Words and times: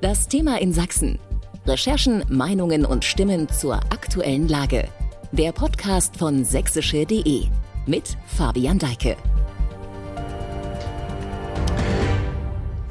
Das 0.00 0.28
Thema 0.28 0.60
in 0.60 0.72
Sachsen. 0.72 1.18
Recherchen, 1.66 2.24
Meinungen 2.28 2.84
und 2.84 3.04
Stimmen 3.04 3.48
zur 3.48 3.74
aktuellen 3.74 4.46
Lage. 4.46 4.86
Der 5.32 5.50
Podcast 5.50 6.16
von 6.16 6.44
sächsische.de 6.44 7.46
mit 7.86 8.16
Fabian 8.26 8.78
Deike. 8.78 9.16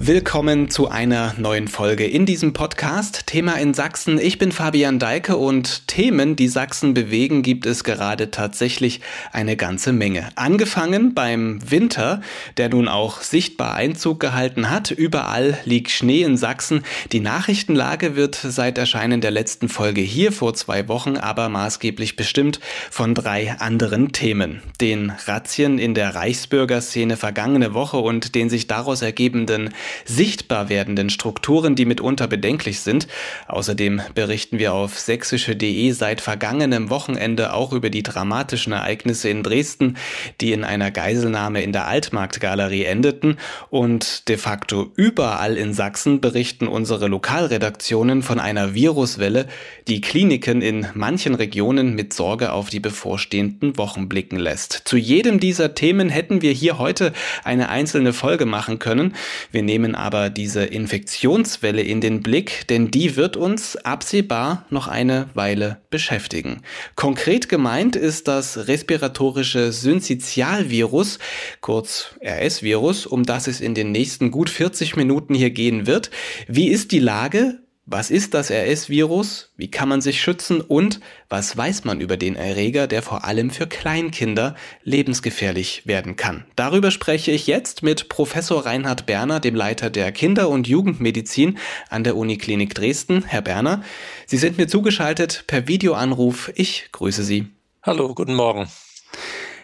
Willkommen 0.07 0.70
zu 0.70 0.88
einer 0.88 1.33
neuen 1.38 1.67
Folge 1.67 2.05
in 2.05 2.25
diesem 2.25 2.54
Podcast. 2.54 3.27
Thema 3.27 3.55
in 3.55 3.73
Sachsen. 3.73 4.20
Ich 4.20 4.38
bin 4.38 4.54
Fabian 4.54 5.00
Deike 5.00 5.36
und 5.36 5.86
Themen, 5.89 6.38
die 6.38 6.47
Sachsen 6.47 6.93
bewegen, 6.93 7.41
gibt 7.41 7.65
es 7.65 7.83
gerade 7.83 8.32
tatsächlich 8.32 9.01
eine 9.33 9.57
ganze 9.57 9.91
Menge. 9.91 10.29
Angefangen 10.36 11.14
beim 11.14 11.59
Winter, 11.70 12.21
der 12.55 12.70
nun 12.70 12.88
auch 12.88 13.20
sichtbar 13.20 13.73
Einzug 13.73 14.21
gehalten 14.21 14.70
hat. 14.70 14.91
Überall 14.91 15.57
liegt 15.65 15.91
Schnee 15.91 16.21
in 16.21 16.37
Sachsen. 16.37 16.86
Die 17.11 17.19
Nachrichtenlage 17.19 18.15
wird 18.15 18.36
seit 18.36 18.78
Erscheinen 18.78 19.19
der 19.19 19.32
letzten 19.32 19.68
Folge 19.68 20.00
hier 20.00 20.32
vor 20.32 20.54
zwei 20.54 20.87
Wochen 20.87 21.18
aber 21.18 21.50
maßgeblich 21.50 22.15
bestimmt 22.15 22.61
von 22.89 23.14
drei 23.14 23.57
anderen 23.60 24.14
Themen. 24.14 24.61
Den 24.79 25.11
Razzien 25.25 25.79
in 25.79 25.96
der 25.96 26.15
Reichsbürgerszene 26.15 27.18
vergangene 27.18 27.74
Woche 27.74 27.97
und 27.97 28.36
den 28.36 28.50
sich 28.50 28.68
daraus 28.68 29.01
ergebenden 29.01 29.71
sichtbar 30.06 30.69
werdenden 30.69 31.10
Strukturen, 31.10 31.75
die 31.75 31.86
mitunter 31.86 32.28
bedenklich 32.28 32.80
sind. 32.80 33.08
Außerdem 33.47 34.02
berichten 34.14 34.59
wir 34.59 34.73
auf 34.73 35.00
sächsische.de 35.00 35.92
seit 35.92 36.22
vergangenem 36.22 36.89
Wochenende 36.89 37.53
auch 37.53 37.73
über 37.73 37.89
die 37.89 38.03
dramatischen 38.03 38.73
Ereignisse 38.73 39.30
in 39.30 39.44
Dresden, 39.44 39.97
die 40.42 40.52
in 40.52 40.64
einer 40.64 40.92
Geiselnahme 40.92 41.61
in 41.61 41.72
der 41.72 41.88
Altmarktgalerie 41.88 42.86
endeten. 42.86 43.38
Und 43.70 44.28
de 44.28 44.38
facto 44.38 44.92
überall 44.95 45.58
in 45.58 45.73
Sachsen 45.73 46.22
berichten 46.22 46.67
unsere 46.67 47.08
Lokalredaktionen 47.08 48.23
von 48.23 48.39
einer 48.39 48.73
Viruswelle, 48.73 49.48
die 49.88 50.02
Kliniken 50.02 50.62
in 50.62 50.88
manchen 50.94 51.36
Regionen 51.36 51.95
mit 51.95 52.14
Sorge 52.14 52.52
auf 52.52 52.70
die 52.70 52.80
bevorstehenden 52.80 53.78
Wochen 53.78 54.09
blicken 54.09 54.38
lässt. 54.38 54.81
Zu 54.86 54.98
jedem 54.98 55.40
dieser 55.40 55.73
Themen 55.73 56.09
hätten 56.09 56.42
wir 56.42 56.52
hier 56.52 56.78
heute 56.78 57.14
eine 57.44 57.70
einzelne 57.70 58.14
Folge 58.14 58.45
machen 58.45 58.80
können. 58.80 59.16
Wir 59.52 59.64
nehmen 59.64 59.87
nehmen 59.88 59.96
aber 59.96 60.30
diese 60.30 60.66
Infektionswelle 60.66 61.82
in 61.82 62.02
den 62.02 62.22
Blick, 62.22 62.68
denn 62.68 62.92
die 62.92 63.16
wird 63.16 63.38
uns 63.38 63.78
absehbar 63.78 64.66
noch 64.70 64.88
eine 64.90 65.30
Weile 65.34 65.80
beschäftigen. 65.90 66.62
Konkret 66.96 67.48
gemeint 67.48 67.96
ist 67.96 68.28
das 68.28 68.68
respiratorische 68.68 69.72
Syncytialvirus, 69.72 71.20
kurz 71.62 72.16
RS-Virus, 72.22 73.06
um 73.06 73.24
das 73.24 73.48
es 73.48 73.62
in 73.62 73.76
den 73.76 73.94
nächsten 73.94 74.30
gut 74.30 74.50
40 74.50 74.98
Minuten 74.98 75.34
hier 75.34 75.52
gehen 75.52 75.88
wird. 75.88 76.12
Wie 76.50 76.68
ist 76.68 76.92
die 76.92 77.00
Lage? 77.00 77.60
Was 77.90 78.12
ist 78.12 78.34
das 78.34 78.52
RS-Virus? 78.52 79.54
Wie 79.56 79.72
kann 79.72 79.88
man 79.88 80.02
sich 80.02 80.22
schützen? 80.22 80.60
Und 80.60 81.00
was 81.30 81.56
weiß 81.56 81.86
man 81.86 82.02
über 82.02 82.18
den 82.18 82.36
Erreger, 82.36 82.86
der 82.86 83.02
vor 83.02 83.24
allem 83.24 83.50
für 83.50 83.66
Kleinkinder 83.66 84.56
lebensgefährlich 84.84 85.84
werden 85.88 86.18
kann? 86.18 86.44
Darüber 86.58 86.92
spreche 86.92 87.32
ich 87.32 87.48
jetzt 87.48 87.84
mit 87.84 88.10
Professor 88.10 88.66
Reinhard 88.66 89.06
Berner, 89.06 89.40
dem 89.40 89.56
Leiter 89.56 89.90
der 89.90 90.12
Kinder- 90.12 90.50
und 90.50 90.68
Jugendmedizin 90.68 91.58
an 91.90 92.04
der 92.04 92.18
Uniklinik 92.18 92.76
Dresden. 92.76 93.24
Herr 93.26 93.42
Berner, 93.42 93.84
Sie 94.26 94.38
sind 94.38 94.58
mir 94.58 94.68
zugeschaltet 94.68 95.46
per 95.48 95.70
Videoanruf. 95.70 96.52
Ich 96.56 96.90
grüße 96.92 97.24
Sie. 97.24 97.48
Hallo, 97.84 98.14
guten 98.14 98.36
Morgen. 98.36 98.68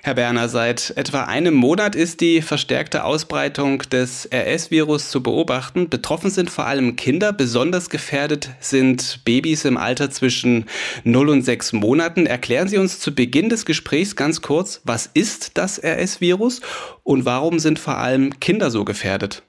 Herr 0.06 0.16
Berner, 0.16 0.50
seit 0.50 0.92
etwa 0.98 1.24
einem 1.24 1.54
Monat 1.54 1.96
ist 1.96 2.20
die 2.20 2.42
verstärkte 2.42 3.06
Ausbreitung 3.06 3.84
des 3.84 4.28
RS-Virus 4.34 5.10
zu 5.10 5.24
beobachten. 5.24 5.88
Betroffen 5.88 6.30
sind 6.30 6.50
vor 6.50 6.68
allem 6.68 6.98
Kinder, 6.98 7.32
besonders 7.32 7.90
gefährdet 7.90 8.50
sind 8.60 9.22
Babys 9.24 9.64
im 9.64 9.78
Alter 9.78 10.12
zwischen 10.12 10.66
0 11.06 11.30
und 11.30 11.44
6 11.44 11.72
Monaten. 11.72 12.26
Erklären 12.26 12.68
Sie 12.68 12.78
uns 12.78 13.00
zu 13.00 13.16
Beginn 13.16 13.48
des 13.48 13.66
Gesprächs 13.66 14.18
ganz 14.18 14.42
kurz, 14.42 14.82
was 14.84 15.06
ist 15.06 15.58
das 15.58 15.82
RS-Virus 15.82 16.60
und 17.04 17.24
warum 17.24 17.60
sind 17.60 17.80
vor 17.80 17.98
allem 17.98 18.42
Kinder 18.42 18.72
so 18.72 18.84
gefährdet? 18.84 19.44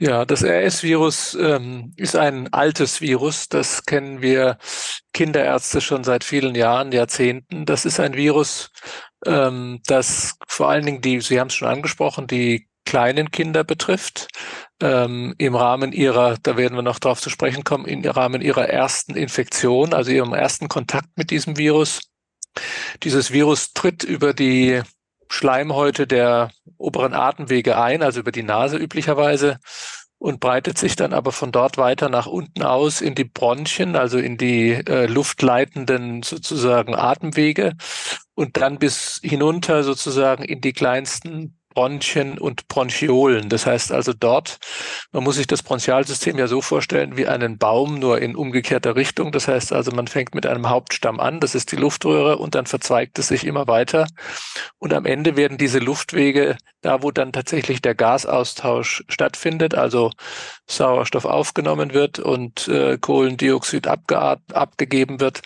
Ja, 0.00 0.26
das 0.26 0.42
RS-Virus 0.42 1.38
ähm, 1.40 1.94
ist 1.96 2.14
ein 2.14 2.52
altes 2.52 3.00
Virus. 3.00 3.48
Das 3.48 3.86
kennen 3.86 4.20
wir 4.20 4.58
Kinderärzte 5.14 5.80
schon 5.80 6.04
seit 6.04 6.24
vielen 6.24 6.54
Jahren, 6.56 6.90
Jahrzehnten. 6.92 7.64
Das 7.64 7.86
ist 7.86 8.00
ein 8.00 8.14
Virus, 8.14 8.70
ähm, 9.26 9.80
das 9.86 10.36
vor 10.46 10.68
allen 10.68 10.86
Dingen 10.86 11.00
die, 11.00 11.20
Sie 11.20 11.40
haben 11.40 11.48
es 11.48 11.54
schon 11.54 11.68
angesprochen, 11.68 12.26
die 12.26 12.68
kleinen 12.84 13.30
Kinder 13.30 13.64
betrifft. 13.64 14.28
Ähm, 14.80 15.34
Im 15.38 15.54
Rahmen 15.54 15.92
ihrer, 15.92 16.36
da 16.42 16.56
werden 16.56 16.76
wir 16.76 16.82
noch 16.82 16.98
darauf 16.98 17.20
zu 17.20 17.30
sprechen 17.30 17.64
kommen, 17.64 17.86
im 17.86 18.04
Rahmen 18.04 18.42
ihrer 18.42 18.68
ersten 18.68 19.16
Infektion, 19.16 19.94
also 19.94 20.10
ihrem 20.10 20.32
ersten 20.32 20.68
Kontakt 20.68 21.08
mit 21.16 21.30
diesem 21.30 21.56
Virus. 21.56 22.00
Dieses 23.02 23.32
Virus 23.32 23.72
tritt 23.72 24.04
über 24.04 24.34
die 24.34 24.82
Schleimhäute 25.28 26.06
der 26.06 26.50
oberen 26.76 27.14
Atemwege 27.14 27.78
ein, 27.80 28.02
also 28.02 28.20
über 28.20 28.32
die 28.32 28.42
Nase 28.42 28.76
üblicherweise, 28.76 29.58
und 30.18 30.40
breitet 30.40 30.78
sich 30.78 30.96
dann 30.96 31.12
aber 31.12 31.32
von 31.32 31.52
dort 31.52 31.76
weiter 31.76 32.08
nach 32.08 32.26
unten 32.26 32.62
aus 32.62 33.00
in 33.00 33.14
die 33.14 33.24
Bronchien, 33.24 33.96
also 33.96 34.18
in 34.18 34.36
die 34.36 34.70
äh, 34.72 35.06
luftleitenden 35.06 36.22
sozusagen 36.22 36.94
Atemwege 36.94 37.74
und 38.34 38.56
dann 38.56 38.78
bis 38.78 39.20
hinunter 39.22 39.84
sozusagen 39.84 40.44
in 40.44 40.60
die 40.60 40.72
kleinsten 40.72 41.58
Bronchien 41.74 42.38
und 42.38 42.68
Bronchiolen. 42.68 43.48
Das 43.48 43.66
heißt 43.66 43.92
also 43.92 44.12
dort, 44.12 44.58
man 45.12 45.24
muss 45.24 45.36
sich 45.36 45.46
das 45.46 45.62
Bronchialsystem 45.62 46.38
ja 46.38 46.46
so 46.46 46.62
vorstellen 46.62 47.16
wie 47.16 47.26
einen 47.26 47.58
Baum, 47.58 47.98
nur 47.98 48.20
in 48.20 48.36
umgekehrter 48.36 48.96
Richtung. 48.96 49.32
Das 49.32 49.48
heißt 49.48 49.72
also, 49.72 49.90
man 49.92 50.06
fängt 50.06 50.34
mit 50.34 50.46
einem 50.46 50.70
Hauptstamm 50.70 51.20
an, 51.20 51.40
das 51.40 51.54
ist 51.54 51.72
die 51.72 51.76
Luftröhre, 51.76 52.38
und 52.38 52.54
dann 52.54 52.66
verzweigt 52.66 53.18
es 53.18 53.28
sich 53.28 53.44
immer 53.44 53.66
weiter. 53.66 54.06
Und 54.78 54.94
am 54.94 55.04
Ende 55.04 55.36
werden 55.36 55.58
diese 55.58 55.80
Luftwege, 55.80 56.56
da 56.80 57.02
wo 57.02 57.10
dann 57.10 57.32
tatsächlich 57.32 57.82
der 57.82 57.94
Gasaustausch 57.94 59.04
stattfindet, 59.08 59.74
also 59.74 60.10
Sauerstoff 60.66 61.24
aufgenommen 61.24 61.92
wird 61.92 62.18
und 62.18 62.68
äh, 62.68 62.98
Kohlendioxid 62.98 63.86
abgegeben 63.88 65.20
wird, 65.20 65.42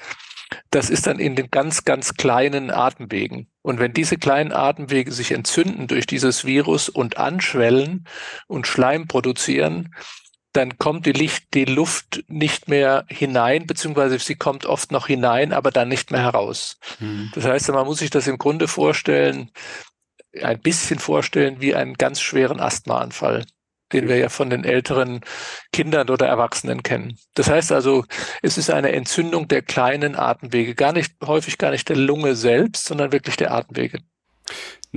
das 0.71 0.91
ist 0.91 1.07
dann 1.07 1.19
in 1.19 1.37
den 1.37 1.51
ganz, 1.51 1.85
ganz 1.85 2.15
kleinen 2.15 2.71
Atemwegen. 2.71 3.49
Und 3.63 3.79
wenn 3.81 3.93
diese 3.93 4.17
kleinen 4.17 4.53
Atemwege 4.53 5.13
sich 5.13 5.33
entzünden 5.33 5.87
durch 5.87 6.07
dieses 6.07 6.45
Virus 6.45 6.89
und 6.89 7.19
anschwellen 7.19 8.07
und 8.47 8.67
Schleim 8.67 9.09
produzieren, 9.09 9.95
dann 10.53 10.79
kommt 10.79 11.07
die, 11.07 11.13
Licht, 11.13 11.53
die 11.55 11.67
Luft 11.67 12.25
nicht 12.29 12.69
mehr 12.69 13.05
hinein, 13.09 13.67
beziehungsweise 13.67 14.19
sie 14.19 14.35
kommt 14.35 14.65
oft 14.65 14.91
noch 14.91 15.07
hinein, 15.07 15.53
aber 15.53 15.71
dann 15.71 15.89
nicht 15.89 16.11
mehr 16.11 16.23
heraus. 16.23 16.79
Hm. 16.99 17.31
Das 17.35 17.45
heißt, 17.45 17.69
man 17.71 17.87
muss 17.87 17.99
sich 17.99 18.11
das 18.11 18.27
im 18.27 18.39
Grunde 18.39 18.67
vorstellen, 18.67 19.51
ein 20.43 20.61
bisschen 20.61 20.99
vorstellen 20.99 21.61
wie 21.61 21.75
einen 21.75 21.95
ganz 21.95 22.21
schweren 22.21 22.61
Asthmaanfall 22.61 23.45
den 23.93 24.09
wir 24.09 24.17
ja 24.17 24.29
von 24.29 24.51
den 24.51 24.65
älteren 24.65 25.21
Kindern 25.73 26.11
oder 26.11 26.27
Erwachsenen 26.27 26.83
kennen. 26.83 27.19
Das 27.35 27.49
heißt 27.49 27.73
also, 27.73 28.05
es 28.43 28.59
ist 28.59 28.71
eine 28.71 28.93
Entzündung 28.93 29.49
der 29.49 29.63
kleinen 29.63 30.17
Atemwege, 30.17 30.75
gar 30.75 30.93
nicht, 30.93 31.15
häufig 31.25 31.59
gar 31.59 31.71
nicht 31.71 31.89
der 31.89 31.97
Lunge 31.97 32.37
selbst, 32.37 32.87
sondern 32.87 33.13
wirklich 33.13 33.37
der 33.37 33.53
Atemwege. 33.53 34.01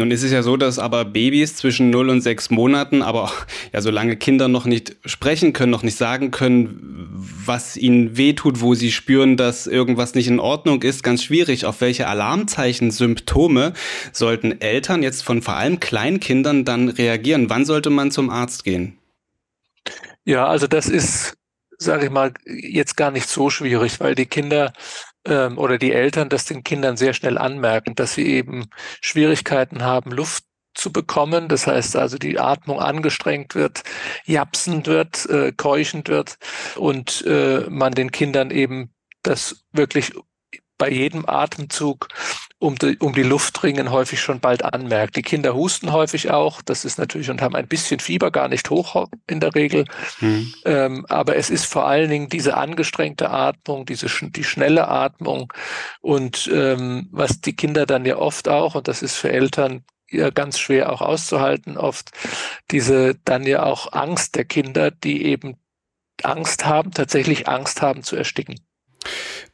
Nun 0.01 0.09
ist 0.09 0.23
es 0.23 0.31
ja 0.31 0.41
so, 0.41 0.57
dass 0.57 0.79
aber 0.79 1.06
Babys 1.06 1.57
zwischen 1.57 1.91
0 1.91 2.09
und 2.09 2.22
6 2.22 2.50
Monaten, 2.50 3.03
aber 3.03 3.25
auch, 3.25 3.35
ja, 3.72 3.81
solange 3.81 4.17
Kinder 4.17 4.47
noch 4.47 4.66
nicht 4.66 4.95
sprechen 5.06 5.53
können, 5.53 5.69
noch 5.69 5.84
nicht 5.84 5.95
sagen 5.95 6.31
können, 6.31 7.07
was 7.45 7.78
ihnen 7.78 8.17
wehtut, 8.17 8.61
wo 8.61 8.73
sie 8.73 8.91
spüren, 8.91 9.38
dass 9.38 9.67
irgendwas 9.67 10.16
nicht 10.16 10.28
in 10.28 10.40
Ordnung 10.40 10.81
ist, 10.81 11.03
ganz 11.03 11.23
schwierig. 11.23 11.67
Auf 11.67 11.81
welche 11.81 12.07
Alarmzeichen, 12.07 12.90
Symptome 12.90 13.73
sollten 14.11 14.59
Eltern 14.59 15.03
jetzt 15.03 15.22
von 15.22 15.44
vor 15.44 15.57
allem 15.57 15.79
Kleinkindern 15.79 16.66
dann 16.66 16.90
reagieren? 16.90 17.51
Wann 17.51 17.66
sollte 17.66 17.91
man 17.91 18.09
zum 18.09 18.31
Arzt 18.31 18.63
gehen? 18.63 18.97
Ja, 20.25 20.47
also 20.47 20.66
das 20.66 20.88
ist, 20.88 21.35
sage 21.78 22.05
ich 22.05 22.11
mal, 22.11 22.34
jetzt 22.47 22.97
gar 22.97 23.11
nicht 23.11 23.29
so 23.29 23.52
schwierig, 23.52 23.99
weil 23.99 24.16
die 24.16 24.26
Kinder 24.26 24.73
ähm, 25.26 25.58
oder 25.58 25.78
die 25.78 25.91
Eltern 25.94 26.29
das 26.29 26.46
den 26.46 26.64
Kindern 26.64 26.97
sehr 26.97 27.14
schnell 27.14 27.38
anmerken, 27.38 27.96
dass 27.96 28.14
sie 28.14 28.26
eben 28.26 28.70
Schwierigkeiten 29.02 29.84
haben, 29.84 30.12
Luft 30.12 30.44
zu 30.73 30.91
bekommen. 30.91 31.47
Das 31.47 31.68
heißt 31.68 31.96
also, 31.96 32.18
die 32.18 32.40
Atmung 32.40 32.79
angestrengt 32.79 33.56
wird, 33.56 33.84
japsend 34.26 34.88
wird, 34.88 35.26
äh, 35.28 35.52
keuchend 35.52 36.09
wird 36.09 36.38
und 36.76 37.23
äh, 37.26 37.66
man 37.70 37.94
den 37.94 38.12
Kindern 38.12 38.52
eben 38.52 38.94
das 39.23 39.66
wirklich 39.72 40.14
bei 40.78 40.90
jedem 40.90 41.28
Atemzug 41.28 42.08
um 42.61 42.78
die, 42.78 42.96
um 42.99 43.13
die 43.13 43.23
Luft 43.23 43.63
ringen 43.63 43.90
häufig 43.90 44.22
schon 44.22 44.40
bald 44.40 44.63
anmerkt. 44.63 45.16
Die 45.16 45.23
Kinder 45.23 45.55
husten 45.55 45.91
häufig 45.91 46.29
auch, 46.29 46.61
das 46.61 46.85
ist 46.85 46.99
natürlich 46.99 47.31
und 47.31 47.41
haben 47.41 47.55
ein 47.55 47.67
bisschen 47.67 47.99
Fieber, 47.99 48.29
gar 48.29 48.47
nicht 48.49 48.69
hoch 48.69 49.08
in 49.25 49.40
der 49.40 49.55
Regel. 49.55 49.85
Mhm. 50.19 50.53
Ähm, 50.66 51.05
aber 51.09 51.35
es 51.37 51.49
ist 51.49 51.66
vor 51.66 51.87
allen 51.87 52.11
Dingen 52.11 52.29
diese 52.29 52.55
angestrengte 52.58 53.31
Atmung, 53.31 53.87
diese 53.87 54.08
die 54.29 54.43
schnelle 54.43 54.87
Atmung 54.87 55.52
und 56.02 56.49
ähm, 56.53 57.08
was 57.11 57.41
die 57.41 57.55
Kinder 57.55 57.87
dann 57.87 58.05
ja 58.05 58.17
oft 58.17 58.47
auch, 58.47 58.75
und 58.75 58.87
das 58.87 59.02
ist 59.02 59.16
für 59.16 59.31
Eltern 59.31 59.84
ja 60.11 60.29
ganz 60.29 60.59
schwer 60.59 60.93
auch 60.93 61.02
auszuhalten, 61.02 61.78
oft 61.78 62.11
diese 62.69 63.16
dann 63.25 63.47
ja 63.47 63.64
auch 63.64 63.91
Angst 63.91 64.35
der 64.35 64.46
Kinder, 64.46 64.91
die 64.91 65.25
eben 65.25 65.57
Angst 66.22 66.67
haben, 66.67 66.91
tatsächlich 66.91 67.47
Angst 67.47 67.81
haben 67.81 68.03
zu 68.03 68.16
ersticken. 68.16 68.59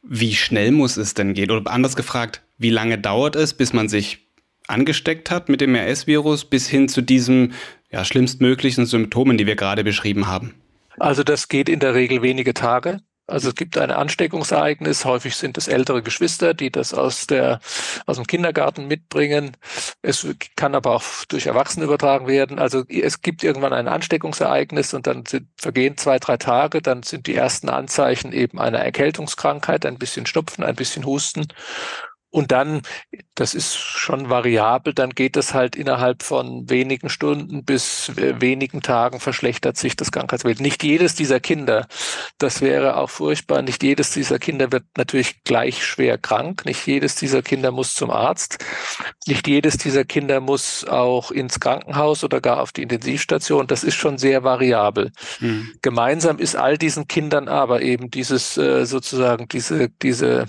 Wie 0.02 0.34
schnell 0.34 0.70
muss 0.70 0.96
es 0.96 1.14
denn 1.14 1.34
gehen? 1.34 1.50
Oder 1.50 1.70
anders 1.70 1.96
gefragt, 1.96 2.42
wie 2.56 2.70
lange 2.70 2.98
dauert 2.98 3.36
es, 3.36 3.54
bis 3.54 3.72
man 3.72 3.88
sich 3.88 4.26
angesteckt 4.66 5.30
hat 5.30 5.48
mit 5.48 5.60
dem 5.60 5.74
RS-Virus, 5.74 6.44
bis 6.44 6.68
hin 6.68 6.88
zu 6.88 7.00
diesen 7.00 7.54
ja, 7.90 8.04
schlimmstmöglichen 8.04 8.86
Symptomen, 8.86 9.38
die 9.38 9.46
wir 9.46 9.56
gerade 9.56 9.84
beschrieben 9.84 10.26
haben? 10.26 10.54
Also 10.98 11.22
das 11.22 11.48
geht 11.48 11.68
in 11.68 11.80
der 11.80 11.94
Regel 11.94 12.22
wenige 12.22 12.54
Tage. 12.54 13.00
Also 13.28 13.50
es 13.50 13.54
gibt 13.54 13.76
ein 13.76 13.90
Ansteckungsereignis. 13.90 15.04
Häufig 15.04 15.36
sind 15.36 15.58
es 15.58 15.68
ältere 15.68 16.02
Geschwister, 16.02 16.54
die 16.54 16.70
das 16.72 16.94
aus 16.94 17.26
der, 17.26 17.60
aus 18.06 18.16
dem 18.16 18.26
Kindergarten 18.26 18.86
mitbringen. 18.88 19.54
Es 20.00 20.26
kann 20.56 20.74
aber 20.74 20.96
auch 20.96 21.04
durch 21.28 21.46
Erwachsene 21.46 21.84
übertragen 21.84 22.26
werden. 22.26 22.58
Also 22.58 22.84
es 22.88 23.20
gibt 23.20 23.44
irgendwann 23.44 23.74
ein 23.74 23.86
Ansteckungsereignis 23.86 24.94
und 24.94 25.06
dann 25.06 25.26
sind, 25.26 25.46
vergehen 25.58 25.98
zwei, 25.98 26.18
drei 26.18 26.38
Tage. 26.38 26.80
Dann 26.80 27.02
sind 27.02 27.26
die 27.26 27.34
ersten 27.34 27.68
Anzeichen 27.68 28.32
eben 28.32 28.58
einer 28.58 28.78
Erkältungskrankheit, 28.78 29.84
ein 29.84 29.98
bisschen 29.98 30.24
Schnupfen, 30.24 30.64
ein 30.64 30.74
bisschen 30.74 31.04
Husten. 31.04 31.48
Und 32.30 32.52
dann, 32.52 32.82
das 33.34 33.54
ist 33.54 33.76
schon 33.76 34.28
variabel, 34.28 34.92
dann 34.92 35.10
geht 35.10 35.36
es 35.38 35.54
halt 35.54 35.76
innerhalb 35.76 36.22
von 36.22 36.68
wenigen 36.68 37.08
Stunden 37.08 37.64
bis 37.64 38.12
wenigen 38.16 38.82
Tagen 38.82 39.18
verschlechtert 39.18 39.78
sich 39.78 39.96
das 39.96 40.12
Krankheitsbild. 40.12 40.60
Nicht 40.60 40.84
jedes 40.84 41.14
dieser 41.14 41.40
Kinder, 41.40 41.86
das 42.36 42.60
wäre 42.60 42.98
auch 42.98 43.08
furchtbar, 43.08 43.62
nicht 43.62 43.82
jedes 43.82 44.10
dieser 44.10 44.38
Kinder 44.38 44.72
wird 44.72 44.84
natürlich 44.98 45.42
gleich 45.44 45.82
schwer 45.84 46.18
krank, 46.18 46.66
nicht 46.66 46.86
jedes 46.86 47.14
dieser 47.14 47.40
Kinder 47.40 47.70
muss 47.70 47.94
zum 47.94 48.10
Arzt, 48.10 48.62
nicht 49.26 49.48
jedes 49.48 49.78
dieser 49.78 50.04
Kinder 50.04 50.40
muss 50.40 50.84
auch 50.86 51.30
ins 51.30 51.60
Krankenhaus 51.60 52.24
oder 52.24 52.42
gar 52.42 52.60
auf 52.60 52.72
die 52.72 52.82
Intensivstation. 52.82 53.66
Das 53.66 53.84
ist 53.84 53.94
schon 53.94 54.18
sehr 54.18 54.44
variabel. 54.44 55.12
Mhm. 55.40 55.72
Gemeinsam 55.80 56.38
ist 56.38 56.56
all 56.56 56.76
diesen 56.76 57.08
Kindern 57.08 57.48
aber 57.48 57.80
eben 57.80 58.10
dieses 58.10 58.58
äh, 58.58 58.84
sozusagen 58.84 59.48
diese, 59.48 59.88
diese 59.88 60.46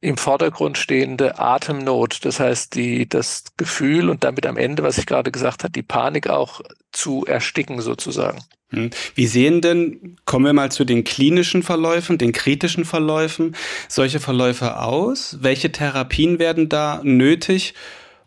im 0.00 0.16
Vordergrund 0.16 0.78
stehende 0.78 1.38
Atemnot, 1.38 2.24
das 2.24 2.38
heißt 2.38 2.74
die, 2.74 3.08
das 3.08 3.44
Gefühl 3.56 4.10
und 4.10 4.22
damit 4.24 4.46
am 4.46 4.56
Ende, 4.56 4.82
was 4.82 4.98
ich 4.98 5.06
gerade 5.06 5.32
gesagt 5.32 5.64
habe, 5.64 5.72
die 5.72 5.82
Panik 5.82 6.28
auch 6.28 6.60
zu 6.92 7.24
ersticken 7.26 7.80
sozusagen. 7.80 8.38
Hm. 8.70 8.90
Wie 9.14 9.26
sehen 9.26 9.60
denn, 9.60 10.16
kommen 10.24 10.44
wir 10.44 10.52
mal 10.52 10.70
zu 10.70 10.84
den 10.84 11.02
klinischen 11.02 11.62
Verläufen, 11.62 12.18
den 12.18 12.32
kritischen 12.32 12.84
Verläufen, 12.84 13.56
solche 13.88 14.20
Verläufe 14.20 14.78
aus? 14.78 15.38
Welche 15.40 15.72
Therapien 15.72 16.38
werden 16.38 16.68
da 16.68 17.00
nötig 17.02 17.74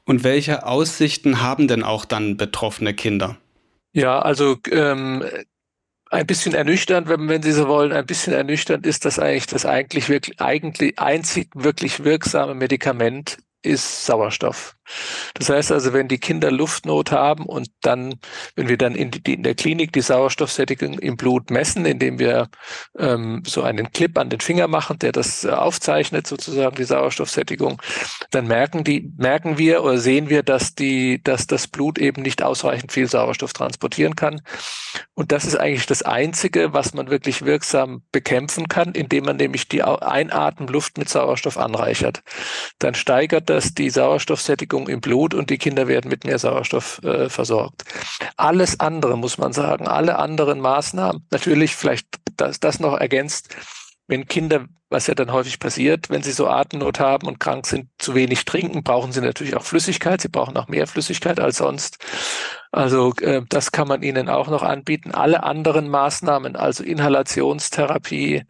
und 0.03 0.23
welche 0.23 0.65
Aussichten 0.65 1.41
haben 1.41 1.67
denn 1.67 1.83
auch 1.83 2.05
dann 2.05 2.37
betroffene 2.37 2.93
Kinder? 2.93 3.37
Ja, 3.93 4.19
also 4.19 4.57
ähm, 4.71 5.23
ein 6.11 6.27
bisschen 6.27 6.53
ernüchternd, 6.53 7.07
wenn, 7.07 7.27
wenn 7.29 7.41
Sie 7.41 7.53
so 7.53 7.67
wollen, 7.67 7.93
ein 7.93 8.05
bisschen 8.05 8.33
ernüchternd 8.33 8.85
ist, 8.85 9.05
dass 9.05 9.17
eigentlich 9.17 9.47
das 9.47 9.65
eigentlich 9.65 10.09
wirklich, 10.09 10.39
eigentlich 10.41 10.99
einzig 10.99 11.49
wirklich 11.55 12.03
wirksame 12.03 12.53
Medikament 12.53 13.37
ist 13.63 14.05
Sauerstoff. 14.05 14.75
Das 15.35 15.49
heißt 15.49 15.71
also, 15.71 15.93
wenn 15.93 16.07
die 16.07 16.19
Kinder 16.19 16.51
Luftnot 16.51 17.11
haben 17.11 17.45
und 17.45 17.69
dann, 17.81 18.15
wenn 18.55 18.67
wir 18.67 18.77
dann 18.77 18.95
in, 18.95 19.11
die, 19.11 19.33
in 19.33 19.43
der 19.43 19.55
Klinik 19.55 19.93
die 19.93 20.01
Sauerstoffsättigung 20.01 20.99
im 20.99 21.17
Blut 21.17 21.49
messen, 21.49 21.85
indem 21.85 22.19
wir 22.19 22.49
ähm, 22.97 23.43
so 23.45 23.61
einen 23.61 23.91
Clip 23.91 24.17
an 24.17 24.29
den 24.29 24.39
Finger 24.39 24.67
machen, 24.67 24.99
der 24.99 25.11
das 25.11 25.43
äh, 25.43 25.49
aufzeichnet, 25.49 26.27
sozusagen 26.27 26.75
die 26.75 26.83
Sauerstoffsättigung, 26.83 27.81
dann 28.31 28.47
merken 28.47 28.83
die, 28.83 29.11
merken 29.17 29.57
wir 29.57 29.83
oder 29.83 29.97
sehen 29.97 30.29
wir, 30.29 30.43
dass 30.43 30.75
die, 30.75 31.21
dass 31.23 31.47
das 31.47 31.67
Blut 31.67 31.97
eben 31.97 32.21
nicht 32.21 32.43
ausreichend 32.43 32.91
viel 32.91 33.07
Sauerstoff 33.07 33.53
transportieren 33.53 34.15
kann. 34.15 34.41
Und 35.13 35.31
das 35.31 35.45
ist 35.45 35.55
eigentlich 35.55 35.85
das 35.85 36.03
Einzige, 36.03 36.73
was 36.73 36.93
man 36.93 37.09
wirklich 37.09 37.43
wirksam 37.45 38.03
bekämpfen 38.11 38.67
kann, 38.67 38.93
indem 38.93 39.25
man 39.25 39.37
nämlich 39.37 39.67
die 39.67 39.83
Einatemluft 39.83 40.97
mit 40.97 41.09
Sauerstoff 41.09 41.57
anreichert. 41.57 42.21
Dann 42.79 42.95
steigert 42.95 43.49
das 43.49 43.73
die 43.73 43.89
Sauerstoffsättigung 43.89 44.70
Sättigung 44.71 44.87
im 44.87 45.01
Blut 45.01 45.33
und 45.33 45.49
die 45.49 45.57
Kinder 45.57 45.87
werden 45.87 46.09
mit 46.09 46.23
mehr 46.23 46.39
Sauerstoff 46.39 47.01
äh, 47.03 47.29
versorgt. 47.29 47.83
Alles 48.37 48.79
andere, 48.79 49.17
muss 49.17 49.37
man 49.37 49.51
sagen, 49.51 49.87
alle 49.87 50.17
anderen 50.17 50.61
Maßnahmen, 50.61 51.27
natürlich 51.29 51.75
vielleicht 51.75 52.07
das, 52.37 52.61
das 52.61 52.79
noch 52.79 52.97
ergänzt, 52.97 53.53
wenn 54.07 54.27
Kinder, 54.27 54.65
was 54.89 55.07
ja 55.07 55.15
dann 55.15 55.31
häufig 55.33 55.59
passiert, 55.59 56.09
wenn 56.09 56.23
sie 56.23 56.31
so 56.31 56.47
Atemnot 56.47 56.99
haben 57.01 57.27
und 57.27 57.39
krank 57.39 57.65
sind, 57.65 57.89
zu 57.97 58.15
wenig 58.15 58.45
trinken, 58.45 58.83
brauchen 58.83 59.11
sie 59.11 59.21
natürlich 59.21 59.55
auch 59.55 59.63
Flüssigkeit. 59.63 60.21
Sie 60.21 60.29
brauchen 60.29 60.55
auch 60.57 60.67
mehr 60.67 60.87
Flüssigkeit 60.87 61.39
als 61.39 61.57
sonst. 61.57 61.97
Also 62.71 63.13
äh, 63.21 63.41
das 63.49 63.71
kann 63.71 63.87
man 63.89 64.03
ihnen 64.03 64.29
auch 64.29 64.47
noch 64.47 64.63
anbieten. 64.63 65.11
Alle 65.11 65.43
anderen 65.43 65.89
Maßnahmen, 65.89 66.55
also 66.55 66.83
Inhalationstherapie, 66.83 68.43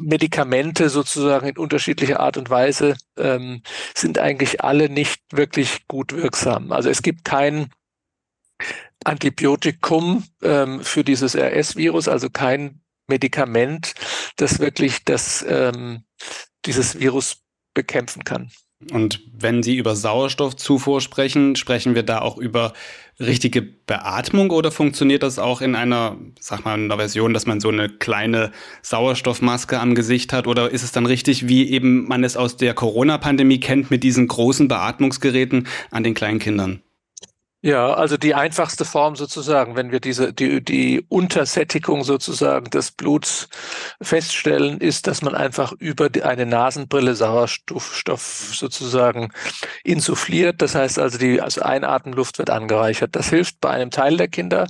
Medikamente 0.00 0.88
sozusagen 0.88 1.48
in 1.48 1.58
unterschiedlicher 1.58 2.20
Art 2.20 2.36
und 2.36 2.50
Weise 2.50 2.96
ähm, 3.16 3.62
sind 3.94 4.18
eigentlich 4.18 4.62
alle 4.62 4.88
nicht 4.88 5.22
wirklich 5.32 5.86
gut 5.88 6.12
wirksam. 6.12 6.72
Also 6.72 6.90
es 6.90 7.02
gibt 7.02 7.24
kein 7.24 7.70
Antibiotikum 9.04 10.24
ähm, 10.42 10.82
für 10.82 11.04
dieses 11.04 11.36
RS-Virus, 11.36 12.08
also 12.08 12.30
kein 12.30 12.80
Medikament, 13.06 13.94
das 14.36 14.58
wirklich 14.58 15.04
das, 15.04 15.44
ähm, 15.48 16.04
dieses 16.64 16.98
Virus 16.98 17.42
bekämpfen 17.74 18.24
kann. 18.24 18.50
Und 18.90 19.22
wenn 19.32 19.62
Sie 19.62 19.76
über 19.76 19.96
Sauerstoffzufuhr 19.96 21.00
sprechen, 21.00 21.56
sprechen 21.56 21.94
wir 21.94 22.02
da 22.02 22.20
auch 22.20 22.36
über 22.36 22.74
richtige 23.18 23.62
Beatmung 23.62 24.50
oder 24.50 24.70
funktioniert 24.70 25.22
das 25.22 25.38
auch 25.38 25.62
in 25.62 25.74
einer, 25.74 26.16
sag 26.38 26.66
mal, 26.66 26.74
einer 26.74 26.96
Version, 26.96 27.32
dass 27.32 27.46
man 27.46 27.60
so 27.60 27.70
eine 27.70 27.88
kleine 27.88 28.52
Sauerstoffmaske 28.82 29.80
am 29.80 29.94
Gesicht 29.94 30.34
hat? 30.34 30.46
Oder 30.46 30.70
ist 30.70 30.82
es 30.82 30.92
dann 30.92 31.06
richtig, 31.06 31.48
wie 31.48 31.70
eben 31.70 32.06
man 32.06 32.22
es 32.22 32.36
aus 32.36 32.58
der 32.58 32.74
Corona-Pandemie 32.74 33.60
kennt, 33.60 33.90
mit 33.90 34.02
diesen 34.02 34.28
großen 34.28 34.68
Beatmungsgeräten 34.68 35.66
an 35.90 36.04
den 36.04 36.12
kleinen 36.12 36.38
Kindern? 36.38 36.82
Ja, 37.62 37.94
also 37.94 38.16
die 38.16 38.34
einfachste 38.34 38.84
Form 38.84 39.16
sozusagen, 39.16 39.76
wenn 39.76 39.90
wir 39.90 39.98
diese, 39.98 40.32
die, 40.32 40.62
die 40.62 41.04
Untersättigung 41.08 42.04
sozusagen 42.04 42.70
des 42.70 42.92
Bluts 42.92 43.48
feststellen, 44.00 44.78
ist, 44.78 45.06
dass 45.06 45.22
man 45.22 45.34
einfach 45.34 45.72
über 45.72 46.08
die, 46.08 46.22
eine 46.22 46.46
Nasenbrille 46.46 47.14
Sauerstoff 47.16 48.52
sozusagen 48.54 49.32
insuffliert. 49.84 50.62
Das 50.62 50.74
heißt 50.74 50.98
also, 50.98 51.18
die 51.18 51.40
also 51.40 51.62
Einatemluft 51.62 52.38
wird 52.38 52.50
angereichert. 52.50 53.16
Das 53.16 53.30
hilft 53.30 53.60
bei 53.60 53.70
einem 53.70 53.90
Teil 53.90 54.16
der 54.16 54.28
Kinder. 54.28 54.68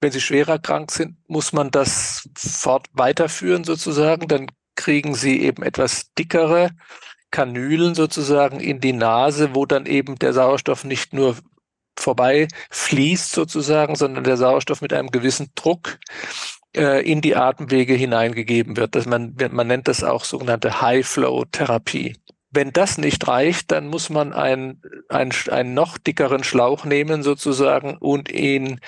Wenn 0.00 0.12
sie 0.12 0.20
schwerer 0.20 0.58
krank 0.58 0.92
sind, 0.92 1.16
muss 1.26 1.52
man 1.52 1.70
das 1.70 2.28
fort 2.36 2.86
weiterführen 2.92 3.64
sozusagen. 3.64 4.28
Dann 4.28 4.46
kriegen 4.76 5.14
sie 5.14 5.42
eben 5.42 5.64
etwas 5.64 6.12
dickere 6.16 6.70
Kanülen 7.32 7.94
sozusagen 7.94 8.60
in 8.60 8.80
die 8.80 8.92
Nase, 8.92 9.54
wo 9.54 9.66
dann 9.66 9.86
eben 9.86 10.16
der 10.16 10.32
Sauerstoff 10.32 10.84
nicht 10.84 11.12
nur 11.12 11.36
vorbei 11.98 12.48
fließt 12.70 13.32
sozusagen, 13.32 13.96
sondern 13.96 14.24
der 14.24 14.36
Sauerstoff 14.36 14.80
mit 14.80 14.92
einem 14.92 15.10
gewissen 15.10 15.50
Druck 15.54 15.98
äh, 16.76 17.04
in 17.10 17.20
die 17.20 17.36
Atemwege 17.36 17.94
hineingegeben 17.94 18.76
wird. 18.76 18.94
Das 18.94 19.06
man, 19.06 19.34
man 19.50 19.66
nennt 19.66 19.88
das 19.88 20.04
auch 20.04 20.24
sogenannte 20.24 20.80
High-Flow-Therapie. 20.80 22.16
Wenn 22.50 22.72
das 22.72 22.96
nicht 22.96 23.28
reicht, 23.28 23.70
dann 23.72 23.88
muss 23.88 24.08
man 24.08 24.32
einen, 24.32 24.80
einen, 25.10 25.32
einen 25.50 25.74
noch 25.74 25.98
dickeren 25.98 26.44
Schlauch 26.44 26.86
nehmen 26.86 27.22
sozusagen 27.22 27.98
und 27.98 28.30
ihn 28.30 28.80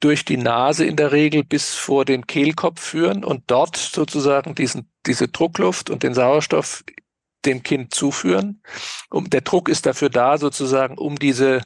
durch 0.00 0.26
die 0.26 0.36
Nase 0.36 0.84
in 0.84 0.96
der 0.96 1.12
Regel 1.12 1.42
bis 1.42 1.74
vor 1.74 2.04
den 2.04 2.26
Kehlkopf 2.26 2.80
führen 2.80 3.24
und 3.24 3.44
dort 3.46 3.76
sozusagen 3.76 4.54
diesen, 4.54 4.90
diese 5.06 5.28
Druckluft 5.28 5.88
und 5.88 6.02
den 6.02 6.12
Sauerstoff 6.12 6.84
dem 7.44 7.62
Kind 7.62 7.94
zuführen. 7.94 8.62
Um, 9.10 9.30
der 9.30 9.40
Druck 9.40 9.68
ist 9.68 9.86
dafür 9.86 10.10
da, 10.10 10.38
sozusagen, 10.38 10.98
um 10.98 11.18
diese 11.18 11.62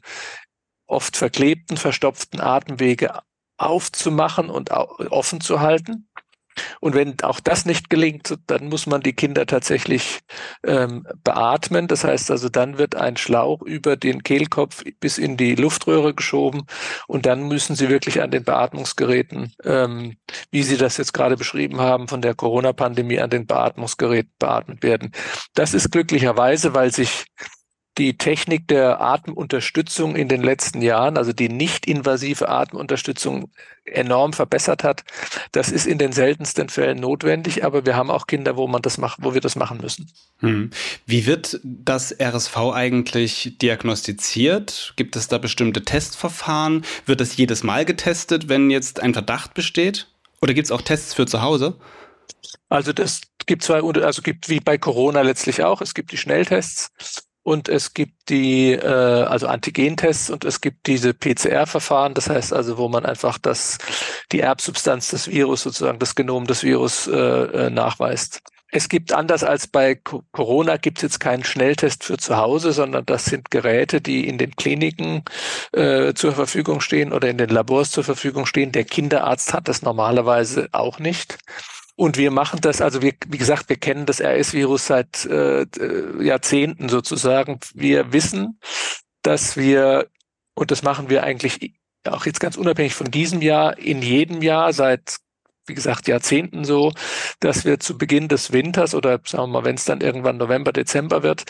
oft 0.92 1.16
verklebten, 1.16 1.76
verstopften 1.76 2.40
Atemwege 2.40 3.20
aufzumachen 3.56 4.50
und 4.50 4.70
offen 4.70 5.40
zu 5.40 5.60
halten. 5.60 6.08
Und 6.80 6.94
wenn 6.94 7.20
auch 7.22 7.40
das 7.40 7.64
nicht 7.64 7.88
gelingt, 7.90 8.36
dann 8.46 8.68
muss 8.68 8.86
man 8.86 9.00
die 9.00 9.14
Kinder 9.14 9.46
tatsächlich 9.46 10.20
ähm, 10.64 11.06
beatmen. 11.24 11.88
Das 11.88 12.04
heißt 12.04 12.30
also, 12.30 12.48
dann 12.48 12.76
wird 12.76 12.94
ein 12.94 13.16
Schlauch 13.16 13.62
über 13.62 13.96
den 13.96 14.22
Kehlkopf 14.22 14.84
bis 15.00 15.18
in 15.18 15.36
die 15.36 15.54
Luftröhre 15.54 16.14
geschoben 16.14 16.64
und 17.06 17.24
dann 17.24 17.48
müssen 17.48 17.74
sie 17.74 17.88
wirklich 17.88 18.20
an 18.20 18.30
den 18.30 18.44
Beatmungsgeräten, 18.44 19.54
ähm, 19.64 20.16
wie 20.50 20.62
Sie 20.62 20.76
das 20.76 20.98
jetzt 20.98 21.14
gerade 21.14 21.36
beschrieben 21.36 21.80
haben, 21.80 22.08
von 22.08 22.20
der 22.20 22.34
Corona-Pandemie 22.34 23.20
an 23.20 23.30
den 23.30 23.46
Beatmungsgeräten 23.46 24.32
beatmet 24.38 24.82
werden. 24.82 25.12
Das 25.54 25.72
ist 25.72 25.90
glücklicherweise, 25.90 26.74
weil 26.74 26.92
sich 26.92 27.24
die 27.98 28.16
Technik 28.16 28.68
der 28.68 29.00
Atemunterstützung 29.00 30.16
in 30.16 30.28
den 30.28 30.42
letzten 30.42 30.80
Jahren, 30.80 31.18
also 31.18 31.32
die 31.32 31.48
nicht-invasive 31.48 32.48
Atemunterstützung, 32.48 33.50
enorm 33.84 34.32
verbessert 34.32 34.84
hat. 34.84 35.04
Das 35.50 35.70
ist 35.70 35.86
in 35.86 35.98
den 35.98 36.12
seltensten 36.12 36.68
Fällen 36.68 37.00
notwendig, 37.00 37.64
aber 37.64 37.84
wir 37.84 37.96
haben 37.96 38.10
auch 38.10 38.26
Kinder, 38.26 38.56
wo 38.56 38.68
man 38.68 38.80
das 38.80 38.96
macht, 38.96 39.18
wo 39.22 39.34
wir 39.34 39.40
das 39.40 39.56
machen 39.56 39.78
müssen. 39.80 40.10
Hm. 40.38 40.70
Wie 41.04 41.26
wird 41.26 41.60
das 41.64 42.14
RSV 42.18 42.56
eigentlich 42.72 43.58
diagnostiziert? 43.60 44.94
Gibt 44.96 45.16
es 45.16 45.28
da 45.28 45.38
bestimmte 45.38 45.82
Testverfahren? 45.82 46.84
Wird 47.06 47.20
das 47.20 47.36
jedes 47.36 47.64
Mal 47.64 47.84
getestet, 47.84 48.48
wenn 48.48 48.70
jetzt 48.70 49.00
ein 49.00 49.14
Verdacht 49.14 49.54
besteht? 49.54 50.06
Oder 50.40 50.54
gibt 50.54 50.66
es 50.66 50.72
auch 50.72 50.82
Tests 50.82 51.14
für 51.14 51.26
zu 51.26 51.42
Hause? 51.42 51.76
Also 52.68 52.92
das 52.92 53.20
gibt 53.46 53.62
zwei, 53.62 53.80
also 53.80 54.22
gibt 54.22 54.48
wie 54.48 54.60
bei 54.60 54.78
Corona 54.78 55.22
letztlich 55.22 55.62
auch. 55.62 55.80
Es 55.80 55.94
gibt 55.94 56.12
die 56.12 56.16
Schnelltests 56.16 56.90
und 57.42 57.68
es 57.68 57.94
gibt 57.94 58.28
die, 58.28 58.72
äh, 58.72 58.86
also 58.86 59.48
Antigentests 59.48 60.30
und 60.30 60.44
es 60.44 60.60
gibt 60.60 60.86
diese 60.86 61.12
PCR-Verfahren. 61.12 62.14
Das 62.14 62.30
heißt 62.30 62.52
also, 62.52 62.78
wo 62.78 62.88
man 62.88 63.04
einfach 63.04 63.38
das, 63.38 63.78
die 64.30 64.40
Erbsubstanz 64.40 65.10
des 65.10 65.28
Virus 65.28 65.62
sozusagen, 65.62 65.98
das 65.98 66.14
Genom 66.14 66.46
des 66.46 66.62
Virus 66.62 67.08
äh, 67.08 67.12
äh 67.12 67.70
nachweist. 67.70 68.42
Es 68.74 68.88
gibt 68.88 69.12
anders 69.12 69.44
als 69.44 69.66
bei 69.66 69.96
Corona 69.96 70.78
gibt 70.78 70.98
es 70.98 71.02
jetzt 71.02 71.20
keinen 71.20 71.44
Schnelltest 71.44 72.04
für 72.04 72.16
zu 72.16 72.38
Hause, 72.38 72.72
sondern 72.72 73.04
das 73.04 73.26
sind 73.26 73.50
Geräte, 73.50 74.00
die 74.00 74.26
in 74.26 74.38
den 74.38 74.56
Kliniken 74.56 75.24
äh, 75.72 76.14
zur 76.14 76.32
Verfügung 76.32 76.80
stehen 76.80 77.12
oder 77.12 77.28
in 77.28 77.36
den 77.36 77.50
Labors 77.50 77.90
zur 77.90 78.02
Verfügung 78.02 78.46
stehen. 78.46 78.72
Der 78.72 78.84
Kinderarzt 78.84 79.52
hat 79.52 79.68
das 79.68 79.82
normalerweise 79.82 80.70
auch 80.72 80.98
nicht. 80.98 81.36
Und 81.94 82.16
wir 82.16 82.30
machen 82.30 82.60
das, 82.60 82.80
also 82.80 83.02
wir, 83.02 83.12
wie 83.28 83.38
gesagt, 83.38 83.68
wir 83.68 83.76
kennen 83.76 84.06
das 84.06 84.20
RS-Virus 84.20 84.86
seit 84.86 85.26
äh, 85.26 85.62
äh, 85.62 86.24
Jahrzehnten 86.24 86.88
sozusagen. 86.88 87.60
Wir 87.74 88.12
wissen, 88.12 88.58
dass 89.22 89.56
wir, 89.56 90.08
und 90.54 90.70
das 90.70 90.82
machen 90.82 91.10
wir 91.10 91.22
eigentlich 91.22 91.74
auch 92.04 92.26
jetzt 92.26 92.40
ganz 92.40 92.56
unabhängig 92.56 92.94
von 92.94 93.10
diesem 93.10 93.42
Jahr, 93.42 93.78
in 93.78 94.02
jedem 94.02 94.42
Jahr 94.42 94.72
seit 94.72 95.18
wie 95.66 95.74
gesagt, 95.74 96.08
Jahrzehnten 96.08 96.64
so, 96.64 96.92
dass 97.40 97.64
wir 97.64 97.78
zu 97.78 97.96
Beginn 97.96 98.28
des 98.28 98.52
Winters 98.52 98.94
oder 98.94 99.20
sagen 99.24 99.44
wir 99.44 99.60
mal, 99.60 99.64
wenn 99.64 99.76
es 99.76 99.84
dann 99.84 100.00
irgendwann 100.00 100.36
November, 100.36 100.72
Dezember 100.72 101.22
wird, 101.22 101.44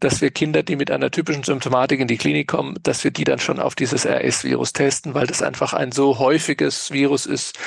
dass 0.00 0.20
wir 0.20 0.30
Kinder, 0.30 0.62
die 0.62 0.76
mit 0.76 0.90
einer 0.90 1.10
typischen 1.10 1.42
Symptomatik 1.42 2.00
in 2.00 2.08
die 2.08 2.18
Klinik 2.18 2.46
kommen, 2.46 2.76
dass 2.82 3.02
wir 3.02 3.10
die 3.10 3.24
dann 3.24 3.40
schon 3.40 3.58
auf 3.58 3.74
dieses 3.74 4.06
RS-Virus 4.06 4.72
testen, 4.72 5.14
weil 5.14 5.26
das 5.26 5.42
einfach 5.42 5.72
ein 5.72 5.92
so 5.92 6.18
häufiges 6.18 6.92
Virus 6.92 7.26
ist, 7.26 7.58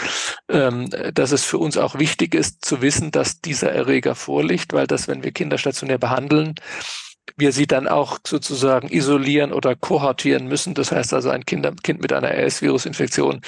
ähm, 0.49 0.89
dass 1.13 1.31
es 1.31 1.43
für 1.43 1.57
uns 1.57 1.77
auch 1.77 1.99
wichtig 1.99 2.35
ist 2.35 2.63
zu 2.63 2.81
wissen, 2.81 3.11
dass 3.11 3.41
dieser 3.41 3.71
Erreger 3.71 4.15
vorliegt, 4.15 4.73
weil 4.73 4.87
das, 4.87 5.07
wenn 5.07 5.23
wir 5.23 5.31
Kinder 5.31 5.57
stationär 5.57 5.97
behandeln, 5.97 6.55
wir 7.37 7.51
sie 7.51 7.67
dann 7.67 7.87
auch 7.87 8.19
sozusagen 8.25 8.87
isolieren 8.89 9.51
oder 9.51 9.75
kohortieren 9.75 10.47
müssen. 10.47 10.73
Das 10.73 10.91
heißt 10.91 11.13
also, 11.13 11.29
ein 11.29 11.45
kind, 11.45 11.83
kind 11.83 12.01
mit 12.01 12.13
einer 12.13 12.29
RS-Virus-Infektion 12.29 13.41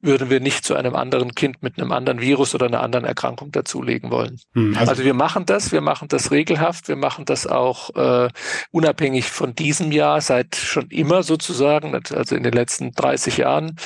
würden 0.00 0.30
wir 0.30 0.40
nicht 0.40 0.64
zu 0.64 0.74
einem 0.74 0.94
anderen 0.94 1.34
Kind 1.34 1.62
mit 1.62 1.78
einem 1.78 1.92
anderen 1.92 2.20
Virus 2.20 2.54
oder 2.54 2.66
einer 2.66 2.82
anderen 2.82 3.04
Erkrankung 3.04 3.52
dazulegen 3.52 4.10
wollen. 4.10 4.40
Hm, 4.54 4.76
also, 4.76 4.90
also, 4.90 5.04
wir 5.04 5.14
machen 5.14 5.46
das, 5.46 5.72
wir 5.72 5.80
machen 5.80 6.08
das 6.08 6.30
regelhaft, 6.30 6.88
wir 6.88 6.96
machen 6.96 7.24
das 7.24 7.46
auch 7.46 7.94
äh, 7.94 8.28
unabhängig 8.70 9.30
von 9.30 9.54
diesem 9.54 9.92
Jahr, 9.92 10.20
seit 10.20 10.56
schon 10.56 10.88
immer 10.88 11.22
sozusagen, 11.22 11.94
also 11.94 12.34
in 12.34 12.42
den 12.42 12.52
letzten 12.52 12.92
30 12.92 13.38
Jahren 13.38 13.76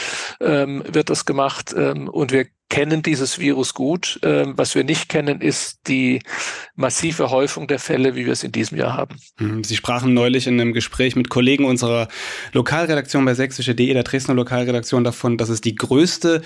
ähm, 0.41 0.83
wird 0.87 1.11
das 1.11 1.25
gemacht 1.25 1.75
ähm, 1.77 2.09
und 2.09 2.33
wir 2.33 2.47
kennen 2.75 3.03
dieses 3.03 3.39
Virus 3.39 3.73
gut. 3.73 4.19
Ähm, 4.25 4.55
was 4.57 4.75
wir 4.75 4.83
nicht 4.83 5.09
kennen, 5.09 5.41
ist 5.41 5.87
die 5.87 6.21
massive 6.75 7.31
Häufung 7.31 7.69
der 7.69 7.79
Fälle, 7.79 8.17
wie 8.17 8.27
wir 8.27 8.33
es 8.33 8.43
in 8.43 8.51
diesem 8.51 8.77
Jahr 8.77 8.97
haben. 8.97 9.17
Hm, 9.37 9.63
Sie 9.63 9.77
sprachen 9.77 10.13
neulich 10.13 10.49
in 10.49 10.61
einem 10.61 10.73
Gespräch 10.73 11.15
mit 11.15 11.29
Kollegen 11.29 11.67
unserer 11.67 12.09
Lokalredaktion 12.53 13.25
bei 13.25 13.35
sächsische.de, 13.35 13.93
der 13.93 14.03
Dresdner 14.03 14.35
Lokalredaktion, 14.35 15.05
davon, 15.05 15.39
dass 15.39 15.51
es 15.51 15.61
die 15.61 15.77
größte 15.77 16.43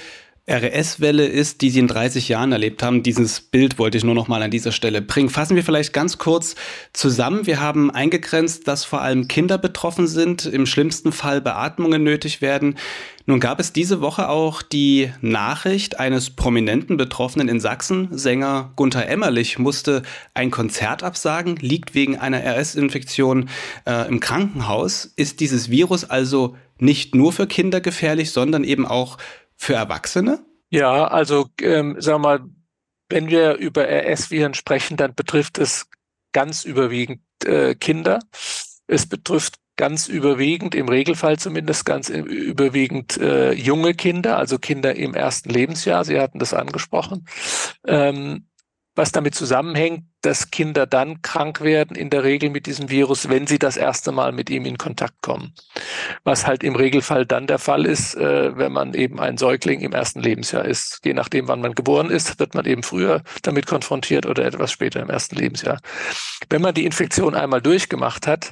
RS-Welle 0.49 1.27
ist, 1.27 1.61
die 1.61 1.69
Sie 1.69 1.81
in 1.81 1.89
30 1.89 2.29
Jahren 2.29 2.53
erlebt 2.53 2.83
haben. 2.83 3.03
Dieses 3.03 3.41
Bild 3.41 3.79
wollte 3.79 3.99
ich 3.99 4.05
nur 4.05 4.15
noch 4.15 4.29
mal 4.29 4.43
an 4.43 4.51
dieser 4.51 4.73
Stelle 4.73 5.03
bringen. 5.03 5.29
Fassen 5.29 5.57
wir 5.57 5.65
vielleicht 5.65 5.93
ganz 5.93 6.17
kurz 6.17 6.55
zusammen. 6.95 7.47
Wir 7.47 7.61
haben 7.61 7.91
eingegrenzt, 7.91 8.67
dass 8.67 8.85
vor 8.85 9.03
allem 9.03 9.29
Kinder 9.29 9.59
betroffen 9.59 10.07
sind, 10.07 10.47
im 10.47 10.65
schlimmsten 10.65 11.13
Fall 11.13 11.43
Beatmungen 11.43 12.03
nötig 12.03 12.41
werden. 12.41 12.77
Nun 13.27 13.41
gab 13.41 13.61
es 13.61 13.75
diese 13.75 14.01
Woche 14.01 14.31
auch 14.31 14.63
die 14.63 15.13
Nachricht 15.21 16.01
eines 16.01 16.31
prominenten 16.31 16.97
Betroffenen 16.97 17.51
in 17.51 17.61
Sachsen. 17.61 18.09
Sänger 18.11 18.73
Gunther 18.75 19.07
Emmerlich 19.07 19.59
musste 19.59 20.03
ein 20.33 20.51
Konzert 20.51 21.03
absagen, 21.03 21.57
liegt 21.57 21.95
wegen 21.95 22.17
einer 22.17 22.43
RS-Infektion 22.43 23.51
äh, 23.85 24.09
im 24.09 24.21
Krankenhaus. 24.21 25.13
Ist 25.17 25.41
dieses 25.41 25.69
Virus 25.69 26.05
also 26.05 26.57
nicht 26.79 27.15
nur 27.15 27.33
für 27.35 27.47
Kinder 27.47 27.83
gefährlich, 27.83 28.31
sondern 28.31 28.65
eben 28.65 28.87
auch 28.87 29.19
für 29.59 29.75
Erwachsene? 29.75 30.45
Ja, 30.71 31.07
also 31.09 31.49
ähm, 31.61 32.01
sagen 32.01 32.23
wir 32.23 32.29
mal, 32.29 32.45
wenn 33.11 33.29
wir 33.29 33.55
über 33.55 33.89
RS-Viren 33.89 34.55
sprechen, 34.55 34.97
dann 34.97 35.15
betrifft 35.15 35.59
es 35.59 35.87
ganz 36.33 36.65
überwiegend 36.65 37.21
äh, 37.45 37.75
Kinder. 37.75 38.21
Es 38.87 39.07
betrifft 39.07 39.57
ganz 39.77 40.09
überwiegend, 40.09 40.75
im 40.75 40.89
Regelfall 40.89 41.39
zumindest 41.39 41.85
ganz 41.85 42.09
überwiegend 42.09 43.17
äh, 43.17 43.53
junge 43.53 43.95
Kinder, 43.95 44.37
also 44.37 44.59
Kinder 44.59 44.95
im 44.95 45.15
ersten 45.15 45.51
Lebensjahr. 45.51 46.05
Sie 46.05 46.19
hatten 46.21 46.39
das 46.39 46.53
angesprochen. 46.53 47.27
Ähm, 47.87 48.49
was 48.99 49.13
damit 49.13 49.35
zusammenhängt, 49.35 50.05
dass 50.23 50.51
Kinder 50.51 50.85
dann 50.85 51.23
krank 51.23 51.61
werden, 51.61 51.97
in 51.97 52.11
der 52.11 52.25
Regel 52.25 52.51
mit 52.51 52.67
diesem 52.67 52.91
Virus, 52.91 53.29
wenn 53.29 53.47
sie 53.47 53.59
das 53.59 53.77
erste 53.77 54.11
Mal 54.11 54.33
mit 54.33 54.51
ihm 54.51 54.67
in 54.67 54.77
Kontakt 54.77 55.23
kommen. 55.23 55.55
Was 56.25 56.47
halt 56.47 56.65
im 56.65 56.75
Regelfall 56.75 57.25
dann 57.25 57.47
der 57.47 57.61
Fall 57.61 57.87
ist, 57.87 58.17
äh, 58.17 58.59
wenn 58.59 58.73
man 58.73 58.95
eben 58.95 59.21
ein 59.21 59.39
Säugling 59.39 59.81
im 59.81 59.93
ersten 59.93 60.21
Lebensjahr 60.21 60.65
ist. 60.65 61.01
Je 61.05 61.15
nachdem, 61.15 61.47
wann 61.47 61.61
man 61.61 61.77
geboren 61.77 62.11
ist, 62.11 62.41
wird 62.41 62.55
man 62.55 62.67
eben 62.67 62.83
früher 62.83 63.23
damit 63.43 63.67
konfrontiert 63.67 64.27
oder 64.27 64.45
etwas 64.45 64.73
später 64.73 65.01
im 65.01 65.11
ersten 65.11 65.37
Lebensjahr. 65.37 65.81
Wenn 66.51 66.61
man 66.61 66.75
die 66.75 66.85
Infektion 66.85 67.37
einmal 67.37 67.63
durchgemacht 67.63 68.27
hat, 68.27 68.51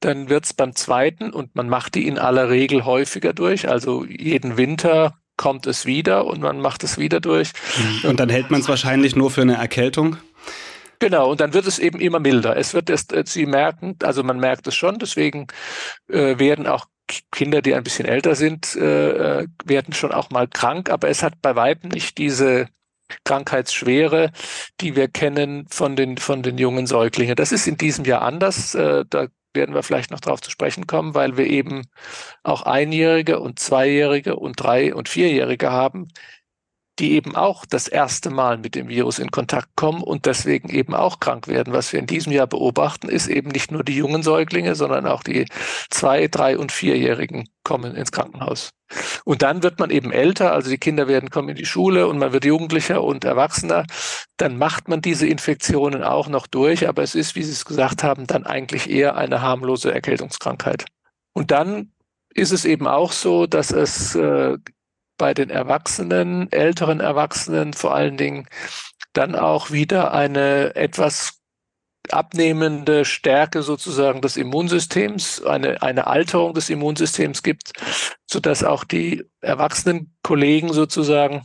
dann 0.00 0.28
wird 0.28 0.46
es 0.46 0.54
beim 0.54 0.74
zweiten 0.74 1.30
und 1.30 1.54
man 1.54 1.68
macht 1.68 1.94
die 1.94 2.08
in 2.08 2.18
aller 2.18 2.50
Regel 2.50 2.84
häufiger 2.84 3.32
durch. 3.32 3.68
Also 3.68 4.04
jeden 4.04 4.56
Winter 4.56 5.19
kommt 5.40 5.66
es 5.66 5.86
wieder 5.86 6.26
und 6.26 6.42
man 6.42 6.60
macht 6.60 6.84
es 6.84 6.98
wieder 6.98 7.18
durch. 7.18 7.52
Mhm. 8.02 8.10
Und 8.10 8.20
dann 8.20 8.28
hält 8.28 8.50
man 8.50 8.60
es 8.60 8.68
wahrscheinlich 8.68 9.16
nur 9.16 9.30
für 9.30 9.40
eine 9.40 9.54
Erkältung? 9.56 10.18
Genau, 10.98 11.30
und 11.30 11.40
dann 11.40 11.54
wird 11.54 11.66
es 11.66 11.78
eben 11.78 11.98
immer 11.98 12.20
milder. 12.20 12.58
Es 12.58 12.74
wird 12.74 12.90
es, 12.90 13.10
äh, 13.10 13.24
Sie 13.26 13.46
merken, 13.46 13.96
also 14.02 14.22
man 14.22 14.38
merkt 14.38 14.66
es 14.66 14.74
schon, 14.74 14.98
deswegen 14.98 15.46
äh, 16.08 16.38
werden 16.38 16.66
auch 16.66 16.84
Kinder, 17.32 17.62
die 17.62 17.74
ein 17.74 17.84
bisschen 17.84 18.04
älter 18.04 18.34
sind, 18.34 18.76
äh, 18.76 19.40
äh, 19.40 19.46
werden 19.64 19.94
schon 19.94 20.12
auch 20.12 20.28
mal 20.28 20.46
krank, 20.46 20.90
aber 20.90 21.08
es 21.08 21.22
hat 21.22 21.40
bei 21.40 21.56
Weitem 21.56 21.88
nicht 21.88 22.18
diese 22.18 22.66
Krankheitsschwere, 23.24 24.32
die 24.82 24.94
wir 24.94 25.08
kennen 25.08 25.66
von 25.70 25.96
den, 25.96 26.18
von 26.18 26.42
den 26.42 26.58
jungen 26.58 26.86
Säuglingen. 26.86 27.34
Das 27.34 27.50
ist 27.50 27.66
in 27.66 27.78
diesem 27.78 28.04
Jahr 28.04 28.20
anders. 28.20 28.74
Äh, 28.74 29.06
da 29.08 29.28
werden 29.54 29.74
wir 29.74 29.82
vielleicht 29.82 30.10
noch 30.10 30.20
darauf 30.20 30.40
zu 30.40 30.50
sprechen 30.50 30.86
kommen, 30.86 31.14
weil 31.14 31.36
wir 31.36 31.46
eben 31.46 31.86
auch 32.42 32.62
Einjährige 32.62 33.40
und 33.40 33.58
Zweijährige 33.58 34.36
und 34.36 34.54
Drei- 34.60 34.94
und 34.94 35.08
Vierjährige 35.08 35.70
haben, 35.70 36.08
die 37.00 37.12
eben 37.12 37.34
auch 37.34 37.64
das 37.64 37.88
erste 37.88 38.30
Mal 38.30 38.58
mit 38.58 38.74
dem 38.74 38.88
Virus 38.88 39.18
in 39.18 39.30
Kontakt 39.30 39.68
kommen 39.74 40.02
und 40.02 40.26
deswegen 40.26 40.68
eben 40.68 40.94
auch 40.94 41.18
krank 41.18 41.48
werden. 41.48 41.72
Was 41.72 41.92
wir 41.92 42.00
in 42.00 42.06
diesem 42.06 42.32
Jahr 42.32 42.46
beobachten, 42.46 43.08
ist 43.08 43.26
eben 43.26 43.50
nicht 43.50 43.72
nur 43.72 43.82
die 43.82 43.96
jungen 43.96 44.22
Säuglinge, 44.22 44.74
sondern 44.74 45.06
auch 45.06 45.22
die 45.22 45.46
Zwei-, 45.88 46.28
Drei- 46.28 46.58
und 46.58 46.72
Vierjährigen 46.72 47.48
kommen 47.64 47.96
ins 47.96 48.12
Krankenhaus. 48.12 48.70
Und 49.24 49.42
dann 49.42 49.62
wird 49.62 49.78
man 49.78 49.90
eben 49.90 50.12
älter, 50.12 50.52
also 50.52 50.68
die 50.68 50.78
Kinder 50.78 51.08
werden 51.08 51.30
kommen 51.30 51.48
in 51.48 51.56
die 51.56 51.64
Schule 51.64 52.06
und 52.06 52.18
man 52.18 52.32
wird 52.32 52.44
jugendlicher 52.44 53.02
und 53.02 53.24
erwachsener. 53.24 53.86
Dann 54.36 54.58
macht 54.58 54.88
man 54.88 55.00
diese 55.00 55.26
Infektionen 55.26 56.02
auch 56.02 56.28
noch 56.28 56.46
durch, 56.46 56.88
aber 56.88 57.02
es 57.02 57.14
ist, 57.14 57.34
wie 57.34 57.42
Sie 57.42 57.52
es 57.52 57.64
gesagt 57.64 58.02
haben, 58.02 58.26
dann 58.26 58.44
eigentlich 58.44 58.90
eher 58.90 59.16
eine 59.16 59.40
harmlose 59.40 59.92
Erkältungskrankheit. 59.92 60.84
Und 61.32 61.50
dann 61.50 61.92
ist 62.34 62.52
es 62.52 62.64
eben 62.64 62.86
auch 62.86 63.12
so, 63.12 63.46
dass 63.46 63.70
es 63.70 64.14
äh, 64.14 64.58
bei 65.20 65.34
den 65.34 65.50
Erwachsenen, 65.50 66.50
älteren 66.50 67.00
Erwachsenen 67.00 67.74
vor 67.74 67.94
allen 67.94 68.16
Dingen, 68.16 68.48
dann 69.12 69.34
auch 69.34 69.70
wieder 69.70 70.14
eine 70.14 70.74
etwas 70.76 71.42
abnehmende 72.08 73.04
Stärke 73.04 73.62
sozusagen 73.62 74.22
des 74.22 74.38
Immunsystems, 74.38 75.44
eine, 75.44 75.82
eine 75.82 76.06
Alterung 76.06 76.54
des 76.54 76.70
Immunsystems 76.70 77.42
gibt, 77.42 77.72
so 78.26 78.40
dass 78.40 78.64
auch 78.64 78.82
die 78.82 79.26
erwachsenen 79.42 80.16
Kollegen 80.22 80.72
sozusagen 80.72 81.44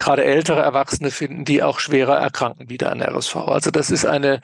gerade 0.00 0.24
ältere 0.24 0.60
Erwachsene 0.60 1.10
finden, 1.10 1.44
die 1.44 1.62
auch 1.62 1.78
schwerer 1.78 2.16
erkranken 2.16 2.70
wieder 2.70 2.90
an 2.90 3.02
RSV. 3.02 3.36
Also 3.36 3.70
das 3.70 3.90
ist 3.90 4.06
eine 4.06 4.40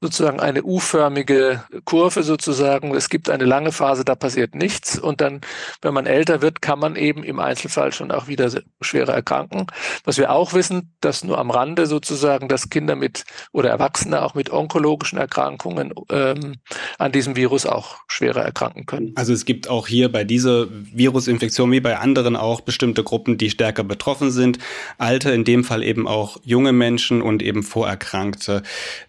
sozusagen 0.00 0.40
eine 0.40 0.62
U-förmige 0.62 1.64
Kurve 1.84 2.22
sozusagen. 2.22 2.94
Es 2.94 3.10
gibt 3.10 3.28
eine 3.28 3.44
lange 3.44 3.72
Phase, 3.72 4.04
da 4.04 4.14
passiert 4.14 4.54
nichts 4.54 4.98
und 4.98 5.20
dann, 5.20 5.42
wenn 5.82 5.92
man 5.92 6.06
älter 6.06 6.40
wird, 6.40 6.62
kann 6.62 6.78
man 6.78 6.96
eben 6.96 7.22
im 7.22 7.38
Einzelfall 7.38 7.92
schon 7.92 8.10
auch 8.10 8.28
wieder 8.28 8.50
schwerer 8.80 9.12
erkranken. 9.12 9.66
Was 10.04 10.16
wir 10.16 10.30
auch 10.30 10.54
wissen, 10.54 10.94
dass 11.00 11.24
nur 11.24 11.38
am 11.38 11.50
Rande 11.50 11.86
sozusagen, 11.86 12.48
dass 12.48 12.70
Kinder 12.70 12.94
mit 12.94 13.24
oder 13.52 13.68
Erwachsene 13.68 14.22
auch 14.22 14.34
mit 14.34 14.50
onkologischen 14.50 15.18
Erkrankungen 15.18 15.92
ähm, 16.10 16.54
an 16.98 17.12
diesem 17.12 17.34
Virus 17.36 17.66
auch 17.66 17.96
schwerer 18.06 18.42
erkranken 18.42 18.86
können. 18.86 19.12
Also 19.16 19.32
es 19.32 19.44
gibt 19.44 19.68
auch 19.68 19.88
hier 19.88 20.10
bei 20.10 20.22
dieser 20.22 20.68
Virusinfektion 20.70 21.70
wie 21.72 21.80
bei 21.80 21.98
anderen 21.98 22.36
auch 22.36 22.60
bestimmte 22.60 23.02
Gruppen, 23.02 23.36
die 23.36 23.50
stärker 23.50 23.82
betroffen 23.82 24.30
sind. 24.30 24.58
Alte, 25.00 25.30
in 25.30 25.44
dem 25.44 25.64
Fall 25.64 25.82
eben 25.82 26.06
auch 26.06 26.38
junge 26.44 26.72
Menschen 26.72 27.22
und 27.22 27.42
eben 27.42 27.62
Vorerkrankte. 27.62 28.62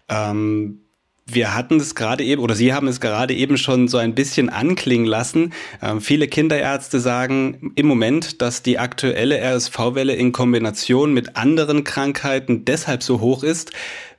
Ähm, 0.08 0.78
Wir 1.24 1.54
hatten 1.54 1.76
es 1.76 1.94
gerade 1.94 2.24
eben, 2.24 2.42
oder 2.42 2.56
Sie 2.56 2.72
haben 2.72 2.88
es 2.88 3.00
gerade 3.00 3.32
eben 3.32 3.56
schon 3.56 3.86
so 3.86 3.96
ein 3.96 4.14
bisschen 4.14 4.50
anklingen 4.50 5.06
lassen. 5.06 5.52
Ähm, 5.80 6.00
viele 6.00 6.26
Kinderärzte 6.26 6.98
sagen 6.98 7.72
im 7.76 7.86
Moment, 7.86 8.42
dass 8.42 8.62
die 8.62 8.78
aktuelle 8.78 9.38
RSV-Welle 9.40 10.14
in 10.14 10.32
Kombination 10.32 11.14
mit 11.14 11.36
anderen 11.36 11.84
Krankheiten 11.84 12.64
deshalb 12.64 13.04
so 13.04 13.20
hoch 13.20 13.44
ist, 13.44 13.70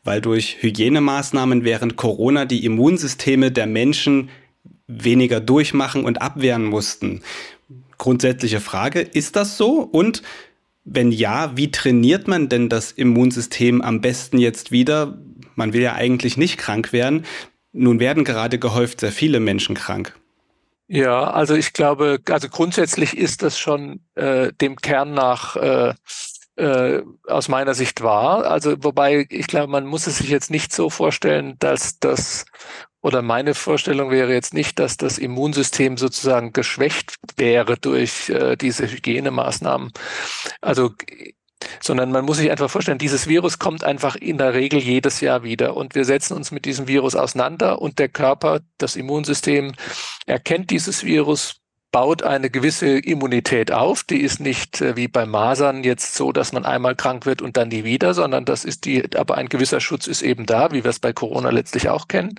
weil 0.05 0.21
durch 0.21 0.57
Hygienemaßnahmen 0.61 1.65
während 1.65 1.97
Corona 1.97 2.45
die 2.45 2.63
Immunsysteme 2.65 3.51
der 3.51 3.67
Menschen 3.67 4.29
weniger 4.87 5.41
durchmachen 5.41 6.05
und 6.05 6.21
abwehren 6.21 6.65
mussten. 6.65 7.21
Grundsätzliche 7.97 8.59
Frage, 8.59 9.01
ist 9.01 9.35
das 9.35 9.57
so? 9.57 9.81
Und 9.81 10.23
wenn 10.85 11.11
ja, 11.11 11.55
wie 11.55 11.71
trainiert 11.71 12.27
man 12.27 12.49
denn 12.49 12.69
das 12.69 12.91
Immunsystem 12.91 13.81
am 13.81 14.01
besten 14.01 14.37
jetzt 14.37 14.71
wieder? 14.71 15.17
Man 15.55 15.73
will 15.73 15.81
ja 15.81 15.93
eigentlich 15.93 16.37
nicht 16.37 16.57
krank 16.57 16.93
werden. 16.93 17.25
Nun 17.71 17.99
werden 17.99 18.23
gerade 18.23 18.59
gehäuft 18.59 18.99
sehr 18.99 19.11
viele 19.11 19.39
Menschen 19.39 19.75
krank. 19.75 20.15
Ja, 20.87 21.31
also 21.31 21.55
ich 21.55 21.73
glaube, 21.73 22.19
also 22.29 22.49
grundsätzlich 22.49 23.17
ist 23.17 23.41
das 23.41 23.57
schon 23.57 24.01
äh, 24.15 24.51
dem 24.53 24.75
Kern 24.75 25.13
nach 25.13 25.55
äh, 25.55 25.93
äh, 26.55 27.01
aus 27.27 27.47
meiner 27.47 27.73
Sicht 27.73 28.01
wahr. 28.03 28.45
Also 28.45 28.75
wobei 28.83 29.25
ich 29.29 29.47
glaube, 29.47 29.71
man 29.71 29.85
muss 29.85 30.07
es 30.07 30.17
sich 30.17 30.29
jetzt 30.29 30.51
nicht 30.51 30.73
so 30.73 30.89
vorstellen, 30.89 31.55
dass 31.59 31.99
das 31.99 32.45
oder 33.03 33.21
meine 33.21 33.53
Vorstellung 33.53 34.09
wäre 34.09 34.33
jetzt 34.33 34.53
nicht, 34.53 34.79
dass 34.79 34.97
das 34.97 35.17
Immunsystem 35.19 35.97
sozusagen 35.97 36.53
geschwächt 36.53 37.17
wäre 37.35 37.77
durch 37.77 38.29
äh, 38.29 38.55
diese 38.55 38.89
Hygienemaßnahmen. 38.89 39.91
Also 40.61 40.91
sondern 41.79 42.11
man 42.11 42.25
muss 42.25 42.37
sich 42.37 42.51
einfach 42.51 42.69
vorstellen, 42.69 42.97
dieses 42.97 43.27
Virus 43.27 43.59
kommt 43.59 43.83
einfach 43.83 44.15
in 44.15 44.37
der 44.37 44.53
Regel 44.53 44.79
jedes 44.79 45.21
Jahr 45.21 45.43
wieder 45.43 45.77
und 45.77 45.95
wir 45.95 46.05
setzen 46.05 46.35
uns 46.35 46.51
mit 46.51 46.65
diesem 46.65 46.87
Virus 46.87 47.15
auseinander 47.15 47.81
und 47.81 47.99
der 47.99 48.09
Körper, 48.09 48.61
das 48.77 48.95
Immunsystem 48.95 49.73
erkennt 50.25 50.71
dieses 50.71 51.03
Virus, 51.03 51.61
baut 51.93 52.23
eine 52.23 52.49
gewisse 52.49 52.97
Immunität 52.97 53.71
auf. 53.71 54.03
Die 54.03 54.19
ist 54.19 54.41
nicht 54.41 54.81
äh, 54.81 54.97
wie 54.97 55.07
bei 55.07 55.25
Masern 55.25 55.85
jetzt 55.85 56.15
so, 56.15 56.33
dass 56.33 56.51
man 56.51 56.65
einmal 56.65 56.95
krank 56.95 57.25
wird 57.25 57.41
und 57.41 57.55
dann 57.55 57.69
nie 57.69 57.85
wieder, 57.85 58.13
sondern 58.13 58.43
das 58.43 58.65
ist 58.65 58.83
die, 58.83 59.15
aber 59.15 59.37
ein 59.37 59.47
gewisser 59.47 59.79
Schutz 59.79 60.07
ist 60.07 60.23
eben 60.23 60.45
da, 60.45 60.71
wie 60.71 60.83
wir 60.83 60.89
es 60.89 60.99
bei 60.99 61.13
Corona 61.13 61.51
letztlich 61.51 61.87
auch 61.87 62.09
kennen. 62.09 62.35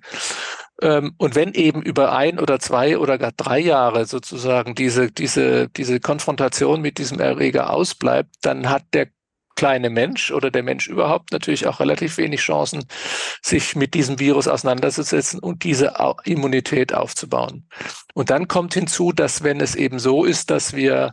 Ähm, 0.82 1.14
und 1.18 1.36
wenn 1.36 1.54
eben 1.54 1.82
über 1.82 2.12
ein 2.12 2.40
oder 2.40 2.58
zwei 2.58 2.98
oder 2.98 3.16
gar 3.16 3.32
drei 3.32 3.60
Jahre 3.60 4.06
sozusagen 4.06 4.74
diese, 4.74 5.10
diese, 5.12 5.68
diese 5.68 6.00
Konfrontation 6.00 6.82
mit 6.82 6.98
diesem 6.98 7.20
Erreger 7.20 7.70
ausbleibt, 7.70 8.34
dann 8.42 8.68
hat 8.68 8.82
der 8.92 9.06
kleine 9.56 9.90
Mensch 9.90 10.30
oder 10.30 10.50
der 10.50 10.62
Mensch 10.62 10.86
überhaupt 10.88 11.32
natürlich 11.32 11.66
auch 11.66 11.80
relativ 11.80 12.18
wenig 12.18 12.40
Chancen, 12.40 12.84
sich 13.42 13.76
mit 13.76 13.94
diesem 13.94 14.18
Virus 14.18 14.48
auseinanderzusetzen 14.48 15.40
und 15.40 15.64
diese 15.64 15.94
Immunität 16.24 16.94
aufzubauen. 16.94 17.68
Und 18.14 18.30
dann 18.30 18.48
kommt 18.48 18.74
hinzu, 18.74 19.12
dass 19.12 19.42
wenn 19.42 19.60
es 19.60 19.74
eben 19.74 19.98
so 19.98 20.24
ist, 20.24 20.50
dass 20.50 20.74
wir, 20.74 21.12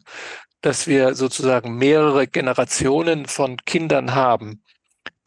dass 0.61 0.87
wir 0.87 1.15
sozusagen 1.15 1.75
mehrere 1.75 2.27
Generationen 2.27 3.25
von 3.25 3.57
Kindern 3.65 4.15
haben, 4.15 4.61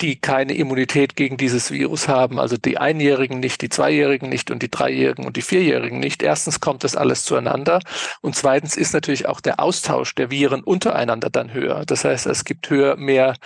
die 0.01 0.21
keine 0.21 0.55
Immunität 0.55 1.15
gegen 1.15 1.37
dieses 1.37 1.71
Virus 1.71 2.09
haben, 2.09 2.41
also 2.41 2.57
die 2.57 2.79
Einjährigen 2.79 3.39
nicht, 3.39 3.63
die 3.63 3.69
Zweijährigen 3.69 4.29
nicht 4.29 4.51
und 4.51 4.63
die 4.63 4.71
Dreijährigen 4.71 5.25
und 5.25 5.37
die 5.37 5.43
Vierjährigen 5.43 6.01
nicht. 6.01 6.23
Erstens 6.23 6.61
kommt 6.61 6.83
das 6.83 6.97
alles 6.97 7.25
zueinander 7.25 7.81
und 8.21 8.35
zweitens 8.35 8.77
ist 8.77 8.93
natürlich 8.93 9.27
auch 9.27 9.41
der 9.41 9.61
Austausch 9.61 10.15
der 10.15 10.31
Viren 10.31 10.65
untereinander 10.65 11.31
dann 11.31 11.53
höher. 11.53 11.85
Das 11.87 12.05
heißt, 12.05 12.27
es 12.27 12.45
gibt 12.45 12.69
höher 12.71 12.97
mehr 12.97 13.37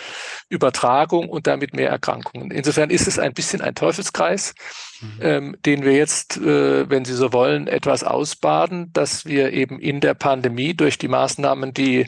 Übertragung 0.49 1.29
und 1.29 1.47
damit 1.47 1.75
mehr 1.75 1.91
Erkrankungen. 1.91 2.51
Insofern 2.51 2.91
ist 2.91 3.07
es 3.07 3.19
ein 3.19 3.35
bisschen 3.35 3.61
ein 3.61 3.75
Teufelskreis 3.75 4.55
mhm. 5.01 5.19
ähm, 5.21 5.57
den 5.65 5.85
wir 5.85 5.93
jetzt, 5.93 6.37
äh, 6.37 6.89
wenn 6.89 7.05
Sie 7.05 7.15
so 7.15 7.33
wollen, 7.33 7.67
etwas 7.67 8.05
ausbaden, 8.05 8.93
dass 8.93 9.27
wir 9.27 9.53
eben 9.53 9.79
in 9.79 10.01
der 10.01 10.15
Pandemie 10.15 10.75
durch 10.75 10.99
die 10.99 11.09
Maßnahmen, 11.09 11.75
die 11.75 12.07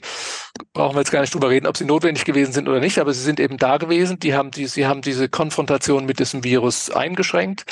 brauchen 0.73 0.95
wir 0.95 1.01
jetzt 1.01 1.11
gar 1.11 1.21
nicht 1.21 1.35
drüber 1.35 1.51
reden, 1.51 1.67
ob 1.67 1.77
sie 1.77 1.85
notwendig 1.85 2.25
gewesen 2.25 2.53
sind 2.53 2.69
oder 2.69 2.81
nicht, 2.81 2.99
aber 2.99 3.13
sie 3.13 3.23
sind 3.23 3.41
eben 3.41 3.57
da 3.57 3.77
gewesen. 3.77 4.19
Die 4.19 4.35
haben 4.35 4.51
die, 4.51 4.67
sie 4.67 4.87
haben 4.87 5.03
diese 5.03 5.29
Konfrontation 5.29 6.07
mit 6.07 6.19
diesem 6.19 6.45
Virus 6.45 6.91
eingeschränkt, 6.91 7.65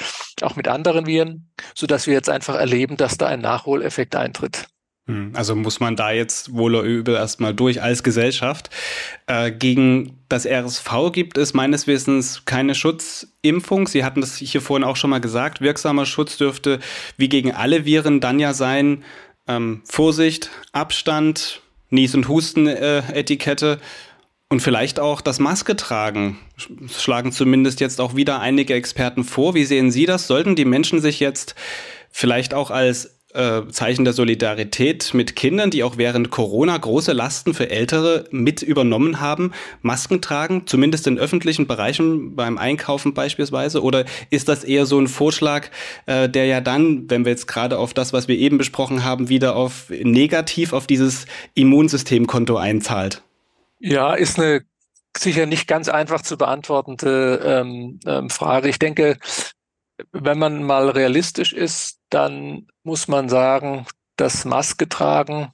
auch 0.43 0.57
mit 0.57 0.69
anderen 0.69 1.07
Viren, 1.07 1.51
so 1.75 1.87
dass 1.87 2.07
wir 2.07 2.15
jetzt 2.15 2.31
einfach 2.31 2.55
erleben, 2.57 2.97
dass 2.97 3.19
da 3.19 3.27
ein 3.27 3.41
Nachholeffekt 3.41 4.17
eintritt. 4.17 4.67
Hm, 5.09 5.33
also 5.35 5.57
muss 5.57 5.81
man 5.81 5.97
da 5.97 6.13
jetzt 6.13 6.55
wohl 6.55 6.75
oder 6.75 6.85
übel 6.85 7.15
erstmal 7.15 7.55
durch 7.55 7.83
als 7.83 8.03
Gesellschaft. 8.03 8.69
Äh, 9.27 9.51
gegen 9.51 10.19
das 10.29 10.45
RSV 10.45 11.13
gibt 11.13 11.39
es 11.39 11.55
meines 11.55 11.87
Wissens 11.87 12.45
keine 12.45 12.75
Schutzimpfung. 12.75 13.89
Sie 13.89 14.05
hatten 14.05 14.21
das 14.21 14.37
hier 14.37 14.61
vorhin 14.61 14.85
auch 14.85 14.97
schon 14.97 15.11
mal 15.11 15.21
gesagt. 15.21 15.63
Wirksamer 15.63 16.05
Schutz 16.05 16.37
dürfte 16.37 16.79
wie 17.17 17.31
gegen 17.31 17.53
alle 17.53 17.87
Viren 17.87 18.21
dann 18.21 18.39
ja 18.39 18.53
sein, 18.53 19.03
ähm, 19.49 19.81
Vorsicht, 19.85 20.51
Abstand, 20.73 21.63
Nies- 21.89 22.15
und 22.15 22.29
Husten-Etikette 22.29 23.81
und 24.51 24.61
vielleicht 24.61 25.01
auch 25.01 25.23
das 25.23 25.41
Maske 25.41 25.75
tragen. 25.75 26.39
Schlagen 26.87 27.33
zumindest 27.33 27.81
jetzt 27.81 27.99
auch 27.99 28.15
wieder 28.15 28.41
einige 28.41 28.75
Experten 28.75 29.25
vor. 29.25 29.55
Wie 29.55 29.65
sehen 29.65 29.91
Sie 29.91 30.05
das? 30.05 30.27
Sollten 30.27 30.55
die 30.55 30.67
Menschen 30.67 31.01
sich 31.01 31.19
jetzt 31.19 31.55
vielleicht 32.11 32.53
auch 32.53 32.71
als 32.71 33.18
äh, 33.39 33.69
Zeichen 33.71 34.05
der 34.05 34.13
Solidarität 34.15 35.15
mit 35.15 35.37
Kindern, 35.37 35.71
die 35.71 35.85
auch 35.85 35.97
während 35.97 36.31
Corona 36.31 36.77
große 36.77 37.13
Lasten 37.13 37.55
für 37.55 37.71
Ältere 37.71 38.25
mit 38.31 38.63
übernommen 38.63 39.21
haben, 39.21 39.53
Masken 39.81 40.21
tragen, 40.21 40.67
zumindest 40.67 41.07
in 41.07 41.19
öffentlichen 41.19 41.69
Bereichen, 41.69 42.35
beim 42.35 42.59
Einkaufen 42.59 43.15
beispielsweise? 43.15 43.83
Oder 43.83 44.05
ist 44.31 44.49
das 44.49 44.65
eher 44.65 44.87
so 44.87 44.99
ein 44.99 45.07
Vorschlag, 45.07 45.69
äh, 46.07 46.29
der 46.29 46.47
ja 46.47 46.61
dann, 46.61 47.09
wenn 47.09 47.25
wir 47.25 47.31
jetzt 47.31 47.47
gerade 47.47 47.79
auf 47.79 47.95
das, 47.95 48.13
was 48.13 48.27
wir 48.27 48.37
eben 48.37 48.59
besprochen 48.59 49.05
haben, 49.05 49.29
wieder 49.29 49.55
auf 49.55 49.91
negativ 49.91 50.73
auf 50.73 50.89
dieses 50.89 51.27
Immunsystemkonto 51.55 52.57
einzahlt? 52.57 53.23
Ja, 53.79 54.15
ist 54.15 54.39
eine 54.41 54.63
sicher 55.17 55.47
nicht 55.47 55.69
ganz 55.69 55.89
einfach 55.89 56.23
zu 56.23 56.37
beantwortende 56.37 57.41
ähm, 57.45 58.01
ähm, 58.05 58.31
Frage. 58.31 58.69
Ich 58.69 58.81
denke, 58.81 59.17
wenn 60.13 60.39
man 60.39 60.65
mal 60.65 60.91
realistisch 60.91 61.53
ist, 61.53 61.98
dann 62.11 62.67
muss 62.83 63.09
man 63.09 63.29
sagen, 63.29 63.87
das 64.17 64.45
Maske 64.45 64.89
tragen 64.89 65.53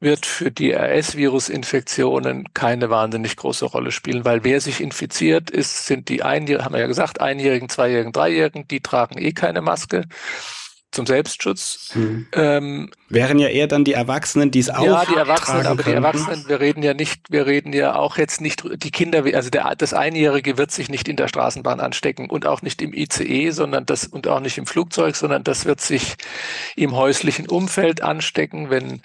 wird 0.00 0.26
für 0.26 0.50
die 0.50 0.72
RS-Virus-Infektionen 0.72 2.52
keine 2.54 2.90
wahnsinnig 2.90 3.36
große 3.36 3.64
Rolle 3.66 3.90
spielen, 3.90 4.24
weil 4.24 4.44
wer 4.44 4.60
sich 4.60 4.80
infiziert 4.80 5.50
ist, 5.50 5.86
sind 5.86 6.08
die 6.08 6.22
Einjährigen, 6.22 6.64
haben 6.64 6.74
wir 6.74 6.80
ja 6.80 6.86
gesagt, 6.86 7.20
Einjährigen, 7.20 7.68
Zweijährigen, 7.68 8.12
Dreijährigen, 8.12 8.68
die 8.68 8.80
tragen 8.80 9.18
eh 9.18 9.32
keine 9.32 9.60
Maske 9.60 10.04
zum 10.90 11.06
Selbstschutz. 11.06 11.90
Hm. 11.92 12.26
Ähm, 12.32 12.90
Wären 13.10 13.38
ja 13.38 13.48
eher 13.48 13.66
dann 13.66 13.84
die 13.84 13.92
Erwachsenen, 13.92 14.50
die 14.50 14.58
es 14.58 14.70
auch 14.70 14.84
Ja, 14.84 15.04
die 15.04 15.16
Erwachsenen, 15.16 15.66
aber 15.66 15.76
könnten. 15.76 15.90
die 15.90 15.96
Erwachsenen, 15.96 16.48
wir 16.48 16.60
reden 16.60 16.82
ja 16.82 16.94
nicht, 16.94 17.30
wir 17.30 17.46
reden 17.46 17.72
ja 17.72 17.94
auch 17.94 18.16
jetzt 18.16 18.40
nicht, 18.40 18.62
die 18.82 18.90
Kinder, 18.90 19.24
also 19.34 19.50
der, 19.50 19.74
das 19.76 19.92
Einjährige 19.92 20.56
wird 20.56 20.70
sich 20.70 20.88
nicht 20.88 21.08
in 21.08 21.16
der 21.16 21.28
Straßenbahn 21.28 21.80
anstecken 21.80 22.30
und 22.30 22.46
auch 22.46 22.62
nicht 22.62 22.80
im 22.80 22.94
ICE, 22.94 23.50
sondern 23.50 23.84
das, 23.86 24.06
und 24.06 24.28
auch 24.28 24.40
nicht 24.40 24.56
im 24.56 24.66
Flugzeug, 24.66 25.16
sondern 25.16 25.44
das 25.44 25.66
wird 25.66 25.80
sich 25.80 26.16
im 26.74 26.96
häuslichen 26.96 27.48
Umfeld 27.48 28.02
anstecken, 28.02 28.70
wenn 28.70 29.02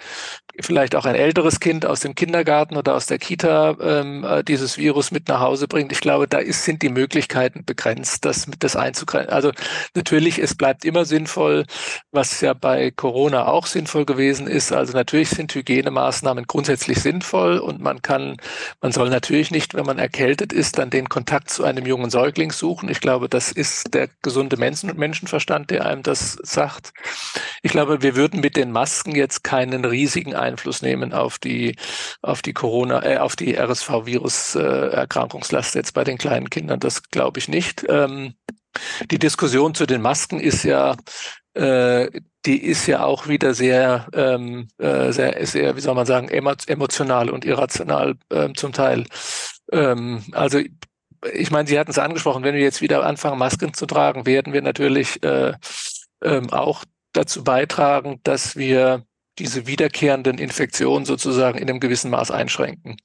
vielleicht 0.60 0.94
auch 0.94 1.04
ein 1.04 1.14
älteres 1.14 1.60
Kind 1.60 1.86
aus 1.86 2.00
dem 2.00 2.14
Kindergarten 2.14 2.76
oder 2.76 2.94
aus 2.94 3.06
der 3.06 3.18
Kita 3.18 3.76
ähm, 3.80 4.24
äh, 4.24 4.44
dieses 4.44 4.78
Virus 4.78 5.10
mit 5.10 5.28
nach 5.28 5.40
Hause 5.40 5.68
bringt. 5.68 5.92
Ich 5.92 6.00
glaube, 6.00 6.28
da 6.28 6.38
ist, 6.38 6.64
sind 6.64 6.82
die 6.82 6.88
Möglichkeiten 6.88 7.64
begrenzt, 7.64 8.24
das, 8.24 8.46
das 8.58 8.76
einzugrenzen. 8.76 9.32
Also 9.32 9.52
natürlich, 9.94 10.38
es 10.38 10.54
bleibt 10.54 10.84
immer 10.84 11.04
sinnvoll, 11.04 11.64
was 12.12 12.40
ja 12.40 12.54
bei 12.54 12.90
Corona 12.90 13.46
auch 13.46 13.66
sinnvoll 13.66 14.04
gewesen 14.04 14.46
ist. 14.46 14.72
Also 14.72 14.92
natürlich 14.92 15.30
sind 15.30 15.54
Hygienemaßnahmen 15.54 16.46
grundsätzlich 16.46 17.00
sinnvoll 17.00 17.58
und 17.58 17.80
man 17.80 18.02
kann, 18.02 18.36
man 18.80 18.92
soll 18.92 19.10
natürlich 19.10 19.50
nicht, 19.50 19.74
wenn 19.74 19.86
man 19.86 19.98
erkältet 19.98 20.52
ist, 20.52 20.78
dann 20.78 20.90
den 20.90 21.08
Kontakt 21.08 21.50
zu 21.50 21.64
einem 21.64 21.86
jungen 21.86 22.10
Säugling 22.10 22.52
suchen. 22.52 22.88
Ich 22.88 23.00
glaube, 23.00 23.28
das 23.28 23.50
ist 23.50 23.94
der 23.94 24.08
gesunde 24.22 24.56
Menschen 24.56 24.94
Menschenverstand, 24.96 25.70
der 25.70 25.86
einem 25.86 26.02
das 26.02 26.38
sagt. 26.42 26.92
Ich 27.62 27.72
glaube, 27.72 28.02
wir 28.02 28.16
würden 28.16 28.40
mit 28.40 28.56
den 28.56 28.70
Masken 28.70 29.14
jetzt 29.14 29.44
keinen 29.44 29.84
riesigen 29.84 30.34
Einfluss 30.44 30.82
nehmen 30.82 31.12
auf 31.12 31.38
die, 31.38 31.76
auf 32.22 32.42
die 32.42 32.52
Corona, 32.52 33.04
äh, 33.04 33.18
auf 33.18 33.34
die 33.36 33.56
RSV-Virus-Erkrankungslast 33.56 35.74
jetzt 35.74 35.94
bei 35.94 36.04
den 36.04 36.18
kleinen 36.18 36.50
Kindern. 36.50 36.78
Das 36.80 37.02
glaube 37.02 37.38
ich 37.40 37.48
nicht. 37.48 37.84
Ähm, 37.88 38.34
die 39.10 39.18
Diskussion 39.18 39.74
zu 39.74 39.86
den 39.86 40.02
Masken 40.02 40.40
ist 40.40 40.64
ja 40.64 40.96
äh, 41.54 42.10
die 42.46 42.62
ist 42.62 42.86
ja 42.86 43.04
auch 43.04 43.26
wieder 43.26 43.54
sehr, 43.54 44.06
ähm, 44.12 44.68
äh, 44.78 45.12
sehr, 45.12 45.46
sehr, 45.46 45.76
wie 45.76 45.80
soll 45.80 45.94
man 45.94 46.06
sagen, 46.06 46.28
emotional 46.28 47.30
und 47.30 47.44
irrational 47.44 48.16
äh, 48.28 48.52
zum 48.54 48.72
Teil. 48.72 49.06
Ähm, 49.72 50.22
also 50.32 50.60
ich 51.32 51.50
meine, 51.50 51.66
Sie 51.66 51.78
hatten 51.78 51.90
es 51.90 51.98
angesprochen, 51.98 52.44
wenn 52.44 52.54
wir 52.54 52.60
jetzt 52.60 52.82
wieder 52.82 53.06
anfangen, 53.06 53.38
Masken 53.38 53.72
zu 53.72 53.86
tragen, 53.86 54.26
werden 54.26 54.52
wir 54.52 54.60
natürlich 54.60 55.22
äh, 55.22 55.54
ähm, 56.22 56.50
auch 56.50 56.84
dazu 57.12 57.44
beitragen, 57.44 58.20
dass 58.24 58.56
wir 58.56 59.06
diese 59.38 59.66
wiederkehrenden 59.66 60.38
Infektionen 60.38 61.04
sozusagen 61.04 61.58
in 61.58 61.68
einem 61.68 61.80
gewissen 61.80 62.10
Maß 62.10 62.30
einschränken. 62.30 62.96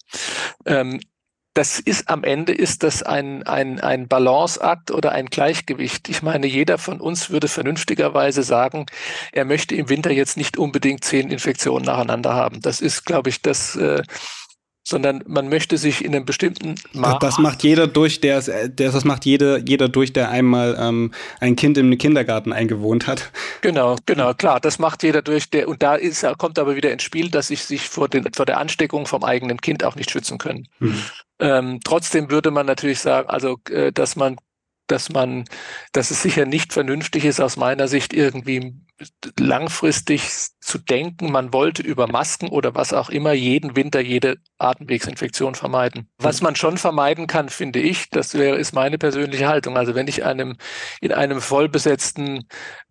Ähm, 0.65 0.99
das 1.53 1.79
ist 1.79 2.09
am 2.09 2.23
Ende 2.23 2.53
ist 2.53 2.83
das 2.83 3.03
ein, 3.03 3.43
ein, 3.43 3.79
ein 3.79 4.07
Balanceakt 4.07 4.91
oder 4.91 5.11
ein 5.11 5.25
Gleichgewicht. 5.25 6.07
Ich 6.07 6.21
meine, 6.21 6.47
jeder 6.47 6.77
von 6.77 7.01
uns 7.01 7.31
würde 7.31 7.47
vernünftigerweise 7.47 8.43
sagen, 8.43 8.85
er 9.31 9.45
möchte 9.45 9.75
im 9.75 9.89
Winter 9.89 10.11
jetzt 10.11 10.37
nicht 10.37 10.57
unbedingt 10.57 11.03
zehn 11.03 11.31
Infektionen 11.31 11.85
nacheinander 11.85 12.33
haben. 12.33 12.61
Das 12.61 12.81
ist, 12.81 13.05
glaube 13.05 13.29
ich, 13.29 13.41
das, 13.41 13.75
äh, 13.75 14.03
sondern 14.89 15.23
man 15.27 15.49
möchte 15.49 15.77
sich 15.77 16.03
in 16.03 16.15
einem 16.15 16.25
bestimmten 16.25 16.75
Maß. 16.93 17.19
Das, 17.19 17.37
macht 17.37 17.63
jeder 17.63 17.87
durch, 17.87 18.21
der, 18.21 18.41
der 18.41 18.91
das 18.91 19.05
macht 19.05 19.25
jeder, 19.25 19.59
jeder 19.59 19.87
durch, 19.87 20.13
der 20.13 20.29
einmal 20.29 20.75
ähm, 20.79 21.13
ein 21.39 21.55
Kind 21.55 21.77
im 21.77 21.95
Kindergarten 21.97 22.51
eingewohnt 22.51 23.07
hat. 23.07 23.31
Genau, 23.61 23.97
genau, 24.05 24.33
klar, 24.33 24.59
das 24.59 24.79
macht 24.79 25.03
jeder 25.03 25.21
durch, 25.21 25.49
der 25.49 25.67
und 25.67 25.83
da 25.83 25.95
ist, 25.95 26.25
kommt 26.37 26.57
aber 26.57 26.75
wieder 26.75 26.91
ins 26.91 27.03
Spiel, 27.03 27.29
dass 27.29 27.47
sich 27.47 27.63
sich 27.63 27.87
vor, 27.87 28.09
den, 28.09 28.33
vor 28.33 28.45
der 28.45 28.57
Ansteckung 28.57 29.05
vom 29.05 29.23
eigenen 29.23 29.61
Kind 29.61 29.83
auch 29.83 29.95
nicht 29.95 30.09
schützen 30.09 30.37
können. 30.39 30.67
Mhm. 30.79 31.01
Ähm, 31.39 31.79
trotzdem 31.83 32.31
würde 32.31 32.51
man 32.51 32.65
natürlich 32.65 32.99
sagen, 32.99 33.29
also 33.29 33.59
äh, 33.69 33.91
dass 33.91 34.15
man 34.15 34.37
dass 34.87 35.09
man, 35.09 35.45
dass 35.91 36.09
es 36.09 36.23
sicher 36.23 36.45
nicht 36.45 36.73
vernünftig 36.73 37.23
ist, 37.23 37.39
aus 37.39 37.57
meiner 37.57 37.87
Sicht 37.87 38.11
irgendwie 38.11 38.73
langfristig 39.37 40.23
zu 40.69 40.77
denken, 40.77 41.31
man 41.31 41.51
wollte 41.51 41.81
über 41.81 42.07
Masken 42.07 42.47
oder 42.47 42.75
was 42.75 42.93
auch 42.93 43.09
immer 43.09 43.33
jeden 43.33 43.75
Winter 43.75 43.99
jede 43.99 44.37
Atemwegsinfektion 44.59 45.55
vermeiden. 45.55 46.07
Was 46.19 46.41
man 46.41 46.55
schon 46.55 46.77
vermeiden 46.77 47.25
kann, 47.25 47.49
finde 47.49 47.79
ich, 47.79 48.09
das 48.11 48.35
wäre, 48.35 48.57
ist 48.57 48.73
meine 48.73 48.97
persönliche 48.97 49.47
Haltung. 49.47 49.77
Also 49.77 49.95
wenn 49.95 50.07
ich 50.07 50.23
einem, 50.23 50.57
in 51.01 51.11
einem 51.11 51.41
vollbesetzten 51.41 52.47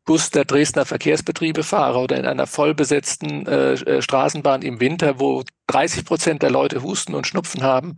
Bus 0.09 0.31
der 0.31 0.47
Dresdner 0.47 0.87
Verkehrsbetriebe 0.87 1.63
fahre 1.63 1.99
oder 1.99 2.17
in 2.17 2.25
einer 2.25 2.47
vollbesetzten 2.47 3.47
äh, 3.47 3.73
äh 3.75 4.03
Straßenbahn 4.03 4.63
im 4.63 4.81
Winter, 4.81 5.21
wo 5.21 5.45
30 5.67 6.07
Prozent 6.07 6.43
der 6.43 6.51
Leute 6.51 6.83
Husten 6.83 7.15
und 7.15 7.27
Schnupfen 7.27 7.63
haben, 7.63 7.97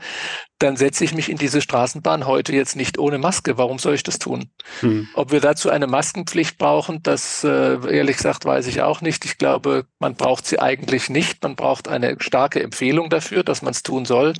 dann 0.58 0.76
setze 0.76 1.04
ich 1.04 1.14
mich 1.14 1.30
in 1.30 1.36
diese 1.36 1.60
Straßenbahn 1.60 2.26
heute 2.26 2.52
jetzt 2.52 2.74
nicht 2.74 2.98
ohne 2.98 3.18
Maske. 3.18 3.58
Warum 3.58 3.78
soll 3.78 3.94
ich 3.94 4.02
das 4.02 4.18
tun? 4.18 4.50
Hm. 4.80 5.08
Ob 5.14 5.30
wir 5.30 5.40
dazu 5.40 5.70
eine 5.70 5.86
Maskenpflicht 5.86 6.58
brauchen, 6.58 7.00
das 7.04 7.44
äh, 7.44 7.78
ehrlich 7.88 8.16
gesagt 8.16 8.44
weiß 8.44 8.66
ich 8.66 8.82
auch 8.82 9.00
nicht. 9.02 9.24
Ich 9.24 9.38
glaube, 9.38 9.69
man 9.98 10.14
braucht 10.14 10.46
sie 10.46 10.58
eigentlich 10.58 11.10
nicht. 11.10 11.42
Man 11.42 11.56
braucht 11.56 11.88
eine 11.88 12.16
starke 12.20 12.62
Empfehlung 12.62 13.10
dafür, 13.10 13.42
dass 13.42 13.62
man 13.62 13.72
es 13.72 13.82
tun 13.82 14.04
soll. 14.04 14.32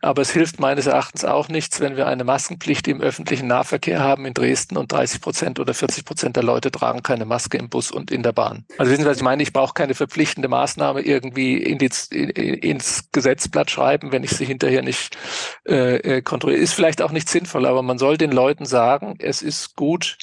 Aber 0.00 0.22
es 0.22 0.30
hilft 0.30 0.60
meines 0.60 0.86
Erachtens 0.86 1.24
auch 1.24 1.48
nichts, 1.48 1.80
wenn 1.80 1.96
wir 1.96 2.06
eine 2.06 2.24
Maskenpflicht 2.24 2.88
im 2.88 3.00
öffentlichen 3.00 3.46
Nahverkehr 3.46 4.00
haben 4.00 4.26
in 4.26 4.34
Dresden 4.34 4.76
und 4.76 4.90
30 4.90 5.20
Prozent 5.20 5.60
oder 5.60 5.74
40 5.74 6.04
Prozent 6.04 6.36
der 6.36 6.42
Leute 6.42 6.70
tragen 6.70 7.02
keine 7.02 7.24
Maske 7.24 7.58
im 7.58 7.68
Bus 7.68 7.90
und 7.90 8.10
in 8.10 8.22
der 8.22 8.32
Bahn. 8.32 8.64
Also 8.78 8.90
wissen 8.90 9.02
Sie, 9.02 9.08
was 9.08 9.18
ich 9.18 9.22
meine? 9.22 9.42
Ich 9.42 9.52
brauche 9.52 9.74
keine 9.74 9.94
verpflichtende 9.94 10.48
Maßnahme 10.48 11.02
irgendwie 11.02 11.56
in 11.56 11.78
die, 11.78 11.90
in, 12.10 12.30
ins 12.30 13.10
Gesetzblatt 13.12 13.70
schreiben, 13.70 14.12
wenn 14.12 14.24
ich 14.24 14.30
sie 14.30 14.44
hinterher 14.44 14.82
nicht 14.82 15.16
äh, 15.66 15.96
äh, 15.96 16.22
kontrolliere. 16.22 16.62
Ist 16.62 16.74
vielleicht 16.74 17.02
auch 17.02 17.12
nicht 17.12 17.28
sinnvoll, 17.28 17.66
aber 17.66 17.82
man 17.82 17.98
soll 17.98 18.16
den 18.16 18.32
Leuten 18.32 18.64
sagen, 18.64 19.16
es 19.18 19.42
ist 19.42 19.76
gut, 19.76 20.16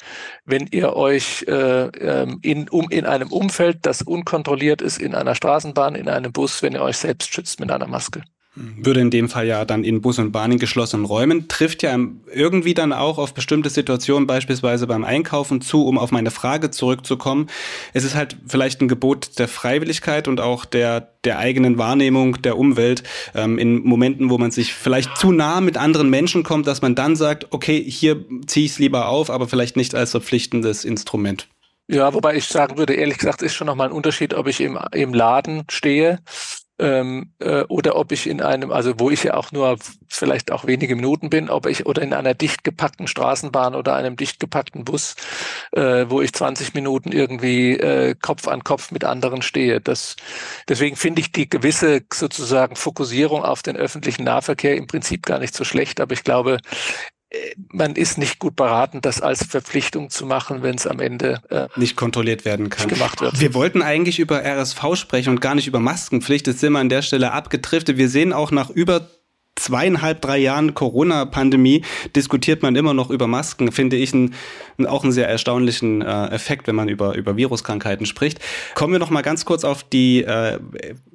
wenn 0.44 0.66
ihr 0.70 0.96
euch 0.96 1.44
äh, 1.48 1.86
ähm, 1.86 2.38
in, 2.42 2.68
um, 2.68 2.90
in 2.90 3.06
einem 3.06 3.30
Umfeld, 3.30 3.78
das 3.82 4.02
unkontrolliert 4.02 4.39
ist, 4.82 4.98
in 4.98 5.14
einer 5.14 5.34
Straßenbahn, 5.34 5.94
in 5.94 6.08
einem 6.08 6.32
Bus, 6.32 6.62
wenn 6.62 6.72
ihr 6.72 6.82
euch 6.82 6.98
selbst 6.98 7.32
schützt 7.32 7.60
mit 7.60 7.70
einer 7.70 7.86
Maske 7.86 8.22
würde 8.56 9.00
in 9.00 9.10
dem 9.10 9.28
Fall 9.28 9.46
ja 9.46 9.64
dann 9.64 9.84
in 9.84 10.00
Bus 10.00 10.18
und 10.18 10.32
Bahn 10.32 10.50
in 10.52 10.58
geschlossenen 10.58 11.06
Räumen, 11.06 11.46
trifft 11.46 11.82
ja 11.82 11.96
irgendwie 12.32 12.74
dann 12.74 12.92
auch 12.92 13.18
auf 13.18 13.32
bestimmte 13.32 13.70
Situationen, 13.70 14.26
beispielsweise 14.26 14.86
beim 14.88 15.04
Einkaufen 15.04 15.60
zu, 15.60 15.86
um 15.86 15.98
auf 15.98 16.10
meine 16.10 16.32
Frage 16.32 16.70
zurückzukommen. 16.70 17.48
Es 17.92 18.04
ist 18.04 18.16
halt 18.16 18.36
vielleicht 18.46 18.80
ein 18.80 18.88
Gebot 18.88 19.38
der 19.38 19.46
Freiwilligkeit 19.46 20.26
und 20.26 20.40
auch 20.40 20.64
der, 20.64 21.12
der 21.24 21.38
eigenen 21.38 21.78
Wahrnehmung 21.78 22.42
der 22.42 22.58
Umwelt 22.58 23.04
ähm, 23.34 23.56
in 23.56 23.84
Momenten, 23.84 24.30
wo 24.30 24.38
man 24.38 24.50
sich 24.50 24.74
vielleicht 24.74 25.16
zu 25.16 25.30
nah 25.30 25.60
mit 25.60 25.76
anderen 25.76 26.10
Menschen 26.10 26.42
kommt, 26.42 26.66
dass 26.66 26.82
man 26.82 26.96
dann 26.96 27.14
sagt, 27.14 27.46
okay, 27.50 27.82
hier 27.82 28.24
ziehe 28.46 28.66
ich 28.66 28.72
es 28.72 28.78
lieber 28.80 29.08
auf, 29.08 29.30
aber 29.30 29.46
vielleicht 29.46 29.76
nicht 29.76 29.94
als 29.94 30.10
verpflichtendes 30.10 30.84
Instrument. 30.84 31.46
Ja, 31.92 32.14
wobei 32.14 32.36
ich 32.36 32.46
sagen 32.46 32.78
würde, 32.78 32.94
ehrlich 32.94 33.18
gesagt, 33.18 33.42
ist 33.42 33.54
schon 33.54 33.66
nochmal 33.66 33.88
ein 33.88 33.92
Unterschied, 33.92 34.34
ob 34.34 34.46
ich 34.46 34.60
im, 34.60 34.78
im 34.92 35.12
Laden 35.12 35.64
stehe 35.68 36.20
ähm, 36.78 37.32
äh, 37.40 37.62
oder 37.64 37.96
ob 37.96 38.12
ich 38.12 38.28
in 38.28 38.40
einem, 38.40 38.70
also 38.70 38.94
wo 38.98 39.10
ich 39.10 39.24
ja 39.24 39.34
auch 39.34 39.50
nur 39.50 39.76
vielleicht 40.08 40.52
auch 40.52 40.66
wenige 40.66 40.94
Minuten 40.94 41.30
bin, 41.30 41.50
ob 41.50 41.66
ich 41.66 41.86
oder 41.86 42.00
in 42.02 42.14
einer 42.14 42.34
dicht 42.34 42.62
gepackten 42.62 43.08
Straßenbahn 43.08 43.74
oder 43.74 43.96
einem 43.96 44.14
dicht 44.14 44.38
gepackten 44.38 44.84
Bus, 44.84 45.16
äh, 45.72 46.06
wo 46.08 46.20
ich 46.20 46.32
20 46.32 46.74
Minuten 46.74 47.10
irgendwie 47.10 47.72
äh, 47.72 48.14
Kopf 48.14 48.46
an 48.46 48.62
Kopf 48.62 48.92
mit 48.92 49.04
anderen 49.04 49.42
stehe. 49.42 49.80
Das, 49.80 50.14
deswegen 50.68 50.94
finde 50.94 51.22
ich 51.22 51.32
die 51.32 51.50
gewisse 51.50 52.02
sozusagen 52.12 52.76
Fokussierung 52.76 53.42
auf 53.44 53.62
den 53.62 53.76
öffentlichen 53.76 54.22
Nahverkehr 54.22 54.76
im 54.76 54.86
Prinzip 54.86 55.26
gar 55.26 55.40
nicht 55.40 55.54
so 55.56 55.64
schlecht, 55.64 56.00
aber 56.00 56.12
ich 56.12 56.22
glaube, 56.22 56.58
man 57.72 57.94
ist 57.94 58.18
nicht 58.18 58.38
gut 58.38 58.56
beraten, 58.56 59.00
das 59.00 59.20
als 59.20 59.44
Verpflichtung 59.44 60.10
zu 60.10 60.26
machen, 60.26 60.62
wenn 60.62 60.74
es 60.74 60.86
am 60.86 60.98
Ende 60.98 61.40
äh, 61.50 61.68
nicht 61.76 61.96
kontrolliert 61.96 62.44
werden 62.44 62.70
kann. 62.70 62.88
Gemacht 62.88 63.20
wird. 63.20 63.40
Wir 63.40 63.54
wollten 63.54 63.82
eigentlich 63.82 64.18
über 64.18 64.44
RSV 64.44 64.96
sprechen 64.96 65.30
und 65.30 65.40
gar 65.40 65.54
nicht 65.54 65.68
über 65.68 65.78
Maskenpflicht. 65.78 66.46
Jetzt 66.46 66.60
sind 66.60 66.72
wir 66.72 66.80
an 66.80 66.88
der 66.88 67.02
Stelle 67.02 67.32
abgedriftet. 67.32 67.96
Wir 67.96 68.08
sehen 68.08 68.32
auch 68.32 68.50
nach 68.50 68.70
über 68.70 69.08
zweieinhalb, 69.60 70.20
drei 70.20 70.38
Jahren 70.38 70.74
Corona-Pandemie 70.74 71.82
diskutiert 72.16 72.62
man 72.62 72.76
immer 72.76 72.94
noch 72.94 73.10
über 73.10 73.26
Masken, 73.26 73.72
finde 73.72 73.96
ich 73.96 74.12
ein, 74.12 74.34
auch 74.86 75.04
einen 75.04 75.12
sehr 75.12 75.28
erstaunlichen 75.28 76.02
äh, 76.02 76.26
Effekt, 76.28 76.66
wenn 76.66 76.74
man 76.74 76.88
über, 76.88 77.14
über 77.14 77.36
Viruskrankheiten 77.36 78.06
spricht. 78.06 78.40
Kommen 78.74 78.92
wir 78.92 78.98
noch 78.98 79.10
mal 79.10 79.22
ganz 79.22 79.44
kurz 79.44 79.64
auf 79.64 79.84
die 79.84 80.24
äh, 80.24 80.58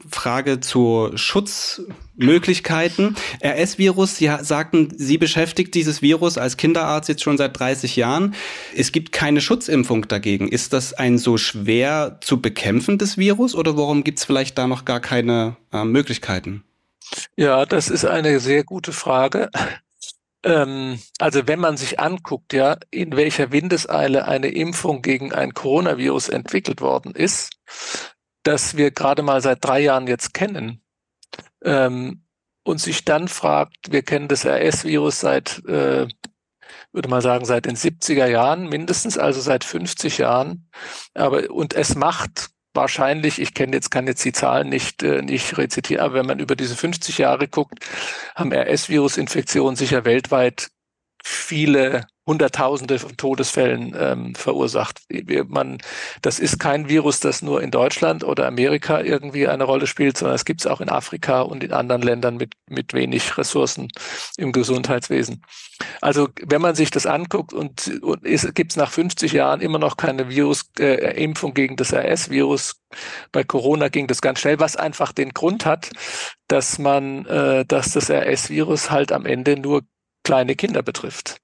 Frage 0.09 0.59
zu 0.59 1.11
Schutzmöglichkeiten. 1.15 3.15
RS-Virus, 3.43 4.17
Sie 4.17 4.31
sagten, 4.41 4.93
Sie 4.95 5.17
beschäftigt 5.17 5.73
dieses 5.73 6.01
Virus 6.01 6.37
als 6.37 6.57
Kinderarzt 6.57 7.09
jetzt 7.09 7.23
schon 7.23 7.37
seit 7.37 7.57
30 7.57 7.95
Jahren. 7.95 8.35
Es 8.75 8.91
gibt 8.91 9.11
keine 9.11 9.41
Schutzimpfung 9.41 10.07
dagegen. 10.07 10.47
Ist 10.47 10.73
das 10.73 10.93
ein 10.93 11.17
so 11.17 11.37
schwer 11.37 12.19
zu 12.21 12.41
bekämpfendes 12.41 13.17
Virus 13.17 13.55
oder 13.55 13.77
warum 13.77 14.03
gibt 14.03 14.19
es 14.19 14.25
vielleicht 14.25 14.57
da 14.57 14.67
noch 14.67 14.85
gar 14.85 14.99
keine 14.99 15.57
äh, 15.73 15.83
Möglichkeiten? 15.83 16.63
Ja, 17.37 17.65
das 17.65 17.89
ist 17.89 18.05
eine 18.05 18.39
sehr 18.39 18.63
gute 18.63 18.91
Frage. 18.91 19.49
Ähm, 20.43 20.99
also 21.19 21.47
wenn 21.47 21.59
man 21.59 21.75
sich 21.75 21.99
anguckt, 21.99 22.53
ja, 22.53 22.77
in 22.91 23.15
welcher 23.15 23.51
Windeseile 23.51 24.27
eine 24.27 24.49
Impfung 24.49 25.01
gegen 25.01 25.33
ein 25.33 25.53
Coronavirus 25.53 26.29
entwickelt 26.29 26.81
worden 26.81 27.13
ist, 27.15 27.57
das 28.43 28.77
wir 28.77 28.91
gerade 28.91 29.23
mal 29.23 29.41
seit 29.41 29.65
drei 29.65 29.79
Jahren 29.81 30.07
jetzt 30.07 30.33
kennen, 30.33 30.83
ähm, 31.63 32.21
und 32.63 32.79
sich 32.79 33.05
dann 33.05 33.27
fragt, 33.27 33.91
wir 33.91 34.01
kennen 34.01 34.27
das 34.27 34.45
RS-Virus 34.45 35.19
seit, 35.19 35.63
äh, 35.65 36.07
würde 36.91 37.09
mal 37.09 37.21
sagen, 37.21 37.45
seit 37.45 37.65
den 37.65 37.75
70er 37.75 38.27
Jahren 38.27 38.67
mindestens, 38.69 39.17
also 39.17 39.39
seit 39.41 39.63
50 39.63 40.17
Jahren, 40.17 40.69
aber 41.13 41.51
und 41.51 41.73
es 41.73 41.95
macht 41.95 42.49
wahrscheinlich, 42.75 43.39
ich 43.41 43.53
kenne 43.53 43.73
jetzt, 43.73 43.91
kann 43.91 44.07
jetzt 44.07 44.23
die 44.25 44.33
Zahlen 44.33 44.69
nicht, 44.69 45.03
äh, 45.03 45.21
nicht 45.21 45.57
rezitieren, 45.57 46.03
aber 46.03 46.15
wenn 46.15 46.25
man 46.25 46.39
über 46.39 46.55
diese 46.55 46.75
50 46.75 47.17
Jahre 47.17 47.47
guckt, 47.47 47.79
haben 48.35 48.51
RS-Virus-Infektionen 48.51 49.75
sicher 49.75 50.05
weltweit 50.05 50.69
viele 51.27 52.05
Hunderttausende 52.27 52.99
von 52.99 53.17
Todesfällen 53.17 53.95
ähm, 53.97 54.35
verursacht. 54.35 55.01
Man, 55.47 55.79
das 56.21 56.39
ist 56.39 56.59
kein 56.59 56.87
Virus, 56.87 57.19
das 57.19 57.41
nur 57.41 57.61
in 57.61 57.71
Deutschland 57.71 58.23
oder 58.23 58.47
Amerika 58.47 59.01
irgendwie 59.01 59.47
eine 59.47 59.63
Rolle 59.63 59.87
spielt, 59.87 60.17
sondern 60.17 60.35
es 60.35 60.45
gibt 60.45 60.61
es 60.61 60.67
auch 60.67 60.81
in 60.81 60.89
Afrika 60.89 61.41
und 61.41 61.63
in 61.63 61.73
anderen 61.73 62.03
Ländern 62.03 62.37
mit, 62.37 62.53
mit 62.67 62.93
wenig 62.93 63.37
Ressourcen 63.37 63.89
im 64.37 64.51
Gesundheitswesen. 64.51 65.43
Also 66.01 66.29
wenn 66.43 66.61
man 66.61 66.75
sich 66.75 66.91
das 66.91 67.07
anguckt 67.07 67.53
und, 67.53 68.01
und 68.03 68.23
gibt 68.55 68.71
es 68.71 68.77
nach 68.77 68.91
50 68.91 69.31
Jahren 69.33 69.61
immer 69.61 69.79
noch 69.79 69.97
keine 69.97 70.29
Virus-Impfung 70.29 71.51
äh, 71.51 71.53
gegen 71.53 71.75
das 71.75 71.91
RS-Virus, 71.91 72.81
bei 73.31 73.43
Corona 73.43 73.89
ging 73.89 74.07
das 74.07 74.21
ganz 74.21 74.39
schnell, 74.39 74.59
was 74.59 74.75
einfach 74.75 75.11
den 75.11 75.29
Grund 75.29 75.65
hat, 75.65 75.89
dass 76.47 76.79
man, 76.79 77.25
äh, 77.25 77.65
dass 77.65 77.91
das 77.91 78.09
RS-Virus 78.09 78.91
halt 78.91 79.11
am 79.11 79.25
Ende 79.25 79.59
nur 79.59 79.81
kleine 80.25 80.55
Kinder 80.55 80.81
betrifft. 80.81 81.37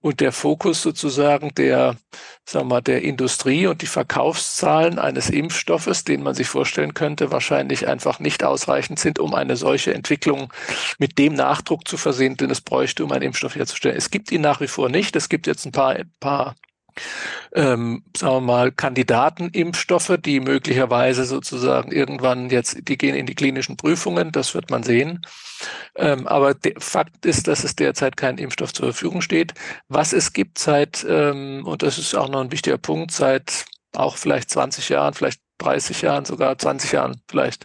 Und 0.00 0.18
der 0.18 0.32
Fokus 0.32 0.82
sozusagen 0.82 1.54
der, 1.54 1.96
sagen 2.44 2.66
wir 2.66 2.76
mal, 2.76 2.80
der 2.80 3.02
Industrie 3.02 3.68
und 3.68 3.82
die 3.82 3.86
Verkaufszahlen 3.86 4.98
eines 4.98 5.30
Impfstoffes, 5.30 6.02
den 6.02 6.24
man 6.24 6.34
sich 6.34 6.48
vorstellen 6.48 6.94
könnte, 6.94 7.30
wahrscheinlich 7.30 7.86
einfach 7.86 8.18
nicht 8.18 8.42
ausreichend 8.42 8.98
sind, 8.98 9.20
um 9.20 9.34
eine 9.34 9.56
solche 9.56 9.94
Entwicklung 9.94 10.52
mit 10.98 11.18
dem 11.18 11.34
Nachdruck 11.34 11.86
zu 11.86 11.96
versehen, 11.96 12.36
den 12.36 12.50
es 12.50 12.60
bräuchte, 12.60 13.04
um 13.04 13.12
einen 13.12 13.22
Impfstoff 13.22 13.54
herzustellen. 13.54 13.96
Es 13.96 14.10
gibt 14.10 14.32
ihn 14.32 14.40
nach 14.40 14.60
wie 14.60 14.66
vor 14.66 14.88
nicht. 14.88 15.14
Es 15.14 15.28
gibt 15.28 15.46
jetzt 15.46 15.64
ein 15.66 15.72
paar, 15.72 15.90
ein 15.90 16.10
paar 16.18 16.56
ähm, 17.54 18.02
sagen 18.16 18.34
wir 18.36 18.40
mal, 18.40 18.72
Kandidatenimpfstoffe, 18.72 20.18
die 20.24 20.40
möglicherweise 20.40 21.24
sozusagen 21.24 21.92
irgendwann 21.92 22.50
jetzt, 22.50 22.88
die 22.88 22.98
gehen 22.98 23.14
in 23.14 23.26
die 23.26 23.34
klinischen 23.34 23.76
Prüfungen, 23.76 24.32
das 24.32 24.54
wird 24.54 24.70
man 24.70 24.82
sehen. 24.82 25.20
Ähm, 25.96 26.26
aber 26.26 26.54
Fakt 26.78 27.26
ist, 27.26 27.48
dass 27.48 27.64
es 27.64 27.76
derzeit 27.76 28.16
kein 28.16 28.38
Impfstoff 28.38 28.72
zur 28.72 28.86
Verfügung 28.86 29.22
steht. 29.22 29.54
Was 29.88 30.12
es 30.12 30.32
gibt 30.32 30.58
seit, 30.58 31.04
ähm, 31.08 31.62
und 31.64 31.82
das 31.82 31.98
ist 31.98 32.14
auch 32.14 32.28
noch 32.28 32.40
ein 32.40 32.52
wichtiger 32.52 32.78
Punkt, 32.78 33.12
seit 33.12 33.66
auch 33.92 34.16
vielleicht 34.16 34.50
20 34.50 34.88
Jahren, 34.88 35.14
vielleicht 35.14 35.40
30 35.58 36.02
Jahren, 36.02 36.24
sogar 36.24 36.58
20 36.58 36.92
Jahren 36.92 37.20
vielleicht, 37.28 37.64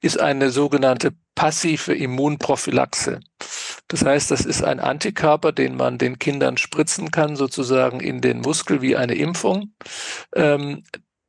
ist 0.00 0.18
eine 0.18 0.50
sogenannte 0.50 1.12
passive 1.34 1.94
Immunprophylaxe. 1.94 3.20
Das 3.88 4.04
heißt, 4.04 4.30
das 4.30 4.44
ist 4.44 4.64
ein 4.64 4.80
Antikörper, 4.80 5.52
den 5.52 5.76
man 5.76 5.98
den 5.98 6.18
Kindern 6.18 6.56
spritzen 6.56 7.10
kann, 7.10 7.36
sozusagen 7.36 8.00
in 8.00 8.20
den 8.20 8.40
Muskel 8.40 8.82
wie 8.82 8.96
eine 8.96 9.14
Impfung. 9.14 9.74
Ähm, 10.34 10.82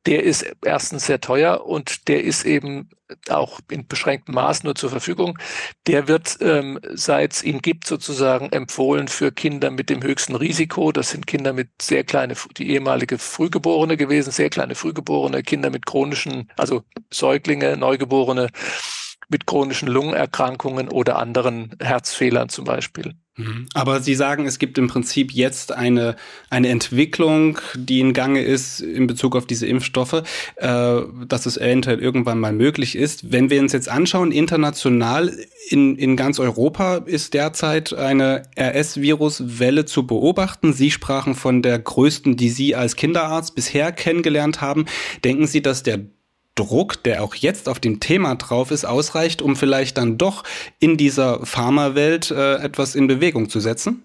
der 0.08 0.22
ist 0.22 0.46
erstens 0.64 1.04
sehr 1.04 1.20
teuer 1.20 1.66
und 1.66 2.08
der 2.08 2.24
ist 2.24 2.46
eben 2.46 2.88
auch 3.28 3.60
in 3.70 3.86
beschränktem 3.86 4.34
Maß 4.36 4.64
nur 4.64 4.74
zur 4.74 4.88
Verfügung. 4.88 5.38
Der 5.86 6.08
wird, 6.08 6.38
ähm, 6.40 6.80
seit 6.94 7.34
es 7.34 7.42
ihn 7.42 7.60
gibt, 7.60 7.86
sozusagen 7.86 8.48
empfohlen 8.50 9.08
für 9.08 9.32
Kinder 9.32 9.70
mit 9.70 9.90
dem 9.90 10.02
höchsten 10.02 10.34
Risiko. 10.34 10.92
Das 10.92 11.10
sind 11.10 11.26
Kinder 11.26 11.52
mit 11.52 11.68
sehr 11.82 12.04
kleine, 12.04 12.34
die 12.56 12.70
ehemalige 12.70 13.18
Frühgeborene 13.18 13.98
gewesen, 13.98 14.30
sehr 14.30 14.48
kleine 14.48 14.74
Frühgeborene, 14.74 15.42
Kinder 15.42 15.68
mit 15.68 15.84
chronischen, 15.84 16.50
also 16.56 16.84
Säuglinge, 17.12 17.76
Neugeborene 17.76 18.48
mit 19.28 19.46
chronischen 19.46 19.88
Lungenerkrankungen 19.88 20.88
oder 20.88 21.18
anderen 21.18 21.76
Herzfehlern 21.82 22.48
zum 22.48 22.64
Beispiel. 22.64 23.14
Mhm. 23.38 23.66
Aber 23.72 24.00
Sie 24.00 24.16
sagen, 24.16 24.46
es 24.46 24.58
gibt 24.58 24.78
im 24.78 24.88
Prinzip 24.88 25.32
jetzt 25.32 25.72
eine, 25.72 26.16
eine 26.50 26.68
Entwicklung, 26.68 27.58
die 27.74 28.00
in 28.00 28.12
Gange 28.12 28.42
ist 28.42 28.80
in 28.80 29.06
Bezug 29.06 29.36
auf 29.36 29.46
diese 29.46 29.66
Impfstoffe, 29.66 30.24
äh, 30.56 31.00
dass 31.26 31.46
es 31.46 31.56
eventuell 31.56 32.00
irgendwann 32.00 32.40
mal 32.40 32.52
möglich 32.52 32.96
ist. 32.96 33.30
Wenn 33.32 33.48
wir 33.48 33.60
uns 33.60 33.72
jetzt 33.72 33.88
anschauen, 33.88 34.32
international 34.32 35.32
in, 35.70 35.94
in 35.96 36.16
ganz 36.16 36.40
Europa 36.40 36.96
ist 36.96 37.32
derzeit 37.32 37.94
eine 37.94 38.42
RS-Virus-Welle 38.58 39.84
zu 39.84 40.06
beobachten. 40.06 40.72
Sie 40.72 40.90
sprachen 40.90 41.36
von 41.36 41.62
der 41.62 41.78
größten, 41.78 42.36
die 42.36 42.50
Sie 42.50 42.74
als 42.74 42.96
Kinderarzt 42.96 43.54
bisher 43.54 43.92
kennengelernt 43.92 44.60
haben. 44.60 44.86
Denken 45.22 45.46
Sie, 45.46 45.62
dass 45.62 45.84
der 45.84 46.00
Druck, 46.58 47.02
der 47.04 47.22
auch 47.22 47.34
jetzt 47.34 47.68
auf 47.68 47.78
dem 47.78 48.00
Thema 48.00 48.34
drauf 48.34 48.70
ist, 48.70 48.84
ausreicht, 48.84 49.42
um 49.42 49.56
vielleicht 49.56 49.96
dann 49.98 50.18
doch 50.18 50.44
in 50.80 50.96
dieser 50.96 51.44
Pharmawelt 51.46 52.30
äh, 52.30 52.56
etwas 52.56 52.94
in 52.94 53.06
Bewegung 53.06 53.48
zu 53.48 53.60
setzen? 53.60 54.02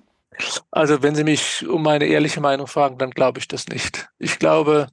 Also 0.71 1.01
wenn 1.03 1.15
Sie 1.15 1.23
mich 1.23 1.67
um 1.67 1.83
meine 1.83 2.05
ehrliche 2.05 2.41
Meinung 2.41 2.67
fragen, 2.67 2.97
dann 2.97 3.11
glaube 3.11 3.39
ich 3.39 3.47
das 3.47 3.67
nicht. 3.67 4.09
Ich 4.19 4.39
glaube, 4.39 4.87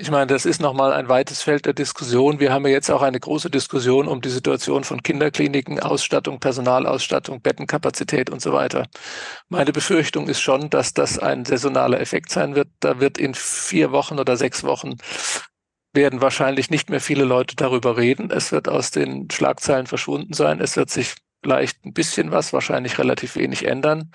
ich 0.00 0.12
meine, 0.12 0.28
das 0.28 0.46
ist 0.46 0.60
nochmal 0.60 0.92
ein 0.92 1.08
weites 1.08 1.42
Feld 1.42 1.66
der 1.66 1.72
Diskussion. 1.72 2.38
Wir 2.38 2.52
haben 2.52 2.64
ja 2.64 2.72
jetzt 2.72 2.88
auch 2.88 3.02
eine 3.02 3.18
große 3.18 3.50
Diskussion 3.50 4.06
um 4.06 4.20
die 4.20 4.28
Situation 4.28 4.84
von 4.84 5.02
Kinderkliniken, 5.02 5.80
Ausstattung, 5.80 6.38
Personalausstattung, 6.38 7.40
Bettenkapazität 7.40 8.30
und 8.30 8.40
so 8.40 8.52
weiter. 8.52 8.86
Meine 9.48 9.72
Befürchtung 9.72 10.28
ist 10.28 10.40
schon, 10.40 10.70
dass 10.70 10.94
das 10.94 11.18
ein 11.18 11.44
saisonaler 11.44 12.00
Effekt 12.00 12.30
sein 12.30 12.54
wird. 12.54 12.68
Da 12.78 13.00
wird 13.00 13.18
in 13.18 13.34
vier 13.34 13.90
Wochen 13.90 14.20
oder 14.20 14.36
sechs 14.36 14.62
Wochen 14.62 14.98
werden 15.92 16.20
wahrscheinlich 16.20 16.70
nicht 16.70 16.90
mehr 16.90 17.00
viele 17.00 17.24
Leute 17.24 17.56
darüber 17.56 17.96
reden. 17.96 18.30
Es 18.30 18.52
wird 18.52 18.68
aus 18.68 18.90
den 18.90 19.30
Schlagzeilen 19.30 19.86
verschwunden 19.86 20.32
sein. 20.32 20.60
Es 20.60 20.76
wird 20.76 20.90
sich 20.90 21.14
vielleicht 21.42 21.84
ein 21.84 21.92
bisschen 21.92 22.30
was, 22.30 22.52
wahrscheinlich 22.52 22.98
relativ 22.98 23.36
wenig 23.36 23.66
ändern. 23.66 24.10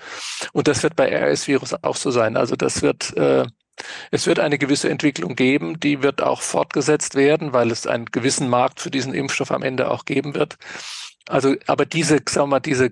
Und 0.52 0.68
das 0.68 0.82
wird 0.82 0.96
bei 0.96 1.08
RS-Virus 1.10 1.74
auch 1.82 1.96
so 1.96 2.10
sein. 2.10 2.36
Also 2.36 2.56
das 2.56 2.82
wird, 2.82 3.16
äh, 3.16 3.46
es 4.10 4.26
wird 4.26 4.38
eine 4.38 4.58
gewisse 4.58 4.90
Entwicklung 4.90 5.34
geben, 5.34 5.80
die 5.80 6.02
wird 6.02 6.22
auch 6.22 6.42
fortgesetzt 6.42 7.14
werden, 7.14 7.52
weil 7.52 7.70
es 7.70 7.86
einen 7.86 8.06
gewissen 8.06 8.48
Markt 8.48 8.80
für 8.80 8.90
diesen 8.90 9.14
Impfstoff 9.14 9.50
am 9.50 9.62
Ende 9.62 9.90
auch 9.90 10.04
geben 10.04 10.34
wird. 10.34 10.56
Also, 11.28 11.56
aber 11.66 11.86
diese, 11.86 12.20
sagen 12.28 12.46
wir 12.48 12.56
mal, 12.56 12.60
diese 12.60 12.90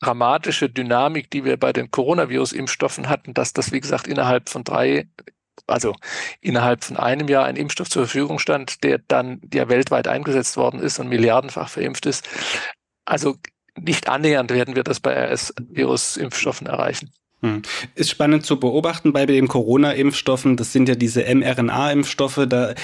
dramatische 0.00 0.68
Dynamik, 0.68 1.30
die 1.30 1.44
wir 1.44 1.56
bei 1.56 1.72
den 1.72 1.90
Coronavirus-Impfstoffen 1.90 3.08
hatten, 3.08 3.34
dass 3.34 3.52
das, 3.52 3.72
wie 3.72 3.80
gesagt, 3.80 4.06
innerhalb 4.06 4.48
von 4.48 4.64
drei 4.64 5.08
also 5.66 5.94
innerhalb 6.40 6.84
von 6.84 6.96
einem 6.96 7.28
Jahr 7.28 7.44
ein 7.44 7.56
Impfstoff 7.56 7.88
zur 7.88 8.06
Verfügung 8.06 8.38
stand, 8.38 8.84
der 8.84 8.98
dann 8.98 9.40
ja 9.52 9.68
weltweit 9.68 10.08
eingesetzt 10.08 10.56
worden 10.56 10.80
ist 10.80 10.98
und 10.98 11.08
milliardenfach 11.08 11.68
verimpft 11.68 12.06
ist. 12.06 12.28
Also 13.04 13.36
nicht 13.76 14.08
annähernd 14.08 14.50
werden 14.50 14.76
wir 14.76 14.84
das 14.84 15.00
bei 15.00 15.14
RS-Virus-Impfstoffen 15.14 16.66
erreichen. 16.66 17.10
Hm. 17.44 17.62
Ist 17.94 18.10
spannend 18.10 18.46
zu 18.46 18.58
beobachten 18.58 19.12
bei 19.12 19.26
den 19.26 19.48
Corona-Impfstoffen. 19.48 20.56
Das 20.56 20.72
sind 20.72 20.88
ja 20.88 20.94
diese 20.94 21.22
mRNA-Impfstoffe. 21.22 22.46
Da, 22.48 22.74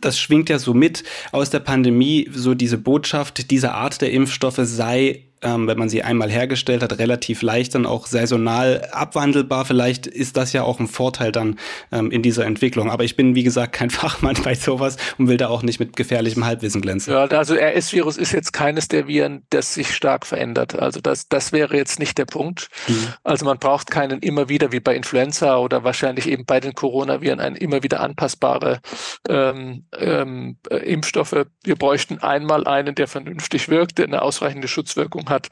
das 0.00 0.18
schwingt 0.18 0.50
ja 0.50 0.58
so 0.58 0.74
mit 0.74 1.04
aus 1.32 1.48
der 1.48 1.60
Pandemie, 1.60 2.28
so 2.30 2.54
diese 2.54 2.76
Botschaft, 2.76 3.50
diese 3.50 3.72
Art 3.72 4.02
der 4.02 4.10
Impfstoffe 4.10 4.60
sei 4.60 5.24
ähm, 5.44 5.66
wenn 5.66 5.78
man 5.78 5.88
sie 5.88 6.02
einmal 6.02 6.30
hergestellt 6.30 6.82
hat, 6.82 6.98
relativ 6.98 7.42
leicht 7.42 7.74
dann 7.74 7.86
auch 7.86 8.06
saisonal 8.06 8.88
abwandelbar. 8.90 9.64
Vielleicht 9.64 10.06
ist 10.06 10.36
das 10.36 10.52
ja 10.52 10.62
auch 10.62 10.80
ein 10.80 10.88
Vorteil 10.88 11.32
dann 11.32 11.58
ähm, 11.92 12.10
in 12.10 12.22
dieser 12.22 12.46
Entwicklung. 12.46 12.90
Aber 12.90 13.04
ich 13.04 13.16
bin, 13.16 13.34
wie 13.34 13.42
gesagt, 13.42 13.72
kein 13.72 13.90
Fachmann 13.94 14.36
bei 14.42 14.54
sowas 14.54 14.96
und 15.18 15.28
will 15.28 15.36
da 15.36 15.48
auch 15.48 15.62
nicht 15.62 15.78
mit 15.78 15.96
gefährlichem 15.96 16.44
Halbwissen 16.44 16.80
glänzen. 16.80 17.12
Ja, 17.12 17.24
also 17.24 17.54
RS-Virus 17.54 18.16
ist 18.16 18.32
jetzt 18.32 18.52
keines 18.52 18.88
der 18.88 19.06
Viren, 19.06 19.44
das 19.50 19.74
sich 19.74 19.94
stark 19.94 20.26
verändert. 20.26 20.78
Also 20.78 21.00
das, 21.00 21.28
das 21.28 21.52
wäre 21.52 21.76
jetzt 21.76 21.98
nicht 21.98 22.16
der 22.18 22.26
Punkt. 22.26 22.68
Mhm. 22.88 23.08
Also 23.22 23.44
man 23.44 23.58
braucht 23.58 23.90
keinen 23.90 24.20
immer 24.20 24.48
wieder 24.48 24.72
wie 24.72 24.80
bei 24.80 24.96
Influenza 24.96 25.58
oder 25.58 25.84
wahrscheinlich 25.84 26.28
eben 26.28 26.46
bei 26.46 26.60
den 26.60 26.74
Coronaviren 26.74 27.40
ein 27.40 27.54
immer 27.56 27.82
wieder 27.82 28.00
anpassbare 28.00 28.80
ähm, 29.28 29.84
ähm, 29.98 30.56
äh, 30.70 30.76
Impfstoffe. 30.76 31.46
Wir 31.62 31.76
bräuchten 31.76 32.18
einmal 32.18 32.66
einen, 32.66 32.94
der 32.94 33.08
vernünftig 33.08 33.68
wirkt, 33.68 33.98
der 33.98 34.06
eine 34.06 34.22
ausreichende 34.22 34.68
Schutzwirkung 34.68 35.28
hat 35.28 35.33
hat. 35.34 35.48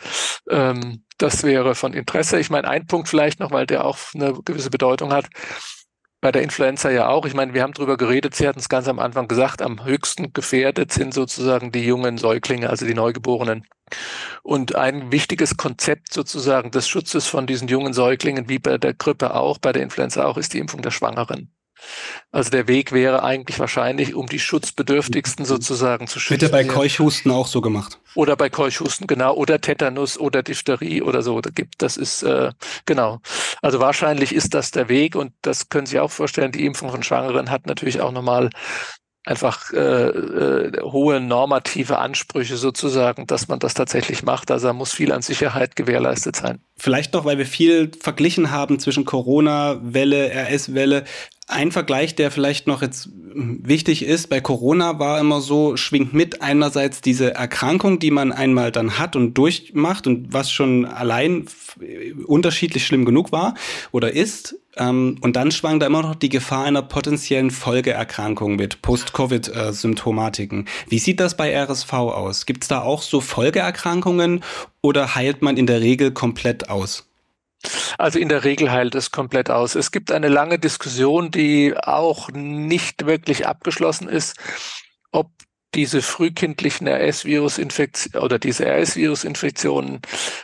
Ähm, 0.49 1.05
das 1.19 1.43
wäre 1.45 1.75
von 1.75 1.93
Interesse. 1.93 2.41
Ich 2.41 2.51
meine, 2.51 2.69
ein 2.69 2.87
Punkt 2.87 3.09
vielleicht 3.09 3.41
noch, 3.41 3.51
weil 3.51 3.67
der 3.67 3.85
auch 3.85 3.99
eine 4.15 4.33
gewisse 4.45 4.71
Bedeutung 4.71 5.13
hat. 5.13 5.27
Bei 6.21 6.31
der 6.31 6.43
Influenza 6.43 6.89
ja 6.91 7.09
auch. 7.09 7.27
Ich 7.27 7.35
meine, 7.35 7.53
wir 7.53 7.63
haben 7.63 7.73
darüber 7.73 7.97
geredet, 7.97 8.35
Sie 8.37 8.47
hatten 8.47 8.61
es 8.61 8.69
ganz 8.69 8.87
am 8.87 9.01
Anfang 9.01 9.27
gesagt, 9.27 9.61
am 9.61 9.85
höchsten 9.85 10.33
gefährdet 10.33 10.93
sind 10.93 11.13
sozusagen 11.13 11.73
die 11.73 11.85
jungen 11.85 12.17
Säuglinge, 12.17 12.71
also 12.71 12.87
die 12.87 12.95
Neugeborenen. 12.95 13.67
Und 14.43 14.77
ein 14.77 15.11
wichtiges 15.13 15.57
Konzept 15.57 16.13
sozusagen 16.13 16.71
des 16.71 16.89
Schutzes 16.89 17.27
von 17.27 17.47
diesen 17.47 17.69
jungen 17.69 17.93
Säuglingen, 17.93 18.49
wie 18.49 18.61
bei 18.61 18.79
der 18.79 18.95
Grippe 18.95 19.35
auch, 19.35 19.59
bei 19.59 19.73
der 19.73 19.83
Influenza 19.83 20.25
auch, 20.25 20.37
ist 20.39 20.55
die 20.55 20.59
Impfung 20.59 20.83
der 20.83 20.93
Schwangeren. 20.93 21.53
Also 22.31 22.51
der 22.51 22.69
Weg 22.69 22.93
wäre 22.93 23.23
eigentlich 23.23 23.59
wahrscheinlich, 23.59 24.15
um 24.15 24.27
die 24.27 24.39
Schutzbedürftigsten 24.39 25.45
sozusagen 25.45 26.07
zu 26.07 26.19
schützen. 26.19 26.41
Wird 26.41 26.51
ja 26.51 26.57
bei 26.57 26.65
Keuchhusten 26.65 27.31
auch 27.31 27.47
so 27.47 27.61
gemacht. 27.61 27.99
Oder 28.15 28.37
bei 28.37 28.49
Keuchhusten, 28.51 29.07
genau. 29.07 29.35
Oder 29.35 29.61
Tetanus 29.61 30.19
oder 30.19 30.43
Diphtherie 30.43 31.03
oder 31.03 31.23
so. 31.23 31.41
Da 31.41 31.51
gibt, 31.51 31.83
das 31.83 31.97
ist, 31.97 32.23
äh, 32.23 32.53
genau. 32.87 33.21
Also 33.61 33.81
wahrscheinlich 33.81 34.35
ist 34.35 34.55
das 34.55 34.71
der 34.71 34.89
Weg 34.89 35.15
und 35.15 35.33
das 35.43 35.69
können 35.69 35.87
Sie 35.87 36.01
auch 36.01 36.11
vorstellen. 36.11 36.53
Die 36.53 36.65
Impfung 36.65 36.91
von 36.91 37.03
Schwangeren 37.03 37.51
hat 37.51 37.67
natürlich 37.67 38.01
auch 38.01 38.13
nochmal 38.13 38.51
einfach 39.25 39.73
äh, 39.73 39.79
äh, 39.79 40.83
hohe 40.83 41.21
normative 41.21 41.99
Ansprüche 41.99 42.57
sozusagen, 42.57 43.27
dass 43.27 43.49
man 43.49 43.59
das 43.59 43.75
tatsächlich 43.75 44.23
macht. 44.23 44.51
Also 44.51 44.69
da 44.69 44.73
muss 44.73 44.93
viel 44.93 45.13
an 45.13 45.23
Sicherheit 45.23 45.77
gewährleistet 45.77 46.37
sein. 46.37 46.61
Vielleicht 46.83 47.13
noch, 47.13 47.25
weil 47.25 47.39
wir 47.39 47.47
viel 47.47 47.93
verglichen 48.01 48.51
haben 48.51 48.81
zwischen 48.81 49.05
Corona-Welle, 49.05 50.33
RS-Welle. 50.35 51.05
Ein 51.47 51.71
Vergleich, 51.71 52.17
der 52.17 52.33
vielleicht 52.33 52.67
noch 52.67 52.83
jetzt 52.83 53.09
wichtig 53.13 54.05
ist, 54.05 54.29
bei 54.29 54.41
Corona 54.41 54.99
war 54.99 55.21
immer 55.21 55.41
so, 55.41 55.77
schwingt 55.77 56.13
mit 56.13 56.43
einerseits 56.43 57.01
diese 57.01 57.35
Erkrankung, 57.35 58.01
die 58.01 58.11
man 58.11 58.33
einmal 58.33 58.73
dann 58.73 58.99
hat 58.99 59.15
und 59.15 59.35
durchmacht 59.35 60.09
und 60.09 60.33
was 60.33 60.51
schon 60.51 60.85
allein 60.85 61.47
unterschiedlich 62.27 62.85
schlimm 62.85 63.05
genug 63.05 63.31
war 63.31 63.55
oder 63.93 64.13
ist. 64.13 64.57
Ähm, 64.77 65.19
und 65.21 65.37
dann 65.37 65.53
schwang 65.53 65.79
da 65.79 65.87
immer 65.87 66.03
noch 66.03 66.15
die 66.17 66.31
Gefahr 66.31 66.65
einer 66.65 66.83
potenziellen 66.83 67.53
Folgeerkrankung 67.53 68.57
mit 68.57 68.83
Post-Covid-Symptomatiken. 68.83 70.67
Wie 70.89 70.99
sieht 70.99 71.21
das 71.21 71.37
bei 71.37 71.55
RSV 71.55 71.93
aus? 71.93 72.47
Gibt 72.47 72.65
es 72.65 72.69
da 72.69 72.81
auch 72.81 73.03
so 73.03 73.21
Folgeerkrankungen 73.21 74.43
oder 74.83 75.15
heilt 75.15 75.43
man 75.43 75.57
in 75.57 75.67
der 75.67 75.81
Regel 75.81 76.13
komplett 76.13 76.69
aus? 76.69 77.09
Also 77.97 78.19
in 78.19 78.29
der 78.29 78.45
Regel 78.45 78.71
heilt 78.71 78.95
es 78.95 79.13
komplett 79.13 79.49
aus. 79.49 79.77
Es 79.77 79.93
gibt 79.93 80.11
eine 80.11 80.29
lange 80.29 80.59
Diskussion, 80.59 81.31
die 81.31 81.75
auch 81.77 82.29
nicht 82.33 83.07
wirklich 83.07 83.47
abgeschlossen 83.47 84.09
ist, 84.09 84.37
ob 85.13 85.31
diese 85.75 86.03
frühkindlichen 86.03 86.87
RS-Virus-Infektionen 86.87 88.23
oder 88.23 88.39
diese 88.39 88.67
RS-Virus-Infektionen 88.67 90.01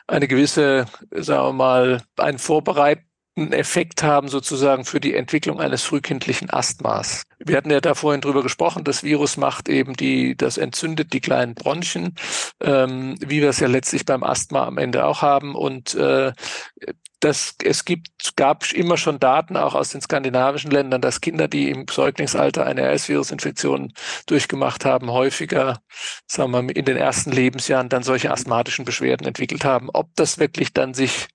eine 0.06 0.28
gewisse, 0.28 0.86
sagen 1.10 1.48
wir 1.48 1.52
mal, 1.52 2.02
einen 2.16 2.38
Vorbereit 2.38 3.00
einen 3.38 3.52
Effekt 3.52 4.02
haben 4.02 4.28
sozusagen 4.28 4.84
für 4.84 5.00
die 5.00 5.14
Entwicklung 5.14 5.60
eines 5.60 5.82
frühkindlichen 5.82 6.50
Asthmas. 6.50 7.24
Wir 7.38 7.56
hatten 7.56 7.70
ja 7.70 7.80
da 7.80 7.94
vorhin 7.94 8.20
drüber 8.20 8.42
gesprochen, 8.42 8.84
das 8.84 9.02
Virus 9.02 9.36
macht 9.36 9.68
eben 9.68 9.94
die, 9.94 10.36
das 10.36 10.58
entzündet 10.58 11.12
die 11.12 11.20
kleinen 11.20 11.54
Bronchien, 11.54 12.14
ähm, 12.60 13.14
wie 13.20 13.40
wir 13.40 13.50
es 13.50 13.60
ja 13.60 13.68
letztlich 13.68 14.04
beim 14.04 14.22
Asthma 14.22 14.66
am 14.66 14.78
Ende 14.78 15.04
auch 15.04 15.22
haben. 15.22 15.54
Und 15.54 15.94
äh, 15.94 16.32
das, 17.20 17.56
es 17.62 17.84
gibt, 17.84 18.36
gab 18.36 18.70
immer 18.72 18.96
schon 18.96 19.18
Daten 19.18 19.56
auch 19.56 19.74
aus 19.74 19.90
den 19.90 20.00
skandinavischen 20.00 20.70
Ländern, 20.70 21.00
dass 21.00 21.20
Kinder, 21.20 21.48
die 21.48 21.70
im 21.70 21.86
Säuglingsalter 21.88 22.64
eine 22.64 22.82
RS-Virus-Infektion 22.82 23.92
durchgemacht 24.26 24.84
haben, 24.84 25.10
häufiger, 25.10 25.80
sagen 26.26 26.52
wir 26.52 26.76
in 26.76 26.84
den 26.84 26.96
ersten 26.96 27.32
Lebensjahren 27.32 27.88
dann 27.88 28.02
solche 28.02 28.30
asthmatischen 28.30 28.84
Beschwerden 28.84 29.26
entwickelt 29.26 29.64
haben. 29.64 29.90
Ob 29.92 30.14
das 30.14 30.38
wirklich 30.38 30.72
dann 30.72 30.94
sich 30.94 31.28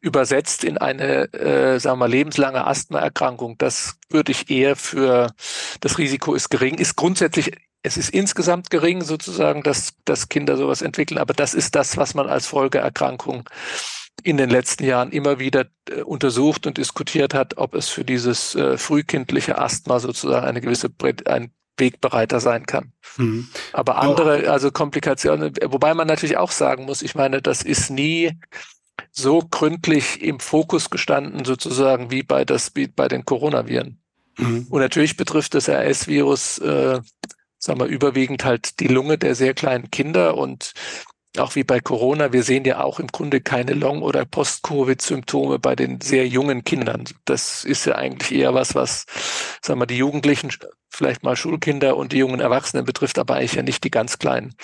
übersetzt 0.00 0.64
in 0.64 0.78
eine, 0.78 1.32
äh, 1.32 1.78
sagen 1.78 1.98
wir, 1.98 2.08
lebenslange 2.08 2.66
Asthmaerkrankung. 2.66 3.56
Das 3.58 3.98
würde 4.10 4.32
ich 4.32 4.50
eher 4.50 4.76
für 4.76 5.32
das 5.80 5.98
Risiko 5.98 6.34
ist 6.34 6.50
gering, 6.50 6.76
ist 6.76 6.96
grundsätzlich 6.96 7.52
es 7.82 7.96
ist 7.96 8.10
insgesamt 8.10 8.70
gering 8.70 9.02
sozusagen, 9.02 9.62
dass, 9.62 9.94
dass 10.04 10.28
Kinder 10.28 10.56
sowas 10.56 10.82
entwickeln, 10.82 11.18
aber 11.18 11.34
das 11.34 11.54
ist 11.54 11.76
das, 11.76 11.96
was 11.96 12.14
man 12.14 12.28
als 12.28 12.46
Folgeerkrankung 12.46 13.48
in 14.24 14.38
den 14.38 14.50
letzten 14.50 14.84
Jahren 14.84 15.12
immer 15.12 15.38
wieder 15.38 15.66
äh, 15.88 16.02
untersucht 16.02 16.66
und 16.66 16.78
diskutiert 16.78 17.32
hat, 17.32 17.58
ob 17.58 17.76
es 17.76 17.88
für 17.88 18.04
dieses 18.04 18.56
äh, 18.56 18.76
frühkindliche 18.76 19.58
Asthma 19.58 20.00
sozusagen 20.00 20.46
eine 20.46 20.60
gewisse 20.60 20.90
ein 21.26 21.52
Wegbereiter 21.78 22.40
sein 22.40 22.66
kann. 22.66 22.92
Mhm. 23.18 23.48
Aber 23.72 23.98
andere, 23.98 24.50
also 24.50 24.72
Komplikationen, 24.72 25.54
wobei 25.66 25.94
man 25.94 26.08
natürlich 26.08 26.38
auch 26.38 26.50
sagen 26.50 26.86
muss, 26.86 27.02
ich 27.02 27.14
meine, 27.14 27.42
das 27.42 27.62
ist 27.62 27.90
nie 27.90 28.32
so 29.10 29.40
gründlich 29.40 30.22
im 30.22 30.40
Fokus 30.40 30.90
gestanden, 30.90 31.44
sozusagen 31.44 32.10
wie 32.10 32.22
bei 32.22 32.44
das 32.44 32.72
wie 32.74 32.86
bei 32.86 33.08
den 33.08 33.24
Coronaviren. 33.24 34.00
Mhm. 34.38 34.66
Und 34.70 34.80
natürlich 34.80 35.16
betrifft 35.16 35.54
das 35.54 35.68
RS-Virus, 35.68 36.58
äh, 36.58 37.00
sagen 37.58 37.80
wir, 37.80 37.86
überwiegend 37.86 38.44
halt 38.44 38.80
die 38.80 38.88
Lunge 38.88 39.18
der 39.18 39.34
sehr 39.34 39.54
kleinen 39.54 39.90
Kinder 39.90 40.36
und 40.36 40.72
auch 41.38 41.54
wie 41.54 41.64
bei 41.64 41.80
Corona, 41.80 42.32
wir 42.32 42.42
sehen 42.42 42.64
ja 42.64 42.82
auch 42.82 42.98
im 42.98 43.08
Grunde 43.08 43.40
keine 43.40 43.74
Long- 43.74 44.02
oder 44.02 44.24
Post-Covid-Symptome 44.24 45.58
bei 45.58 45.76
den 45.76 46.00
sehr 46.00 46.26
jungen 46.26 46.64
Kindern. 46.64 47.04
Das 47.24 47.64
ist 47.64 47.84
ja 47.84 47.96
eigentlich 47.96 48.38
eher 48.38 48.54
was, 48.54 48.74
was, 48.74 49.06
sagen 49.62 49.80
wir, 49.80 49.86
die 49.86 49.98
Jugendlichen, 49.98 50.50
vielleicht 50.88 51.22
mal 51.22 51.36
Schulkinder 51.36 51.96
und 51.96 52.12
die 52.12 52.18
jungen 52.18 52.40
Erwachsenen 52.40 52.84
betrifft, 52.84 53.18
aber 53.18 53.34
eigentlich 53.34 53.54
ja 53.54 53.62
nicht 53.62 53.84
die 53.84 53.90
ganz 53.90 54.18
Kleinen. 54.18 54.54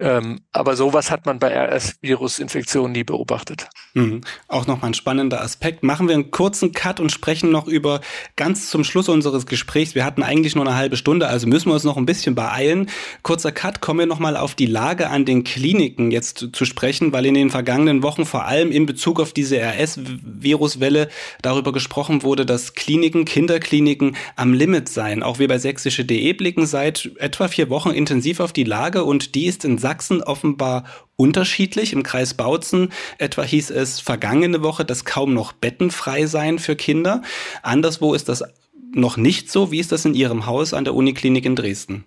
Ähm, 0.00 0.40
aber 0.52 0.76
sowas 0.76 1.10
hat 1.10 1.26
man 1.26 1.38
bei 1.38 1.54
RS-Virus-Infektionen 1.54 2.92
nie 2.92 3.04
beobachtet. 3.04 3.68
Mhm. 3.92 4.22
Auch 4.48 4.66
nochmal 4.66 4.90
ein 4.90 4.94
spannender 4.94 5.42
Aspekt. 5.42 5.82
Machen 5.82 6.08
wir 6.08 6.14
einen 6.14 6.30
kurzen 6.30 6.72
Cut 6.72 7.00
und 7.00 7.12
sprechen 7.12 7.50
noch 7.50 7.66
über 7.68 8.00
ganz 8.34 8.70
zum 8.70 8.82
Schluss 8.82 9.10
unseres 9.10 9.44
Gesprächs. 9.44 9.94
Wir 9.94 10.06
hatten 10.06 10.22
eigentlich 10.22 10.54
nur 10.54 10.66
eine 10.66 10.74
halbe 10.74 10.96
Stunde, 10.96 11.28
also 11.28 11.46
müssen 11.46 11.68
wir 11.68 11.74
uns 11.74 11.84
noch 11.84 11.98
ein 11.98 12.06
bisschen 12.06 12.34
beeilen. 12.34 12.88
Kurzer 13.22 13.52
Cut, 13.52 13.82
kommen 13.82 14.00
wir 14.00 14.06
nochmal 14.06 14.38
auf 14.38 14.54
die 14.54 14.64
Lage 14.66 15.10
an 15.10 15.26
den 15.26 15.44
Kliniken 15.44 16.10
jetzt 16.10 16.48
zu 16.52 16.64
sprechen, 16.64 17.12
weil 17.12 17.26
in 17.26 17.34
den 17.34 17.50
vergangenen 17.50 18.02
Wochen 18.02 18.24
vor 18.24 18.46
allem 18.46 18.72
in 18.72 18.86
Bezug 18.86 19.20
auf 19.20 19.34
diese 19.34 19.58
RS-Viruswelle 19.58 21.10
darüber 21.42 21.72
gesprochen 21.72 22.22
wurde, 22.22 22.46
dass 22.46 22.74
Kliniken, 22.74 23.26
Kinderkliniken 23.26 24.16
am 24.36 24.54
Limit 24.54 24.88
seien. 24.88 25.22
Auch 25.22 25.38
wir 25.38 25.48
bei 25.48 25.58
sächsische.de 25.58 26.32
blicken 26.32 26.64
seit 26.64 27.10
etwa 27.18 27.48
vier 27.48 27.68
Wochen 27.68 27.90
intensiv 27.90 28.40
auf 28.40 28.54
die 28.54 28.64
Lage 28.64 29.04
und 29.04 29.34
die 29.34 29.44
ist 29.44 29.66
in 29.66 29.76
Sachsen 29.76 29.89
offenbar 30.22 30.84
unterschiedlich. 31.16 31.92
Im 31.92 32.02
Kreis 32.02 32.34
Bautzen 32.34 32.92
etwa 33.18 33.42
hieß 33.42 33.70
es 33.70 34.00
vergangene 34.00 34.62
Woche, 34.62 34.84
dass 34.84 35.04
kaum 35.04 35.34
noch 35.34 35.52
Betten 35.52 35.90
frei 35.90 36.26
seien 36.26 36.58
für 36.58 36.76
Kinder. 36.76 37.22
Anderswo 37.62 38.14
ist 38.14 38.28
das 38.28 38.44
noch 38.92 39.16
nicht 39.16 39.50
so. 39.50 39.70
Wie 39.70 39.80
ist 39.80 39.92
das 39.92 40.04
in 40.04 40.14
Ihrem 40.14 40.46
Haus 40.46 40.74
an 40.74 40.84
der 40.84 40.94
Uniklinik 40.94 41.44
in 41.44 41.56
Dresden? 41.56 42.04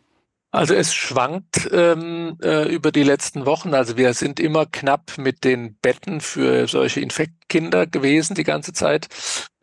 Also 0.54 0.76
es 0.76 0.94
schwankt 0.94 1.68
ähm, 1.72 2.38
äh, 2.44 2.72
über 2.72 2.92
die 2.92 3.02
letzten 3.02 3.48
Wochen. 3.48 3.74
Also 3.74 3.98
wir 3.98 4.14
sind 4.14 4.40
immer 4.40 4.68
knapp 4.68 5.18
mit 5.18 5.44
den 5.44 5.78
Betten 5.82 6.22
für 6.22 6.68
solche 6.68 7.00
Infektkinder 7.00 7.88
gewesen 7.88 8.36
die 8.36 8.44
ganze 8.44 8.72
Zeit, 8.72 9.08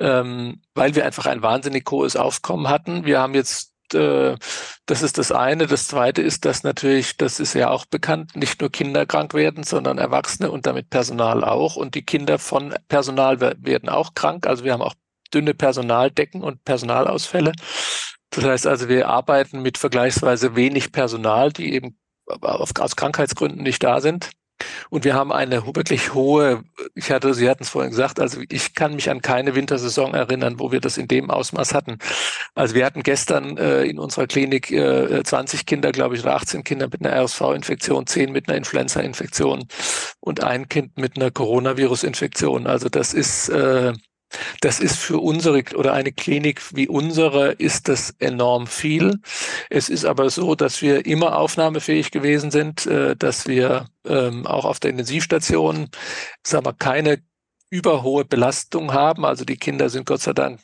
ähm, 0.00 0.60
weil 0.74 0.96
wir 0.96 1.06
einfach 1.06 1.26
ein 1.26 1.42
wahnsinnig 1.42 1.88
hohes 1.88 2.16
Aufkommen 2.16 2.68
hatten. 2.68 3.04
Wir 3.04 3.20
haben 3.20 3.34
jetzt 3.34 3.69
äh, 3.94 4.36
das 4.86 5.02
ist 5.02 5.18
das 5.18 5.32
eine. 5.32 5.66
Das 5.66 5.88
zweite 5.88 6.22
ist, 6.22 6.44
dass 6.44 6.62
natürlich, 6.62 7.16
das 7.16 7.40
ist 7.40 7.54
ja 7.54 7.70
auch 7.70 7.86
bekannt, 7.86 8.36
nicht 8.36 8.60
nur 8.60 8.70
Kinder 8.70 9.06
krank 9.06 9.34
werden, 9.34 9.64
sondern 9.64 9.98
Erwachsene 9.98 10.50
und 10.50 10.66
damit 10.66 10.90
Personal 10.90 11.44
auch. 11.44 11.76
Und 11.76 11.94
die 11.94 12.04
Kinder 12.04 12.38
von 12.38 12.74
Personal 12.88 13.40
werden 13.40 13.88
auch 13.88 14.14
krank. 14.14 14.46
Also 14.46 14.64
wir 14.64 14.72
haben 14.72 14.82
auch 14.82 14.94
dünne 15.32 15.54
Personaldecken 15.54 16.42
und 16.42 16.64
Personalausfälle. 16.64 17.52
Das 18.30 18.44
heißt 18.44 18.66
also, 18.66 18.88
wir 18.88 19.08
arbeiten 19.08 19.62
mit 19.62 19.78
vergleichsweise 19.78 20.54
wenig 20.56 20.92
Personal, 20.92 21.52
die 21.52 21.74
eben 21.74 21.98
aus 22.40 22.74
Krankheitsgründen 22.74 23.62
nicht 23.62 23.82
da 23.82 24.00
sind. 24.00 24.30
Und 24.90 25.04
wir 25.04 25.14
haben 25.14 25.32
eine 25.32 25.64
wirklich 25.74 26.14
hohe, 26.14 26.64
ich 26.94 27.10
hatte, 27.10 27.34
Sie 27.34 27.48
hatten 27.48 27.62
es 27.62 27.70
vorhin 27.70 27.90
gesagt, 27.90 28.20
also 28.20 28.40
ich 28.48 28.74
kann 28.74 28.94
mich 28.94 29.10
an 29.10 29.20
keine 29.22 29.54
Wintersaison 29.54 30.14
erinnern, 30.14 30.58
wo 30.58 30.72
wir 30.72 30.80
das 30.80 30.98
in 30.98 31.08
dem 31.08 31.30
Ausmaß 31.30 31.74
hatten. 31.74 31.98
Also 32.54 32.74
wir 32.74 32.84
hatten 32.84 33.02
gestern 33.02 33.56
äh, 33.56 33.84
in 33.84 33.98
unserer 33.98 34.26
Klinik 34.26 34.70
äh, 34.70 35.22
20 35.22 35.66
Kinder, 35.66 35.92
glaube 35.92 36.16
ich, 36.16 36.22
oder 36.22 36.34
18 36.34 36.64
Kinder 36.64 36.88
mit 36.90 37.04
einer 37.04 37.16
RSV-Infektion, 37.22 38.06
10 38.06 38.32
mit 38.32 38.48
einer 38.48 38.58
Influenza-Infektion 38.58 39.66
und 40.20 40.42
ein 40.42 40.68
Kind 40.68 40.98
mit 40.98 41.16
einer 41.16 41.30
Coronavirus-Infektion. 41.30 42.66
Also 42.66 42.88
das 42.88 43.14
ist 43.14 43.48
äh, 43.48 43.92
das 44.60 44.80
ist 44.80 44.96
für 44.96 45.18
unsere 45.18 45.62
oder 45.74 45.92
eine 45.92 46.12
Klinik 46.12 46.62
wie 46.74 46.88
unsere 46.88 47.52
ist 47.52 47.88
das 47.88 48.14
enorm 48.18 48.66
viel. 48.66 49.20
Es 49.70 49.88
ist 49.88 50.04
aber 50.04 50.30
so, 50.30 50.54
dass 50.54 50.82
wir 50.82 51.06
immer 51.06 51.36
aufnahmefähig 51.36 52.10
gewesen 52.10 52.50
sind, 52.50 52.86
äh, 52.86 53.16
dass 53.16 53.46
wir 53.46 53.86
ähm, 54.06 54.46
auch 54.46 54.64
auf 54.64 54.80
der 54.80 54.90
Intensivstation, 54.90 55.88
sagen 56.46 56.66
wir, 56.66 56.74
keine 56.74 57.22
überhohe 57.70 58.24
Belastung 58.24 58.92
haben. 58.92 59.24
Also 59.24 59.44
die 59.44 59.56
Kinder 59.56 59.88
sind 59.90 60.06
Gott 60.06 60.20
sei 60.20 60.32
Dank 60.32 60.60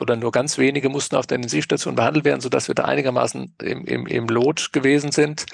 oder 0.00 0.16
nur 0.16 0.32
ganz 0.32 0.58
wenige 0.58 0.88
mussten 0.88 1.16
auf 1.16 1.26
der 1.26 1.36
Intensivstation 1.36 1.94
behandelt 1.94 2.24
werden, 2.24 2.40
sodass 2.40 2.68
wir 2.68 2.74
da 2.74 2.84
einigermaßen 2.84 3.54
im, 3.62 3.84
im, 3.84 4.06
im 4.06 4.26
Lot 4.26 4.72
gewesen 4.72 5.12
sind. 5.12 5.46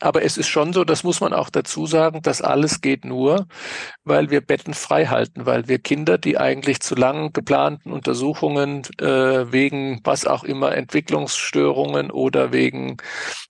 Aber 0.00 0.22
es 0.22 0.36
ist 0.36 0.48
schon 0.48 0.72
so, 0.72 0.84
das 0.84 1.04
muss 1.04 1.20
man 1.20 1.32
auch 1.32 1.50
dazu 1.50 1.86
sagen, 1.86 2.20
dass 2.22 2.42
alles 2.42 2.80
geht 2.80 3.04
nur, 3.04 3.46
weil 4.04 4.30
wir 4.30 4.40
Betten 4.40 4.74
frei 4.74 5.06
halten, 5.06 5.46
weil 5.46 5.68
wir 5.68 5.78
Kinder, 5.78 6.18
die 6.18 6.36
eigentlich 6.36 6.80
zu 6.80 6.94
lang 6.94 7.32
geplanten 7.32 7.92
Untersuchungen 7.92 8.82
äh, 8.98 9.50
wegen 9.52 10.00
was 10.04 10.26
auch 10.26 10.44
immer 10.44 10.74
Entwicklungsstörungen 10.74 12.10
oder 12.10 12.52
wegen 12.52 12.96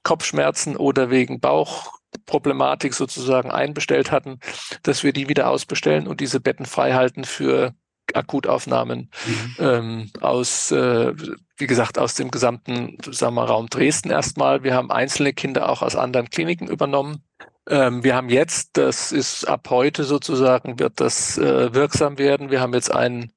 Kopfschmerzen 0.02 0.76
oder 0.76 1.10
wegen 1.10 1.40
Bauchproblematik 1.40 2.94
sozusagen 2.94 3.50
einbestellt 3.50 4.12
hatten, 4.12 4.38
dass 4.82 5.02
wir 5.02 5.12
die 5.12 5.28
wieder 5.28 5.48
ausbestellen 5.50 6.06
und 6.06 6.20
diese 6.20 6.40
Betten 6.40 6.66
frei 6.66 6.92
halten 6.92 7.24
für 7.24 7.74
Akutaufnahmen 8.14 9.10
mhm. 9.26 9.56
ähm, 9.58 10.10
aus, 10.20 10.70
äh, 10.70 11.12
wie 11.56 11.66
gesagt, 11.66 11.98
aus 11.98 12.14
dem 12.14 12.30
gesamten 12.30 12.98
sagen 13.10 13.34
wir, 13.34 13.44
Raum 13.44 13.68
Dresden 13.68 14.10
erstmal. 14.10 14.62
Wir 14.62 14.74
haben 14.74 14.90
einzelne 14.90 15.32
Kinder 15.32 15.68
auch 15.68 15.82
aus 15.82 15.96
anderen 15.96 16.30
Kliniken 16.30 16.68
übernommen. 16.68 17.22
Ähm, 17.68 18.04
wir 18.04 18.14
haben 18.14 18.28
jetzt, 18.28 18.76
das 18.76 19.12
ist 19.12 19.44
ab 19.44 19.68
heute 19.70 20.04
sozusagen, 20.04 20.78
wird 20.78 21.00
das 21.00 21.36
äh, 21.38 21.74
wirksam 21.74 22.18
werden. 22.18 22.50
Wir 22.50 22.60
haben 22.60 22.74
jetzt 22.74 22.92
einen 22.92 23.32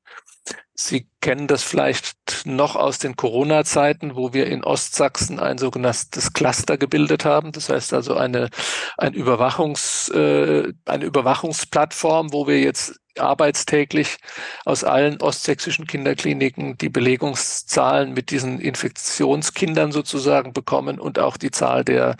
Sie 0.81 1.09
kennen 1.21 1.47
das 1.47 1.63
vielleicht 1.63 2.45
noch 2.45 2.75
aus 2.75 2.97
den 2.97 3.15
Corona-Zeiten, 3.15 4.15
wo 4.15 4.33
wir 4.33 4.47
in 4.47 4.63
Ostsachsen 4.63 5.39
ein 5.39 5.57
sogenanntes 5.57 6.33
Cluster 6.33 6.77
gebildet 6.77 7.25
haben. 7.25 7.51
Das 7.51 7.69
heißt 7.69 7.93
also 7.93 8.15
eine, 8.15 8.49
ein 8.97 9.13
Überwachungs, 9.13 10.09
äh, 10.09 10.71
eine 10.85 11.05
Überwachungsplattform, 11.05 12.31
wo 12.31 12.47
wir 12.47 12.59
jetzt 12.59 12.99
arbeitstäglich 13.17 14.17
aus 14.65 14.83
allen 14.83 15.21
ostsächsischen 15.21 15.85
Kinderkliniken 15.87 16.77
die 16.77 16.89
Belegungszahlen 16.89 18.13
mit 18.13 18.31
diesen 18.31 18.59
Infektionskindern 18.59 19.91
sozusagen 19.91 20.53
bekommen 20.53 20.99
und 20.99 21.19
auch 21.19 21.37
die 21.37 21.51
Zahl 21.51 21.83
der 21.83 22.15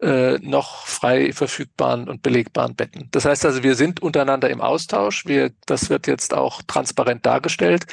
äh, 0.00 0.38
noch 0.38 0.86
frei 0.86 1.32
verfügbaren 1.32 2.08
und 2.08 2.22
belegbaren 2.22 2.74
Betten. 2.74 3.08
Das 3.10 3.24
heißt 3.24 3.44
also, 3.44 3.62
wir 3.62 3.74
sind 3.74 4.00
untereinander 4.00 4.50
im 4.50 4.60
Austausch. 4.60 5.26
Wir, 5.26 5.50
das 5.66 5.90
wird 5.90 6.06
jetzt 6.06 6.34
auch 6.34 6.62
transparent 6.66 7.26
dargestellt. 7.26 7.86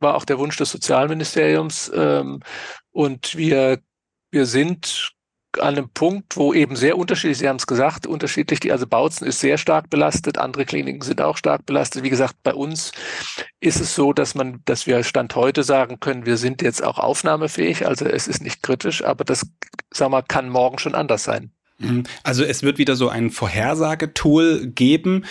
War 0.00 0.14
auch 0.14 0.24
der 0.24 0.38
Wunsch 0.38 0.56
des 0.56 0.70
Sozialministeriums. 0.70 1.90
Ähm, 1.94 2.40
und 2.92 3.36
wir, 3.36 3.80
wir 4.30 4.46
sind 4.46 5.14
an 5.60 5.76
einem 5.76 5.88
Punkt, 5.88 6.36
wo 6.36 6.52
eben 6.52 6.76
sehr 6.76 6.98
unterschiedlich, 6.98 7.38
Sie 7.38 7.48
haben 7.48 7.56
es 7.56 7.66
gesagt, 7.66 8.06
unterschiedlich, 8.06 8.60
die, 8.60 8.72
also 8.72 8.86
Bautzen 8.86 9.26
ist 9.26 9.40
sehr 9.40 9.58
stark 9.58 9.90
belastet, 9.90 10.38
andere 10.38 10.64
Kliniken 10.64 11.02
sind 11.02 11.20
auch 11.20 11.36
stark 11.36 11.66
belastet. 11.66 12.02
Wie 12.02 12.10
gesagt, 12.10 12.36
bei 12.42 12.54
uns 12.54 12.92
ist 13.60 13.80
es 13.80 13.94
so, 13.94 14.12
dass 14.12 14.34
man, 14.34 14.60
dass 14.64 14.86
wir 14.86 15.02
Stand 15.04 15.34
heute 15.36 15.62
sagen 15.62 16.00
können, 16.00 16.26
wir 16.26 16.36
sind 16.36 16.62
jetzt 16.62 16.82
auch 16.82 16.98
aufnahmefähig, 16.98 17.86
also 17.86 18.04
es 18.04 18.28
ist 18.28 18.42
nicht 18.42 18.62
kritisch, 18.62 19.04
aber 19.04 19.24
das, 19.24 19.46
sagen 19.92 20.12
wir, 20.12 20.22
kann 20.22 20.48
morgen 20.48 20.78
schon 20.78 20.94
anders 20.94 21.24
sein. 21.24 21.50
Mhm. 21.78 22.04
Also 22.22 22.44
es 22.44 22.62
wird 22.62 22.78
wieder 22.78 22.96
so 22.96 23.08
ein 23.08 23.30
Vorhersagetool 23.30 24.66
geben, 24.68 25.24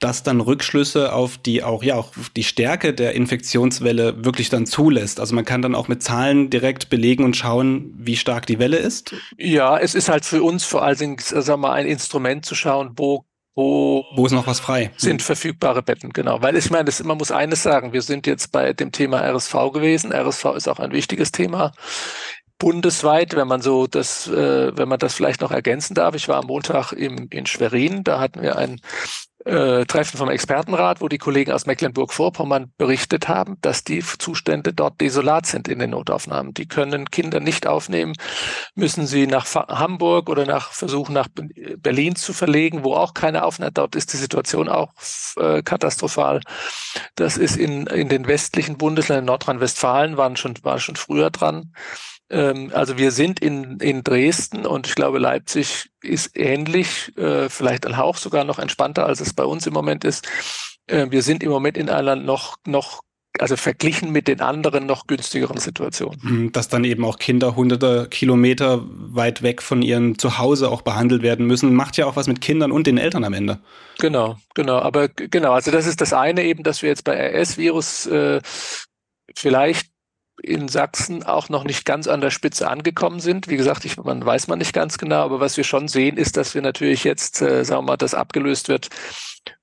das 0.00 0.22
dann 0.22 0.40
Rückschlüsse 0.40 1.12
auf 1.12 1.38
die 1.38 1.62
auch 1.62 1.82
ja 1.82 1.94
auch 1.94 2.12
die 2.34 2.42
Stärke 2.42 2.94
der 2.94 3.14
Infektionswelle 3.14 4.24
wirklich 4.24 4.48
dann 4.48 4.66
zulässt. 4.66 5.20
Also 5.20 5.34
man 5.34 5.44
kann 5.44 5.62
dann 5.62 5.74
auch 5.74 5.88
mit 5.88 6.02
Zahlen 6.02 6.50
direkt 6.50 6.88
belegen 6.88 7.24
und 7.24 7.36
schauen, 7.36 7.94
wie 7.96 8.16
stark 8.16 8.46
die 8.46 8.58
Welle 8.58 8.78
ist. 8.78 9.14
Ja, 9.36 9.78
es 9.78 9.94
ist 9.94 10.08
halt 10.08 10.24
für 10.24 10.42
uns 10.42 10.64
vor 10.64 10.82
allen 10.82 10.98
Dingen, 10.98 11.18
sagen 11.18 11.46
wir 11.46 11.56
mal, 11.58 11.72
ein 11.72 11.86
Instrument 11.86 12.44
zu 12.44 12.54
schauen, 12.54 12.92
wo 12.96 13.24
wo, 13.56 14.06
wo 14.14 14.24
ist 14.24 14.32
noch 14.32 14.46
was 14.46 14.60
frei? 14.60 14.92
Sind 14.96 15.22
verfügbare 15.22 15.82
Betten, 15.82 16.10
genau. 16.12 16.40
Weil 16.40 16.56
ich 16.56 16.70
meine, 16.70 16.84
das, 16.84 17.02
man 17.02 17.18
muss 17.18 17.32
eines 17.32 17.62
sagen, 17.62 17.92
wir 17.92 18.00
sind 18.00 18.26
jetzt 18.26 18.52
bei 18.52 18.72
dem 18.72 18.92
Thema 18.92 19.20
RSV 19.20 19.52
gewesen. 19.72 20.12
RSV 20.12 20.44
ist 20.56 20.68
auch 20.68 20.78
ein 20.78 20.92
wichtiges 20.92 21.32
Thema 21.32 21.72
bundesweit, 22.58 23.34
wenn 23.34 23.48
man 23.48 23.60
so 23.60 23.86
das, 23.88 24.28
äh, 24.28 24.76
wenn 24.76 24.88
man 24.88 24.98
das 25.00 25.14
vielleicht 25.14 25.40
noch 25.40 25.50
ergänzen 25.50 25.94
darf. 25.94 26.14
Ich 26.14 26.28
war 26.28 26.36
am 26.36 26.46
Montag 26.46 26.92
im, 26.92 27.26
in 27.30 27.46
Schwerin, 27.46 28.04
da 28.04 28.20
hatten 28.20 28.42
wir 28.42 28.56
ein 28.56 28.80
äh, 29.44 29.84
Treffen 29.86 30.18
vom 30.18 30.28
Expertenrat, 30.28 31.00
wo 31.00 31.08
die 31.08 31.18
Kollegen 31.18 31.52
aus 31.52 31.66
Mecklenburg-Vorpommern 31.66 32.72
berichtet 32.76 33.28
haben, 33.28 33.56
dass 33.62 33.84
die 33.84 34.00
Zustände 34.00 34.72
dort 34.72 35.00
desolat 35.00 35.46
sind 35.46 35.68
in 35.68 35.78
den 35.78 35.90
Notaufnahmen. 35.90 36.52
Die 36.54 36.68
können 36.68 37.10
Kinder 37.10 37.40
nicht 37.40 37.66
aufnehmen, 37.66 38.14
müssen 38.74 39.06
sie 39.06 39.26
nach 39.26 39.46
Hamburg 39.54 40.28
oder 40.28 40.44
nach 40.44 40.72
versuchen 40.72 41.14
nach 41.14 41.28
Berlin 41.78 42.16
zu 42.16 42.32
verlegen, 42.32 42.84
wo 42.84 42.94
auch 42.94 43.14
keine 43.14 43.44
Aufnahme. 43.44 43.72
Dort 43.72 43.96
ist 43.96 44.12
die 44.12 44.18
Situation 44.18 44.68
auch 44.68 44.92
äh, 45.36 45.62
katastrophal. 45.62 46.40
Das 47.14 47.36
ist 47.36 47.56
in, 47.56 47.86
in 47.86 48.08
den 48.08 48.26
westlichen 48.26 48.76
Bundesländern, 48.76 49.26
Nordrhein-Westfalen 49.26 50.16
waren 50.16 50.36
schon, 50.36 50.54
war 50.62 50.78
schon 50.78 50.96
früher 50.96 51.30
dran. 51.30 51.72
Ähm, 52.30 52.70
also 52.72 52.96
wir 52.96 53.10
sind 53.10 53.40
in, 53.40 53.78
in 53.80 54.04
Dresden 54.04 54.64
und 54.64 54.86
ich 54.86 54.94
glaube, 54.94 55.18
Leipzig 55.18 55.90
ist 56.02 56.36
ähnlich, 56.38 57.16
äh, 57.18 57.48
vielleicht 57.48 57.86
ein 57.86 57.96
Hauch 57.96 58.16
sogar 58.16 58.44
noch 58.44 58.58
entspannter, 58.58 59.06
als 59.06 59.20
es 59.20 59.34
bei 59.34 59.44
uns 59.44 59.66
im 59.66 59.74
Moment 59.74 60.04
ist. 60.04 60.28
Äh, 60.86 61.08
wir 61.10 61.22
sind 61.22 61.42
im 61.42 61.50
Moment 61.50 61.76
in 61.76 61.90
einer 61.90 62.16
noch, 62.16 62.56
noch 62.66 63.02
also 63.38 63.56
verglichen 63.56 64.10
mit 64.12 64.28
den 64.28 64.40
anderen 64.40 64.86
noch 64.86 65.06
günstigeren 65.06 65.58
Situationen. 65.58 66.20
Hm, 66.22 66.52
dass 66.52 66.68
dann 66.68 66.84
eben 66.84 67.04
auch 67.04 67.18
Kinder 67.18 67.56
hunderte 67.56 68.08
Kilometer 68.10 68.82
weit 68.84 69.42
weg 69.42 69.62
von 69.62 69.82
ihrem 69.82 70.18
Zuhause 70.18 70.70
auch 70.70 70.82
behandelt 70.82 71.22
werden 71.22 71.46
müssen, 71.46 71.74
macht 71.74 71.96
ja 71.96 72.06
auch 72.06 72.16
was 72.16 72.26
mit 72.26 72.40
Kindern 72.40 72.72
und 72.72 72.86
den 72.86 72.98
Eltern 72.98 73.24
am 73.24 73.32
Ende. 73.32 73.60
Genau, 73.98 74.36
genau. 74.54 74.78
Aber 74.78 75.08
genau, 75.08 75.52
also 75.52 75.70
das 75.70 75.86
ist 75.86 76.00
das 76.00 76.12
eine 76.12 76.44
eben, 76.44 76.62
dass 76.62 76.82
wir 76.82 76.88
jetzt 76.88 77.04
bei 77.04 77.16
RS-Virus 77.16 78.06
äh, 78.06 78.40
vielleicht 79.34 79.90
in 80.42 80.68
Sachsen 80.68 81.22
auch 81.22 81.48
noch 81.48 81.64
nicht 81.64 81.84
ganz 81.84 82.08
an 82.08 82.20
der 82.20 82.30
Spitze 82.30 82.68
angekommen 82.68 83.20
sind. 83.20 83.48
Wie 83.48 83.56
gesagt, 83.56 83.84
ich, 83.84 83.96
man 83.96 84.24
weiß 84.24 84.48
man 84.48 84.58
nicht 84.58 84.72
ganz 84.72 84.98
genau, 84.98 85.24
aber 85.24 85.40
was 85.40 85.56
wir 85.56 85.64
schon 85.64 85.88
sehen, 85.88 86.16
ist, 86.16 86.36
dass 86.36 86.54
wir 86.54 86.62
natürlich 86.62 87.04
jetzt, 87.04 87.42
äh, 87.42 87.64
sagen 87.64 87.82
wir 87.82 87.92
mal, 87.92 87.96
das 87.96 88.14
abgelöst 88.14 88.68
wird. 88.68 88.88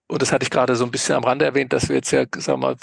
Und 0.07 0.21
das 0.21 0.31
hatte 0.31 0.43
ich 0.43 0.49
gerade 0.49 0.75
so 0.75 0.85
ein 0.85 0.91
bisschen 0.91 1.15
am 1.15 1.25
Rande 1.25 1.45
erwähnt, 1.45 1.73
dass 1.73 1.89
wir 1.89 1.97
jetzt 1.97 2.11
ja, 2.11 2.25
sagen 2.37 2.61
wir 2.61 2.67
mal, 2.69 2.75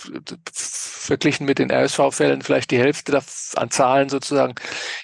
verglichen 0.53 1.47
mit 1.47 1.59
den 1.59 1.71
RSV-Fällen 1.71 2.43
vielleicht 2.43 2.71
die 2.71 2.79
Hälfte 2.79 3.21
an 3.57 3.71
Zahlen 3.71 4.11
sozusagen 4.11 4.55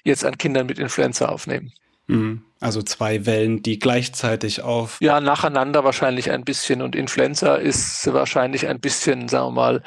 jetzt 0.05 0.25
an 0.25 0.37
Kindern 0.37 0.67
mit 0.67 0.79
Influenza 0.79 1.29
aufnehmen. 1.29 1.73
Mhm. 2.09 2.45
Also 2.59 2.83
zwei 2.83 3.25
Wellen, 3.25 3.63
die 3.63 3.79
gleichzeitig 3.79 4.63
auf. 4.63 4.99
Ja, 5.01 5.21
nacheinander 5.21 5.83
wahrscheinlich 5.83 6.31
ein 6.31 6.45
bisschen. 6.45 6.83
Und 6.83 6.95
Influenza 6.95 7.55
ist 7.55 8.13
wahrscheinlich 8.13 8.67
ein 8.67 8.81
bisschen, 8.81 9.29
sagen 9.29 9.47
wir 9.47 9.53
mal, 9.53 9.83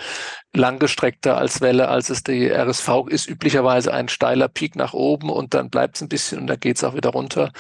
langgestreckter 0.56 1.38
als 1.38 1.62
Welle, 1.62 1.88
als 1.88 2.10
es 2.10 2.24
die 2.24 2.50
RSV 2.50 3.08
ist. 3.08 3.28
Üblicherweise 3.28 3.94
ein 3.94 4.08
steiler 4.08 4.48
Peak 4.48 4.76
nach 4.76 4.94
oben 4.94 5.30
und 5.30 5.54
dann 5.54 5.70
bleibt 5.70 5.96
es 5.96 6.02
ein 6.02 6.10
bisschen 6.10 6.40
und 6.40 6.48
dann 6.48 6.60
geht 6.60 6.78
es 6.78 6.84
auch 6.84 6.96
wieder 6.96 7.10
runter. 7.10 7.52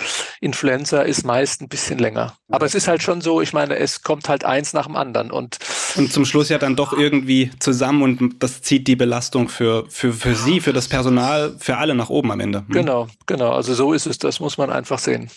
Influenza 0.41 1.01
ist 1.01 1.25
meist 1.25 1.61
ein 1.61 1.69
bisschen 1.69 1.97
länger. 1.97 2.35
Aber 2.49 2.65
es 2.65 2.75
ist 2.75 2.87
halt 2.87 3.01
schon 3.01 3.21
so, 3.21 3.41
ich 3.41 3.53
meine, 3.53 3.77
es 3.77 4.03
kommt 4.03 4.29
halt 4.29 4.45
eins 4.45 4.73
nach 4.73 4.85
dem 4.85 4.95
anderen. 4.95 5.31
Und, 5.31 5.57
und 5.95 6.13
zum 6.13 6.25
Schluss 6.25 6.49
ja 6.49 6.59
dann 6.59 6.75
doch 6.75 6.93
irgendwie 6.93 7.51
zusammen 7.59 8.03
und 8.03 8.43
das 8.43 8.61
zieht 8.61 8.87
die 8.87 8.95
Belastung 8.95 9.49
für, 9.49 9.85
für, 9.89 10.13
für 10.13 10.35
Sie, 10.35 10.59
für 10.59 10.73
das 10.73 10.87
Personal, 10.87 11.55
für 11.59 11.77
alle 11.77 11.95
nach 11.95 12.09
oben 12.09 12.31
am 12.31 12.39
Ende. 12.39 12.59
Hm? 12.59 12.67
Genau, 12.69 13.07
genau. 13.25 13.51
Also 13.51 13.73
so 13.73 13.93
ist 13.93 14.05
es. 14.05 14.19
Das 14.19 14.39
muss 14.39 14.57
man 14.57 14.69
einfach 14.69 14.99
sehen. 14.99 15.29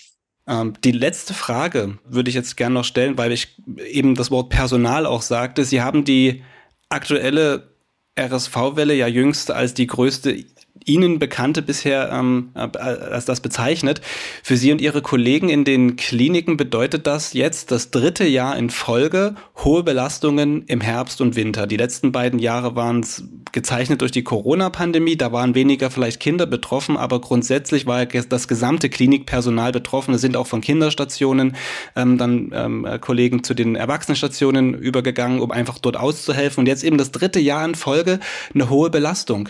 Ähm, 0.47 0.75
die 0.85 0.93
letzte 0.93 1.35
Frage 1.35 1.99
würde 2.05 2.29
ich 2.29 2.35
jetzt 2.35 2.57
gerne 2.57 2.75
noch 2.75 2.85
stellen, 2.85 3.19
weil 3.19 3.33
ich 3.33 3.57
eben 3.89 4.15
das 4.15 4.31
Wort 4.31 4.51
Personal 4.51 5.07
auch 5.07 5.23
sagte. 5.23 5.65
Sie 5.65 5.83
haben 5.83 6.05
die 6.05 6.43
aktuelle 6.89 7.75
RSV-Welle 8.19 8.95
ja 8.95 9.07
jüngst 9.07 9.51
als 9.51 9.75
die 9.75 9.87
größte 9.87 10.45
Ihnen 10.87 11.19
bekannte 11.19 11.63
bisher 11.63 12.11
ähm, 12.13 12.51
äh, 12.55 12.61
als 12.79 13.25
das 13.25 13.41
bezeichnet. 13.41 14.01
Für 14.43 14.57
Sie 14.57 14.73
und 14.73 14.81
Ihre 14.81 15.03
Kollegen 15.03 15.49
in 15.49 15.65
den 15.65 15.97
Kliniken 15.97 16.57
bedeutet 16.57 17.07
das 17.07 17.33
jetzt 17.33 17.71
das 17.73 17.91
dritte 17.91 18.25
Jahr 18.25 18.57
in 18.57 18.71
Folge 18.71 19.35
hohe 19.65 19.83
Belastungen 19.83 20.63
im 20.67 20.81
Herbst 20.81 21.21
und 21.21 21.35
Winter. 21.35 21.67
Die 21.67 21.77
letzten 21.77 22.13
beiden 22.13 22.39
Jahre 22.39 22.77
waren 22.77 23.01
es 23.01 23.25
gezeichnet 23.53 24.01
durch 24.01 24.13
die 24.13 24.23
Corona-Pandemie. 24.23 25.17
Da 25.17 25.33
waren 25.33 25.55
weniger 25.55 25.91
vielleicht 25.91 26.21
Kinder 26.21 26.47
betroffen, 26.47 26.97
aber 26.97 27.21
grundsätzlich 27.21 27.87
war 27.87 28.07
das 28.07 28.49
gesamte 28.49 28.89
Klinikpersonal 28.89 29.73
betroffen. 29.73 30.15
Es 30.15 30.21
sind 30.21 30.37
auch 30.37 30.47
von 30.47 30.61
Kinderstationen 30.61 31.57
ähm, 31.97 32.17
dann 32.17 32.53
ähm, 32.55 32.87
Kollegen 33.01 33.43
zu 33.43 33.55
den 33.55 33.75
Erwachsenenstationen 33.75 34.75
übergegangen, 34.75 35.41
um 35.41 35.51
einfach 35.51 35.79
dort 35.79 35.97
auszuhelfen. 35.97 36.61
Und 36.63 36.67
jetzt 36.67 36.85
eben 36.85 36.99
das 36.99 37.11
dritte 37.11 37.41
Jahr 37.41 37.65
in 37.65 37.75
Folge 37.75 38.21
eine 38.55 38.71
hohe 38.71 38.91
Belastung. 38.91 39.49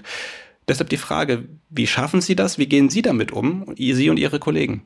Deshalb 0.68 0.88
die 0.90 0.96
Frage, 0.96 1.48
wie 1.70 1.86
schaffen 1.86 2.20
Sie 2.20 2.34
das? 2.36 2.58
Wie 2.58 2.66
gehen 2.66 2.90
Sie 2.90 3.02
damit 3.02 3.32
um, 3.32 3.74
Sie 3.76 4.10
und 4.10 4.18
Ihre 4.18 4.38
Kollegen? 4.38 4.82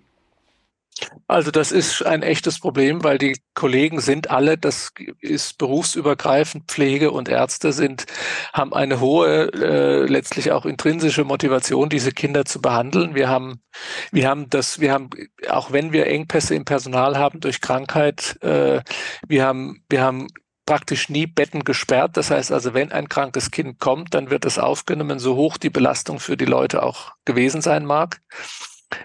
Also 1.29 1.51
das 1.51 1.73
ist 1.73 2.05
ein 2.05 2.23
echtes 2.23 2.59
Problem, 2.59 3.05
weil 3.05 3.17
die 3.17 3.39
Kollegen 3.55 4.01
sind 4.01 4.31
alle, 4.31 4.59
das 4.59 4.93
ist 5.21 5.57
berufsübergreifend, 5.59 6.65
Pflege 6.71 7.13
und 7.13 7.29
Ärzte 7.29 7.73
sind, 7.73 8.07
haben 8.53 8.75
eine 8.75 9.01
hohe, 9.01 9.53
äh, 9.53 10.07
letztlich 10.07 10.51
auch 10.53 10.67
intrinsische 10.67 11.25
Motivation, 11.25 11.89
diese 11.89 12.13
Kinder 12.13 12.45
zu 12.45 12.61
behandeln. 12.61 13.15
Wir 13.15 13.29
haben, 13.29 13.63
wir 14.11 14.29
haben 14.29 14.51
das, 14.51 14.81
wir 14.81 14.93
haben, 14.93 15.11
auch 15.49 15.73
wenn 15.73 15.93
wir 15.93 16.07
Engpässe 16.07 16.55
im 16.55 16.65
Personal 16.65 17.17
haben 17.17 17.41
durch 17.41 17.61
Krankheit, 17.61 18.37
äh, 18.43 18.83
wir 19.27 19.45
haben, 19.45 19.85
wir 19.89 20.03
haben 20.03 20.27
praktisch 20.71 21.09
nie 21.09 21.27
Betten 21.27 21.65
gesperrt. 21.65 22.17
Das 22.17 22.31
heißt 22.31 22.53
also, 22.53 22.75
wenn 22.75 22.93
ein 22.93 23.09
krankes 23.09 23.51
Kind 23.51 23.81
kommt, 23.81 24.15
dann 24.15 24.31
wird 24.31 24.45
es 24.45 24.57
aufgenommen, 24.57 25.19
so 25.19 25.35
hoch 25.35 25.57
die 25.57 25.69
Belastung 25.69 26.21
für 26.21 26.37
die 26.37 26.45
Leute 26.45 26.85
auch 26.85 27.11
gewesen 27.25 27.61
sein 27.61 27.85
mag. 27.85 28.21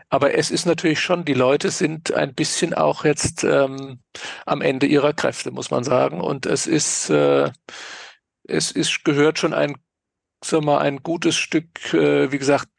Aber 0.09 0.36
es 0.36 0.51
ist 0.51 0.68
natürlich 0.68 0.99
schon, 0.99 1.26
die 1.26 1.34
Leute 1.34 1.72
sind 1.72 2.13
ein 2.13 2.36
bisschen 2.36 2.76
auch 2.76 3.03
jetzt 3.03 3.43
ähm, 3.43 3.99
am 4.45 4.61
Ende 4.61 4.86
ihrer 4.86 5.13
Kräfte, 5.13 5.49
muss 5.49 5.72
man 5.72 5.84
sagen. 5.84 6.22
Und 6.22 6.45
es 6.45 6.68
ist, 6.68 7.09
äh, 7.09 7.49
es 8.47 8.70
ist, 8.70 9.03
gehört 9.03 9.39
schon 9.39 9.55
ein, 9.55 9.76
sag 10.43 10.63
mal, 10.63 10.78
ein 10.78 11.01
gutes 11.01 11.36
Stück, 11.36 11.95
äh, 11.95 12.32
wie 12.32 12.38
gesagt, 12.38 12.70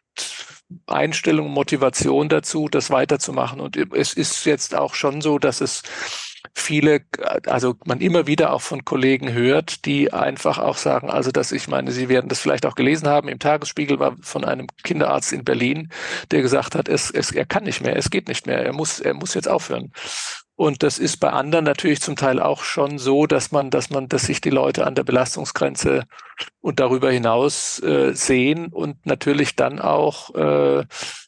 Einstellung, 0.87 1.51
Motivation 1.51 2.28
dazu, 2.28 2.68
das 2.68 2.91
weiterzumachen. 2.91 3.59
Und 3.59 3.76
es 3.95 4.12
ist 4.12 4.45
jetzt 4.45 4.76
auch 4.76 4.95
schon 4.95 5.22
so, 5.22 5.41
dass 5.41 5.61
es 5.61 5.82
viele, 6.59 7.02
also 7.46 7.74
man 7.84 8.00
immer 8.00 8.26
wieder 8.26 8.52
auch 8.52 8.62
von 8.62 8.84
Kollegen 8.84 9.32
hört, 9.32 9.84
die 9.84 10.12
einfach 10.12 10.59
auch 10.59 10.78
sagen, 10.78 11.11
also 11.11 11.30
dass 11.30 11.52
ich 11.52 11.68
meine, 11.68 11.92
Sie 11.92 12.09
werden 12.09 12.28
das 12.28 12.40
vielleicht 12.40 12.64
auch 12.64 12.74
gelesen 12.74 13.09
haben, 13.09 13.28
im 13.28 13.38
Tagesspiegel 13.38 13.98
war 13.98 14.16
von 14.22 14.44
einem 14.44 14.66
Kinderarzt 14.82 15.32
in 15.32 15.44
Berlin, 15.44 15.90
der 16.30 16.40
gesagt 16.40 16.74
hat, 16.74 16.88
es, 16.88 17.11
es, 17.11 17.30
er 17.30 17.44
kann 17.44 17.64
nicht 17.64 17.82
mehr, 17.82 17.94
es 17.96 18.11
geht 18.11 18.26
nicht 18.26 18.46
mehr, 18.46 18.64
er 18.64 18.72
muss, 18.72 19.00
er 19.00 19.12
muss 19.12 19.34
jetzt 19.34 19.48
aufhören. 19.48 19.92
Und 20.54 20.82
das 20.82 20.98
ist 20.98 21.18
bei 21.18 21.28
anderen 21.28 21.66
natürlich 21.66 22.00
zum 22.00 22.16
Teil 22.16 22.40
auch 22.40 22.64
schon 22.64 22.98
so, 22.98 23.26
dass 23.26 23.52
man, 23.52 23.70
dass 23.70 23.90
man, 23.90 24.09
dass 24.09 24.22
sich 24.22 24.40
die 24.40 24.50
Leute 24.50 24.86
an 24.86 24.94
der 24.94 25.04
Belastungsgrenze 25.04 26.04
und 26.62 26.80
darüber 26.80 27.11
hinaus 27.11 27.82
äh, 27.82 28.14
sehen 28.14 28.68
und 28.68 29.04
natürlich 29.04 29.57
dann 29.57 29.78
auch, 29.78 30.34
äh, 30.34 30.84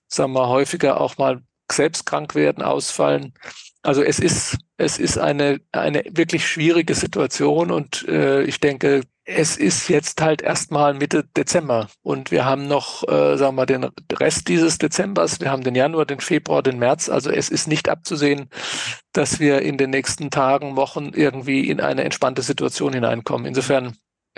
sagen 0.07 0.33
wir, 0.33 0.49
häufiger 0.49 0.99
auch 0.99 1.19
mal 1.19 1.43
selbst 1.71 2.07
krank 2.07 2.35
werden, 2.35 2.65
ausfallen. 2.65 3.35
Also 3.83 4.03
es 4.03 4.19
ist, 4.19 4.57
es 4.79 4.99
ist 4.99 5.19
eine, 5.19 5.61
eine 5.73 6.05
wirklich 6.11 6.47
schwierige 6.47 6.95
Situation 6.95 7.71
und 7.71 8.07
äh, 8.09 8.43
ich 8.45 8.61
denke, 8.61 9.03
es 9.25 9.57
ist 9.57 9.89
jetzt 9.89 10.23
halt 10.23 10.41
erstmal 10.41 10.95
Mitte 10.95 11.25
Dezember 11.37 11.89
und 12.03 12.31
wir 12.31 12.47
haben 12.47 12.67
noch, 12.67 13.07
äh, 13.07 13.37
sagen 13.37 13.57
wir, 13.57 13.67
den 13.67 13.91
Rest 14.13 14.49
dieses 14.49 14.79
Dezembers, 14.79 15.41
wir 15.41 15.51
haben 15.51 15.65
den 15.65 15.75
Januar, 15.75 16.07
den 16.07 16.21
Februar, 16.21 16.63
den 16.63 16.79
März. 16.79 17.11
Also 17.11 17.31
es 17.31 17.51
ist 17.51 17.69
nicht 17.69 17.91
abzusehen, 17.91 18.49
dass 19.13 19.41
wir 19.41 19.61
in 19.63 19.77
den 19.77 19.91
nächsten 19.91 20.31
Tagen, 20.31 20.77
Wochen 20.77 21.11
irgendwie 21.13 21.69
in 21.69 21.81
eine 21.81 22.05
entspannte 22.05 22.41
Situation 22.43 22.95
hineinkommen. 22.95 23.47
Insofern 23.47 23.97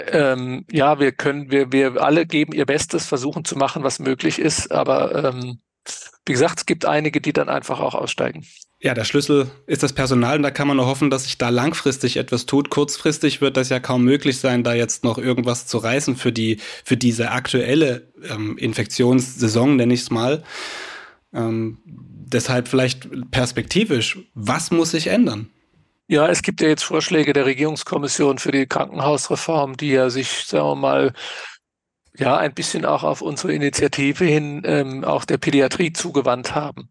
ähm, 0.08 0.64
ja, 0.70 0.98
wir 0.98 1.12
können, 1.12 1.50
wir, 1.50 1.70
wir 1.72 2.02
alle 2.02 2.26
geben 2.26 2.52
ihr 2.54 2.66
Bestes, 2.66 3.06
versuchen 3.06 3.44
zu 3.44 3.56
machen, 3.56 3.82
was 3.82 3.98
möglich 3.98 4.38
ist, 4.38 4.72
aber 4.72 5.24
ähm, 5.24 5.60
wie 6.26 6.32
gesagt, 6.32 6.60
es 6.60 6.66
gibt 6.66 6.84
einige, 6.86 7.20
die 7.20 7.32
dann 7.32 7.48
einfach 7.48 7.80
auch 7.80 7.94
aussteigen. 7.94 8.46
Ja, 8.82 8.94
der 8.94 9.04
Schlüssel 9.04 9.50
ist 9.66 9.82
das 9.82 9.92
Personal 9.92 10.38
und 10.38 10.42
da 10.42 10.50
kann 10.50 10.66
man 10.66 10.78
nur 10.78 10.86
hoffen, 10.86 11.10
dass 11.10 11.24
sich 11.24 11.36
da 11.36 11.50
langfristig 11.50 12.16
etwas 12.16 12.46
tut. 12.46 12.70
Kurzfristig 12.70 13.42
wird 13.42 13.58
das 13.58 13.68
ja 13.68 13.78
kaum 13.78 14.04
möglich 14.04 14.38
sein, 14.38 14.64
da 14.64 14.72
jetzt 14.72 15.04
noch 15.04 15.18
irgendwas 15.18 15.66
zu 15.66 15.76
reißen 15.76 16.16
für 16.16 16.32
die, 16.32 16.60
für 16.82 16.96
diese 16.96 17.30
aktuelle 17.30 18.10
ähm, 18.30 18.56
Infektionssaison, 18.56 19.76
nenne 19.76 19.92
ich 19.92 20.00
es 20.00 20.10
mal. 20.10 20.42
Ähm, 21.34 21.78
deshalb 21.84 22.68
vielleicht 22.68 23.30
perspektivisch, 23.30 24.18
was 24.32 24.70
muss 24.70 24.92
sich 24.92 25.08
ändern? 25.08 25.50
Ja, 26.08 26.26
es 26.28 26.42
gibt 26.42 26.62
ja 26.62 26.68
jetzt 26.68 26.82
Vorschläge 26.82 27.34
der 27.34 27.44
Regierungskommission 27.46 28.38
für 28.38 28.50
die 28.50 28.66
Krankenhausreform, 28.66 29.76
die 29.76 29.90
ja 29.90 30.10
sich, 30.10 30.28
sagen 30.46 30.66
wir 30.66 30.74
mal, 30.74 31.12
ja 32.16 32.36
ein 32.36 32.54
bisschen 32.54 32.84
auch 32.84 33.04
auf 33.04 33.22
unsere 33.22 33.52
Initiative 33.52 34.24
hin 34.24 34.62
ähm, 34.64 35.04
auch 35.04 35.24
der 35.24 35.38
Pädiatrie 35.38 35.92
zugewandt 35.92 36.54
haben. 36.54 36.90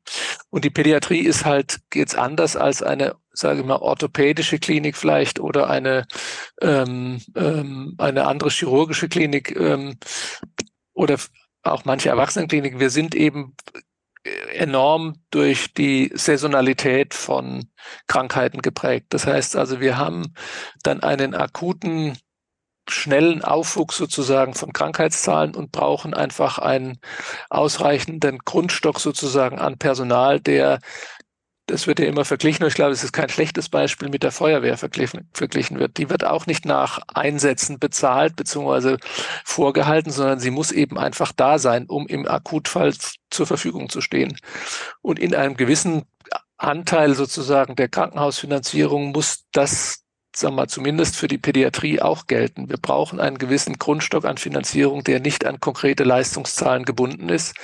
Und 0.50 0.66
die 0.66 0.70
Pädiatrie 0.70 1.20
ist 1.20 1.46
halt 1.46 1.80
jetzt 1.94 2.18
anders 2.18 2.56
als 2.56 2.82
eine, 2.82 3.16
sage 3.32 3.62
ich 3.62 3.66
mal, 3.66 3.78
orthopädische 3.78 4.60
Klinik 4.60 4.96
vielleicht 4.98 5.40
oder 5.40 5.70
eine 5.70 6.06
ähm, 6.62 7.22
ähm, 7.36 7.96
eine 7.98 8.26
andere 8.28 8.50
chirurgische 8.50 9.10
Klinik 9.10 9.56
ähm, 9.56 9.98
oder 10.94 11.18
auch 11.64 11.86
manche 11.86 12.10
Erwachsenenklinik. 12.10 12.80
Wir 12.80 12.90
sind 12.90 13.16
eben 13.16 13.56
enorm 14.54 15.16
durch 15.32 15.74
die 15.74 16.12
Saisonalität 16.14 17.14
von 17.14 17.70
Krankheiten 18.08 18.62
geprägt. 18.62 19.08
Das 19.10 19.26
heißt 19.26 19.56
also, 19.56 19.80
wir 19.80 19.98
haben 19.98 20.34
dann 20.84 21.02
einen 21.02 21.34
akuten 21.34 22.18
schnellen 22.90 23.44
Aufwuchs 23.44 23.98
sozusagen 23.98 24.54
von 24.54 24.74
Krankheitszahlen 24.74 25.56
und 25.56 25.72
brauchen 25.72 26.14
einfach 26.14 26.60
einen 26.60 27.00
ausreichenden 27.50 28.40
Grundstock 28.40 29.00
sozusagen 29.00 29.60
an 29.60 29.78
Personal, 29.78 30.40
der 30.40 30.80
das 31.70 31.86
wird 31.86 32.00
ja 32.00 32.08
immer 32.08 32.26
verglichen, 32.26 32.66
ich 32.66 32.74
glaube, 32.74 32.92
es 32.92 33.04
ist 33.04 33.14
kein 33.14 33.30
schlechtes 33.30 33.70
Beispiel 33.70 34.10
mit 34.10 34.24
der 34.24 34.32
Feuerwehr 34.32 34.78
verglichen, 34.78 35.30
verglichen 35.34 35.80
wird. 35.80 35.98
Die 35.98 36.10
wird 36.10 36.26
auch 36.26 36.48
nicht 36.48 36.66
nach 36.66 37.00
Einsätzen 37.14 37.80
bezahlt 37.80 38.36
bzw. 38.36 38.98
vorgehalten, 39.46 40.12
sondern 40.12 40.40
sie 40.40 40.52
muss 40.52 40.72
eben 40.72 40.98
einfach 40.98 41.32
da 41.32 41.60
sein, 41.60 41.86
um 41.86 42.08
im 42.08 42.28
Akutfall 42.28 42.94
zur 43.30 43.46
Verfügung 43.46 43.90
zu 43.90 44.02
stehen. 44.02 44.36
Und 45.02 45.20
in 45.20 45.36
einem 45.36 45.56
gewissen 45.56 46.06
Anteil 46.58 47.14
sozusagen 47.14 47.76
der 47.76 47.88
Krankenhausfinanzierung 47.88 49.12
muss 49.12 49.46
das 49.52 50.04
sagen 50.40 50.54
wir 50.54 50.62
mal, 50.62 50.68
zumindest 50.68 51.16
für 51.16 51.28
die 51.28 51.38
Pädiatrie 51.38 52.02
auch 52.02 52.28
gelten. 52.28 52.70
Wir 52.70 52.78
brauchen 52.78 53.20
einen 53.20 53.38
gewissen 53.38 53.78
Grundstock 53.78 54.26
an 54.26 54.38
Finanzierung, 54.38 55.04
der 55.04 55.20
nicht 55.20 55.46
an 55.46 55.60
konkrete 55.60 56.04
Leistungszahlen 56.04 56.86
gebunden 56.86 57.30
ist. 57.30 57.56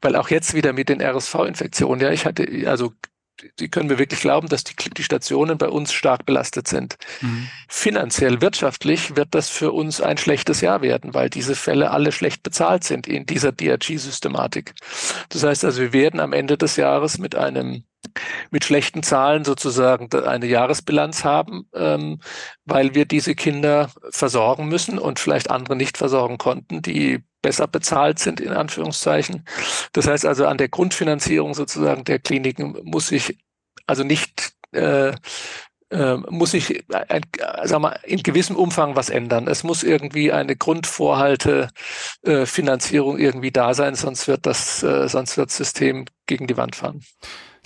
Weil 0.00 0.16
auch 0.16 0.30
jetzt 0.30 0.54
wieder 0.54 0.72
mit 0.72 0.88
den 0.88 1.00
RSV-Infektionen, 1.00 2.00
ja, 2.00 2.10
ich 2.10 2.26
hatte, 2.26 2.46
also 2.66 2.92
Sie 3.58 3.68
können 3.68 3.88
mir 3.88 3.98
wirklich 3.98 4.20
glauben, 4.20 4.48
dass 4.48 4.64
die, 4.64 4.74
die 4.74 5.02
Stationen 5.02 5.58
bei 5.58 5.68
uns 5.68 5.92
stark 5.92 6.24
belastet 6.24 6.68
sind. 6.68 6.96
Mhm. 7.20 7.48
Finanziell, 7.68 8.40
wirtschaftlich 8.40 9.16
wird 9.16 9.28
das 9.34 9.50
für 9.50 9.72
uns 9.72 10.00
ein 10.00 10.16
schlechtes 10.16 10.62
Jahr 10.62 10.80
werden, 10.80 11.12
weil 11.12 11.28
diese 11.28 11.54
Fälle 11.54 11.90
alle 11.90 12.12
schlecht 12.12 12.42
bezahlt 12.42 12.84
sind 12.84 13.06
in 13.06 13.26
dieser 13.26 13.52
DRG-Systematik. 13.52 14.74
Das 15.28 15.42
heißt 15.42 15.66
also, 15.66 15.82
wir 15.82 15.92
werden 15.92 16.20
am 16.20 16.32
Ende 16.32 16.56
des 16.56 16.76
Jahres 16.76 17.18
mit 17.18 17.34
einem 17.34 17.84
mit 18.50 18.64
schlechten 18.64 19.02
Zahlen 19.02 19.44
sozusagen 19.44 20.12
eine 20.12 20.46
Jahresbilanz 20.46 21.24
haben, 21.24 21.68
ähm, 21.74 22.20
weil 22.64 22.94
wir 22.94 23.04
diese 23.06 23.34
Kinder 23.34 23.90
versorgen 24.10 24.68
müssen 24.68 24.98
und 24.98 25.18
vielleicht 25.18 25.50
andere 25.50 25.76
nicht 25.76 25.96
versorgen 25.96 26.38
konnten, 26.38 26.82
die 26.82 27.24
besser 27.42 27.68
bezahlt 27.68 28.18
sind, 28.18 28.40
in 28.40 28.52
Anführungszeichen. 28.52 29.44
Das 29.92 30.06
heißt 30.06 30.26
also, 30.26 30.46
an 30.46 30.58
der 30.58 30.68
Grundfinanzierung 30.68 31.54
sozusagen 31.54 32.04
der 32.04 32.18
Kliniken 32.18 32.76
muss 32.82 33.12
ich 33.12 33.38
also 33.86 34.02
nicht 34.02 34.52
äh, 34.72 35.12
äh, 35.90 36.16
muss 36.16 36.50
sich 36.50 36.84
ein, 36.90 37.22
sag 37.64 37.80
mal, 37.80 37.98
in 38.04 38.22
gewissem 38.22 38.56
Umfang 38.56 38.96
was 38.96 39.08
ändern. 39.08 39.46
Es 39.46 39.62
muss 39.62 39.82
irgendwie 39.82 40.32
eine 40.32 40.56
Grundvorhalte 40.56 41.68
äh, 42.22 42.44
irgendwie 42.44 43.52
da 43.52 43.74
sein, 43.74 43.94
sonst 43.94 44.26
wird 44.26 44.46
das, 44.46 44.82
äh, 44.82 45.08
sonst 45.08 45.36
wird 45.36 45.50
das 45.50 45.56
System 45.56 46.06
gegen 46.26 46.46
die 46.46 46.56
Wand 46.56 46.76
fahren. 46.76 47.02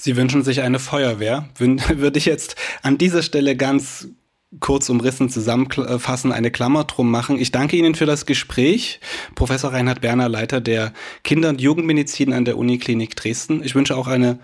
Sie 0.01 0.17
wünschen 0.17 0.43
sich 0.43 0.63
eine 0.63 0.79
Feuerwehr. 0.79 1.49
Würde 1.59 2.19
ich 2.19 2.25
jetzt 2.25 2.57
an 2.83 2.97
dieser 2.97 3.23
Stelle 3.23 3.57
ganz 3.57 4.09
kurz 4.59 4.89
umrissen 4.89 5.29
zusammenfassen, 5.29 6.33
eine 6.33 6.51
Klammer 6.51 6.85
drum 6.85 7.11
machen. 7.11 7.39
Ich 7.39 7.53
danke 7.53 7.77
Ihnen 7.77 7.95
für 7.95 8.07
das 8.07 8.27
Gespräch. 8.27 8.99
Professor 9.37 9.73
Reinhard 9.73 10.01
Berner, 10.01 10.29
Leiter 10.29 10.61
der 10.61 10.93
Kinder- 11.23 11.51
und 11.51 11.61
Jugendmedizin 11.61 12.33
an 12.33 12.45
der 12.45 12.59
Uniklinik 12.59 13.15
Dresden. 13.15 13.63
Ich 13.63 13.75
wünsche 13.75 13.97
auch 13.97 14.09
eine 14.09 14.41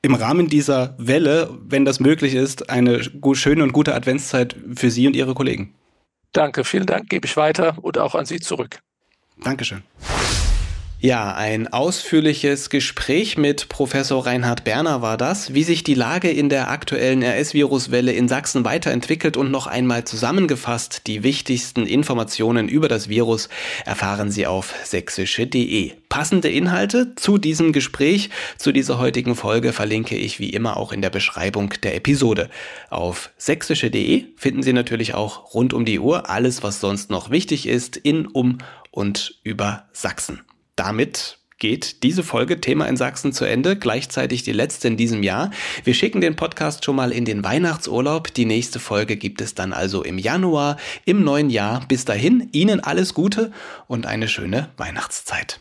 im 0.00 0.14
Rahmen 0.14 0.48
dieser 0.48 0.94
Welle, 0.98 1.50
wenn 1.60 1.84
das 1.84 2.00
möglich 2.00 2.34
ist, 2.34 2.70
eine 2.70 3.02
schöne 3.34 3.62
und 3.62 3.72
gute 3.72 3.94
Adventszeit 3.94 4.56
für 4.74 4.90
Sie 4.90 5.06
und 5.06 5.14
Ihre 5.14 5.34
Kollegen. 5.34 5.74
Danke, 6.32 6.64
vielen 6.64 6.86
Dank, 6.86 7.08
gebe 7.08 7.26
ich 7.26 7.36
weiter 7.36 7.76
und 7.82 7.98
auch 7.98 8.14
an 8.14 8.26
Sie 8.26 8.40
zurück. 8.40 8.78
Dankeschön. 9.42 9.82
Ja, 11.00 11.32
ein 11.32 11.72
ausführliches 11.72 12.70
Gespräch 12.70 13.38
mit 13.38 13.68
Professor 13.68 14.26
Reinhard 14.26 14.64
Berner 14.64 15.00
war 15.00 15.16
das, 15.16 15.54
wie 15.54 15.62
sich 15.62 15.84
die 15.84 15.94
Lage 15.94 16.28
in 16.28 16.48
der 16.48 16.70
aktuellen 16.70 17.22
RS-Viruswelle 17.22 18.10
in 18.10 18.26
Sachsen 18.26 18.64
weiterentwickelt 18.64 19.36
und 19.36 19.52
noch 19.52 19.68
einmal 19.68 20.02
zusammengefasst. 20.02 21.06
Die 21.06 21.22
wichtigsten 21.22 21.86
Informationen 21.86 22.68
über 22.68 22.88
das 22.88 23.08
Virus 23.08 23.48
erfahren 23.84 24.32
Sie 24.32 24.48
auf 24.48 24.74
sächsische.de. 24.82 25.92
Passende 26.08 26.48
Inhalte 26.48 27.14
zu 27.14 27.38
diesem 27.38 27.72
Gespräch, 27.72 28.30
zu 28.56 28.72
dieser 28.72 28.98
heutigen 28.98 29.36
Folge 29.36 29.72
verlinke 29.72 30.16
ich 30.16 30.40
wie 30.40 30.50
immer 30.50 30.76
auch 30.76 30.90
in 30.90 31.00
der 31.00 31.10
Beschreibung 31.10 31.74
der 31.84 31.94
Episode. 31.94 32.50
Auf 32.90 33.30
sächsische.de 33.38 34.24
finden 34.34 34.64
Sie 34.64 34.72
natürlich 34.72 35.14
auch 35.14 35.54
rund 35.54 35.74
um 35.74 35.84
die 35.84 36.00
Uhr 36.00 36.28
alles, 36.28 36.64
was 36.64 36.80
sonst 36.80 37.08
noch 37.08 37.30
wichtig 37.30 37.68
ist 37.68 37.96
in, 37.96 38.26
um 38.26 38.58
und 38.90 39.38
über 39.44 39.84
Sachsen. 39.92 40.40
Damit 40.78 41.38
geht 41.58 42.04
diese 42.04 42.22
Folge 42.22 42.60
Thema 42.60 42.86
in 42.86 42.96
Sachsen 42.96 43.32
zu 43.32 43.44
Ende, 43.44 43.74
gleichzeitig 43.74 44.44
die 44.44 44.52
letzte 44.52 44.86
in 44.86 44.96
diesem 44.96 45.24
Jahr. 45.24 45.50
Wir 45.82 45.92
schicken 45.92 46.20
den 46.20 46.36
Podcast 46.36 46.84
schon 46.84 46.94
mal 46.94 47.10
in 47.10 47.24
den 47.24 47.42
Weihnachtsurlaub. 47.42 48.32
Die 48.32 48.44
nächste 48.44 48.78
Folge 48.78 49.16
gibt 49.16 49.40
es 49.40 49.56
dann 49.56 49.72
also 49.72 50.04
im 50.04 50.18
Januar, 50.18 50.76
im 51.04 51.24
neuen 51.24 51.50
Jahr. 51.50 51.84
Bis 51.88 52.04
dahin, 52.04 52.48
Ihnen 52.52 52.78
alles 52.78 53.12
Gute 53.12 53.50
und 53.88 54.06
eine 54.06 54.28
schöne 54.28 54.68
Weihnachtszeit. 54.76 55.58